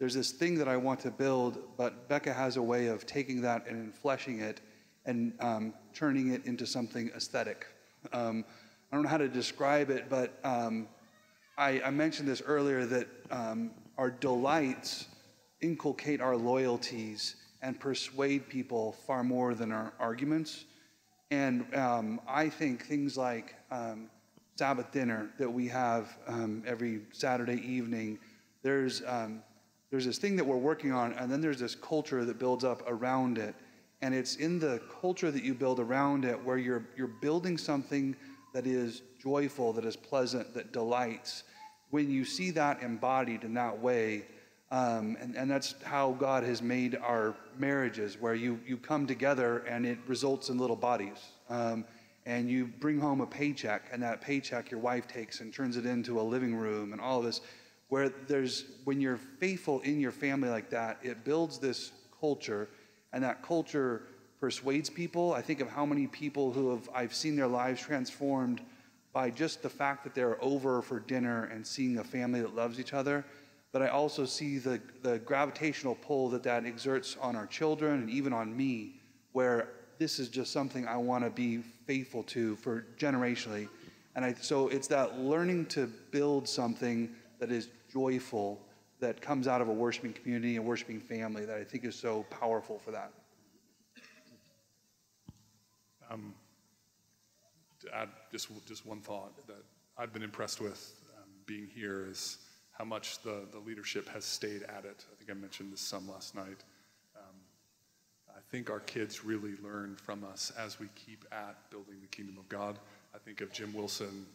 there's 0.00 0.14
this 0.14 0.32
thing 0.32 0.58
that 0.58 0.66
I 0.66 0.76
want 0.76 0.98
to 1.00 1.12
build, 1.12 1.58
but 1.76 2.08
Becca 2.08 2.32
has 2.32 2.56
a 2.56 2.62
way 2.62 2.88
of 2.88 3.06
taking 3.06 3.40
that 3.42 3.68
and 3.68 3.94
fleshing 3.94 4.40
it 4.40 4.60
and 5.06 5.32
um, 5.38 5.72
turning 5.94 6.32
it 6.32 6.44
into 6.44 6.66
something 6.66 7.10
aesthetic. 7.14 7.66
Um, 8.12 8.44
I 8.90 8.96
don't 8.96 9.04
know 9.04 9.08
how 9.08 9.16
to 9.18 9.28
describe 9.28 9.90
it, 9.90 10.06
but 10.10 10.40
um, 10.42 10.88
I, 11.56 11.80
I, 11.82 11.90
mentioned 11.90 12.28
this 12.28 12.42
earlier 12.44 12.84
that 12.84 13.06
um, 13.30 13.70
our 13.96 14.10
delights 14.10 15.06
inculcate 15.60 16.20
our 16.20 16.36
loyalties 16.36 17.36
and 17.62 17.78
persuade 17.78 18.48
people 18.48 18.92
far 19.06 19.22
more 19.22 19.54
than 19.54 19.70
our 19.70 19.92
arguments. 20.00 20.64
And 21.30 21.72
um, 21.76 22.20
I 22.26 22.48
think 22.48 22.86
things 22.86 23.16
like 23.16 23.54
um, 23.70 24.10
Sabbath 24.56 24.90
dinner 24.92 25.30
that 25.38 25.50
we 25.50 25.68
have 25.68 26.16
every 26.66 27.00
Saturday 27.12 27.60
evening, 27.66 28.18
there's 28.62 29.02
there's 29.92 30.06
this 30.06 30.16
thing 30.16 30.36
that 30.36 30.46
we're 30.46 30.56
working 30.56 30.90
on, 30.90 31.12
and 31.12 31.30
then 31.30 31.42
there's 31.42 31.60
this 31.60 31.74
culture 31.74 32.24
that 32.24 32.38
builds 32.38 32.64
up 32.64 32.82
around 32.86 33.36
it. 33.36 33.54
And 34.00 34.14
it's 34.14 34.36
in 34.36 34.58
the 34.58 34.80
culture 35.02 35.30
that 35.30 35.44
you 35.44 35.52
build 35.52 35.78
around 35.78 36.24
it 36.24 36.42
where 36.42 36.56
you're, 36.56 36.84
you're 36.96 37.06
building 37.08 37.58
something 37.58 38.16
that 38.54 38.66
is 38.66 39.02
joyful, 39.22 39.74
that 39.74 39.84
is 39.84 39.94
pleasant, 39.94 40.54
that 40.54 40.72
delights. 40.72 41.44
When 41.90 42.10
you 42.10 42.24
see 42.24 42.50
that 42.52 42.82
embodied 42.82 43.44
in 43.44 43.52
that 43.54 43.78
way, 43.78 44.24
um, 44.70 45.18
and, 45.20 45.36
and 45.36 45.50
that's 45.50 45.74
how 45.84 46.12
God 46.12 46.42
has 46.42 46.62
made 46.62 46.96
our 46.96 47.34
marriages, 47.58 48.18
where 48.18 48.34
you, 48.34 48.58
you 48.66 48.78
come 48.78 49.06
together 49.06 49.58
and 49.68 49.84
it 49.84 49.98
results 50.06 50.48
in 50.48 50.56
little 50.56 50.74
bodies. 50.74 51.18
Um, 51.50 51.84
and 52.26 52.48
you 52.48 52.66
bring 52.66 53.00
home 53.00 53.20
a 53.20 53.26
paycheck, 53.26 53.88
and 53.92 54.02
that 54.02 54.20
paycheck 54.20 54.70
your 54.70 54.80
wife 54.80 55.08
takes 55.08 55.40
and 55.40 55.52
turns 55.52 55.76
it 55.76 55.86
into 55.86 56.20
a 56.20 56.22
living 56.22 56.54
room 56.54 56.92
and 56.92 57.00
all 57.00 57.18
of 57.18 57.24
this 57.24 57.40
where 57.92 58.08
there's 58.26 58.64
when 58.84 59.02
you're 59.02 59.18
faithful 59.38 59.80
in 59.80 60.00
your 60.00 60.10
family 60.10 60.48
like 60.48 60.70
that 60.70 60.98
it 61.02 61.24
builds 61.24 61.58
this 61.58 61.92
culture 62.20 62.66
and 63.12 63.22
that 63.22 63.42
culture 63.42 64.04
persuades 64.40 64.88
people. 64.88 65.34
I 65.34 65.42
think 65.42 65.60
of 65.60 65.68
how 65.68 65.84
many 65.84 66.06
people 66.06 66.52
who 66.52 66.70
have 66.70 66.88
i've 66.94 67.14
seen 67.14 67.36
their 67.36 67.46
lives 67.46 67.82
transformed 67.82 68.62
by 69.12 69.28
just 69.28 69.62
the 69.62 69.68
fact 69.68 70.04
that 70.04 70.14
they're 70.14 70.42
over 70.42 70.80
for 70.80 71.00
dinner 71.00 71.44
and 71.52 71.66
seeing 71.66 71.98
a 71.98 72.04
family 72.04 72.40
that 72.40 72.54
loves 72.54 72.80
each 72.80 72.94
other. 72.94 73.26
But 73.72 73.82
i 73.82 73.88
also 73.88 74.24
see 74.24 74.56
the, 74.56 74.80
the 75.02 75.18
gravitational 75.18 75.94
pull 75.96 76.30
that 76.30 76.44
that 76.44 76.64
exerts 76.64 77.18
on 77.20 77.36
our 77.36 77.46
children 77.46 78.00
and 78.00 78.08
even 78.08 78.32
on 78.32 78.56
me 78.56 79.02
where 79.32 79.68
this 80.02 80.18
is 80.18 80.28
just 80.28 80.52
something 80.52 80.86
i 80.88 80.96
want 80.96 81.22
to 81.22 81.30
be 81.30 81.58
faithful 81.86 82.22
to 82.24 82.56
for 82.56 82.84
generationally 82.98 83.68
and 84.14 84.24
I, 84.24 84.34
so 84.34 84.68
it's 84.68 84.88
that 84.88 85.18
learning 85.18 85.66
to 85.66 85.86
build 86.10 86.48
something 86.48 87.10
that 87.38 87.50
is 87.50 87.68
joyful 87.92 88.60
that 89.00 89.20
comes 89.20 89.48
out 89.48 89.60
of 89.60 89.68
a 89.68 89.72
worshiping 89.72 90.12
community, 90.12 90.56
a 90.56 90.62
worshiping 90.62 91.00
family 91.00 91.44
that 91.44 91.56
I 91.56 91.64
think 91.64 91.84
is 91.84 91.96
so 91.96 92.24
powerful 92.30 92.78
for 92.78 92.90
that. 92.90 93.10
Um, 96.10 96.34
to 97.80 97.96
add 97.96 98.10
just, 98.30 98.48
just 98.66 98.86
one 98.86 99.00
thought 99.00 99.34
that 99.46 99.64
I've 99.96 100.12
been 100.12 100.22
impressed 100.22 100.60
with 100.60 100.94
um, 101.16 101.28
being 101.46 101.66
here 101.74 102.06
is 102.08 102.38
how 102.72 102.84
much 102.84 103.22
the, 103.22 103.46
the 103.50 103.58
leadership 103.58 104.08
has 104.10 104.24
stayed 104.24 104.62
at 104.64 104.84
it. 104.84 105.04
I 105.10 105.16
think 105.16 105.30
I 105.30 105.34
mentioned 105.34 105.72
this 105.72 105.80
some 105.80 106.08
last 106.08 106.34
night. 106.34 106.64
Think 108.52 108.68
our 108.68 108.80
kids 108.80 109.24
really 109.24 109.54
learn 109.64 109.96
from 109.96 110.24
us 110.24 110.52
as 110.58 110.78
we 110.78 110.88
keep 110.94 111.24
at 111.32 111.56
building 111.70 111.94
the 112.02 112.06
kingdom 112.08 112.36
of 112.36 112.46
God. 112.50 112.78
I 113.14 113.18
think 113.18 113.40
of 113.40 113.50
Jim 113.50 113.72
Wilson 113.72 114.26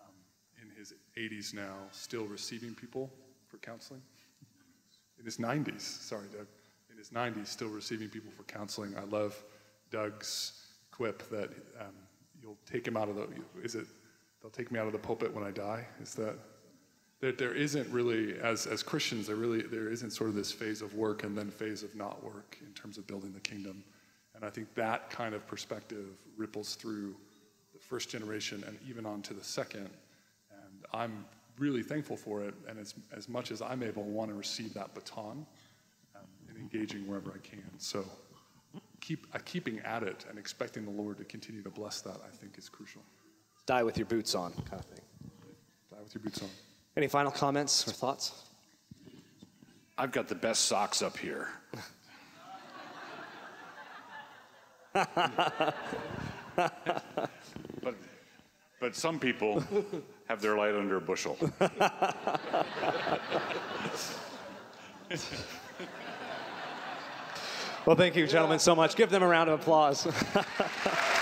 um, 0.00 0.12
in 0.60 0.76
his 0.76 0.94
80s 1.16 1.54
now, 1.54 1.76
still 1.92 2.24
receiving 2.24 2.74
people 2.74 3.08
for 3.46 3.58
counseling. 3.58 4.02
In 5.20 5.24
his 5.24 5.36
90s, 5.36 5.80
sorry, 5.80 6.26
Doug, 6.32 6.48
in 6.90 6.98
his 6.98 7.10
90s, 7.10 7.46
still 7.46 7.68
receiving 7.68 8.08
people 8.08 8.32
for 8.32 8.42
counseling. 8.42 8.96
I 8.98 9.04
love 9.04 9.40
Doug's 9.92 10.66
quip 10.90 11.22
that 11.30 11.50
um, 11.78 11.94
you'll 12.42 12.58
take 12.68 12.84
him 12.84 12.96
out 12.96 13.08
of 13.08 13.14
the, 13.14 13.28
is 13.62 13.76
it, 13.76 13.86
they'll 14.42 14.50
take 14.50 14.72
me 14.72 14.80
out 14.80 14.88
of 14.88 14.92
the 14.92 14.98
pulpit 14.98 15.32
when 15.32 15.44
I 15.44 15.52
die? 15.52 15.86
Is 16.02 16.16
that, 16.16 16.36
there, 17.20 17.32
there 17.32 17.54
isn't 17.54 17.90
really, 17.90 18.38
as, 18.40 18.66
as 18.66 18.82
Christians, 18.82 19.26
there 19.26 19.36
really, 19.36 19.62
there 19.62 19.88
isn't 19.88 20.10
sort 20.10 20.28
of 20.28 20.36
this 20.36 20.52
phase 20.52 20.82
of 20.82 20.94
work 20.94 21.24
and 21.24 21.36
then 21.36 21.50
phase 21.50 21.82
of 21.82 21.94
not 21.94 22.22
work 22.22 22.58
in 22.66 22.72
terms 22.72 22.98
of 22.98 23.06
building 23.06 23.32
the 23.32 23.40
kingdom. 23.40 23.82
And 24.34 24.44
I 24.44 24.50
think 24.50 24.74
that 24.74 25.10
kind 25.10 25.34
of 25.34 25.46
perspective 25.46 26.06
ripples 26.36 26.74
through 26.74 27.16
the 27.72 27.78
first 27.78 28.10
generation 28.10 28.62
and 28.66 28.78
even 28.86 29.06
on 29.06 29.22
to 29.22 29.34
the 29.34 29.42
second. 29.42 29.88
And 30.50 30.84
I'm 30.92 31.24
really 31.58 31.82
thankful 31.82 32.18
for 32.18 32.42
it. 32.42 32.54
And 32.68 32.78
as, 32.78 32.94
as 33.12 33.30
much 33.30 33.50
as 33.50 33.62
I'm 33.62 33.82
able, 33.82 34.02
I 34.02 34.08
want 34.08 34.30
to 34.30 34.36
receive 34.36 34.74
that 34.74 34.94
baton 34.94 35.46
um, 36.14 36.22
and 36.50 36.58
engaging 36.58 37.06
wherever 37.06 37.30
I 37.30 37.38
can. 37.46 37.64
So 37.78 38.04
keep, 39.00 39.26
uh, 39.34 39.38
keeping 39.46 39.78
at 39.80 40.02
it 40.02 40.26
and 40.28 40.38
expecting 40.38 40.84
the 40.84 40.90
Lord 40.90 41.16
to 41.16 41.24
continue 41.24 41.62
to 41.62 41.70
bless 41.70 42.02
that, 42.02 42.16
I 42.22 42.36
think, 42.36 42.58
is 42.58 42.68
crucial. 42.68 43.00
Die 43.64 43.82
with 43.82 43.96
your 43.96 44.06
boots 44.06 44.34
on, 44.34 44.52
kind 44.52 44.80
of 44.80 44.84
thing. 44.84 45.00
Die 45.90 46.02
with 46.02 46.14
your 46.14 46.22
boots 46.22 46.42
on. 46.42 46.48
Any 46.96 47.08
final 47.08 47.30
comments 47.30 47.86
or 47.86 47.92
thoughts? 47.92 48.44
I've 49.98 50.12
got 50.12 50.28
the 50.28 50.34
best 50.34 50.62
socks 50.62 51.02
up 51.02 51.16
here. 51.16 51.50
but, 54.94 55.74
but 58.80 58.96
some 58.96 59.18
people 59.18 59.62
have 60.26 60.40
their 60.40 60.56
light 60.56 60.74
under 60.74 60.96
a 60.96 61.00
bushel. 61.00 61.36
Well, 67.86 67.94
thank 67.94 68.16
you, 68.16 68.26
gentlemen, 68.26 68.58
so 68.58 68.74
much. 68.74 68.96
Give 68.96 69.10
them 69.10 69.22
a 69.22 69.28
round 69.28 69.48
of 69.48 69.60
applause. 69.60 70.08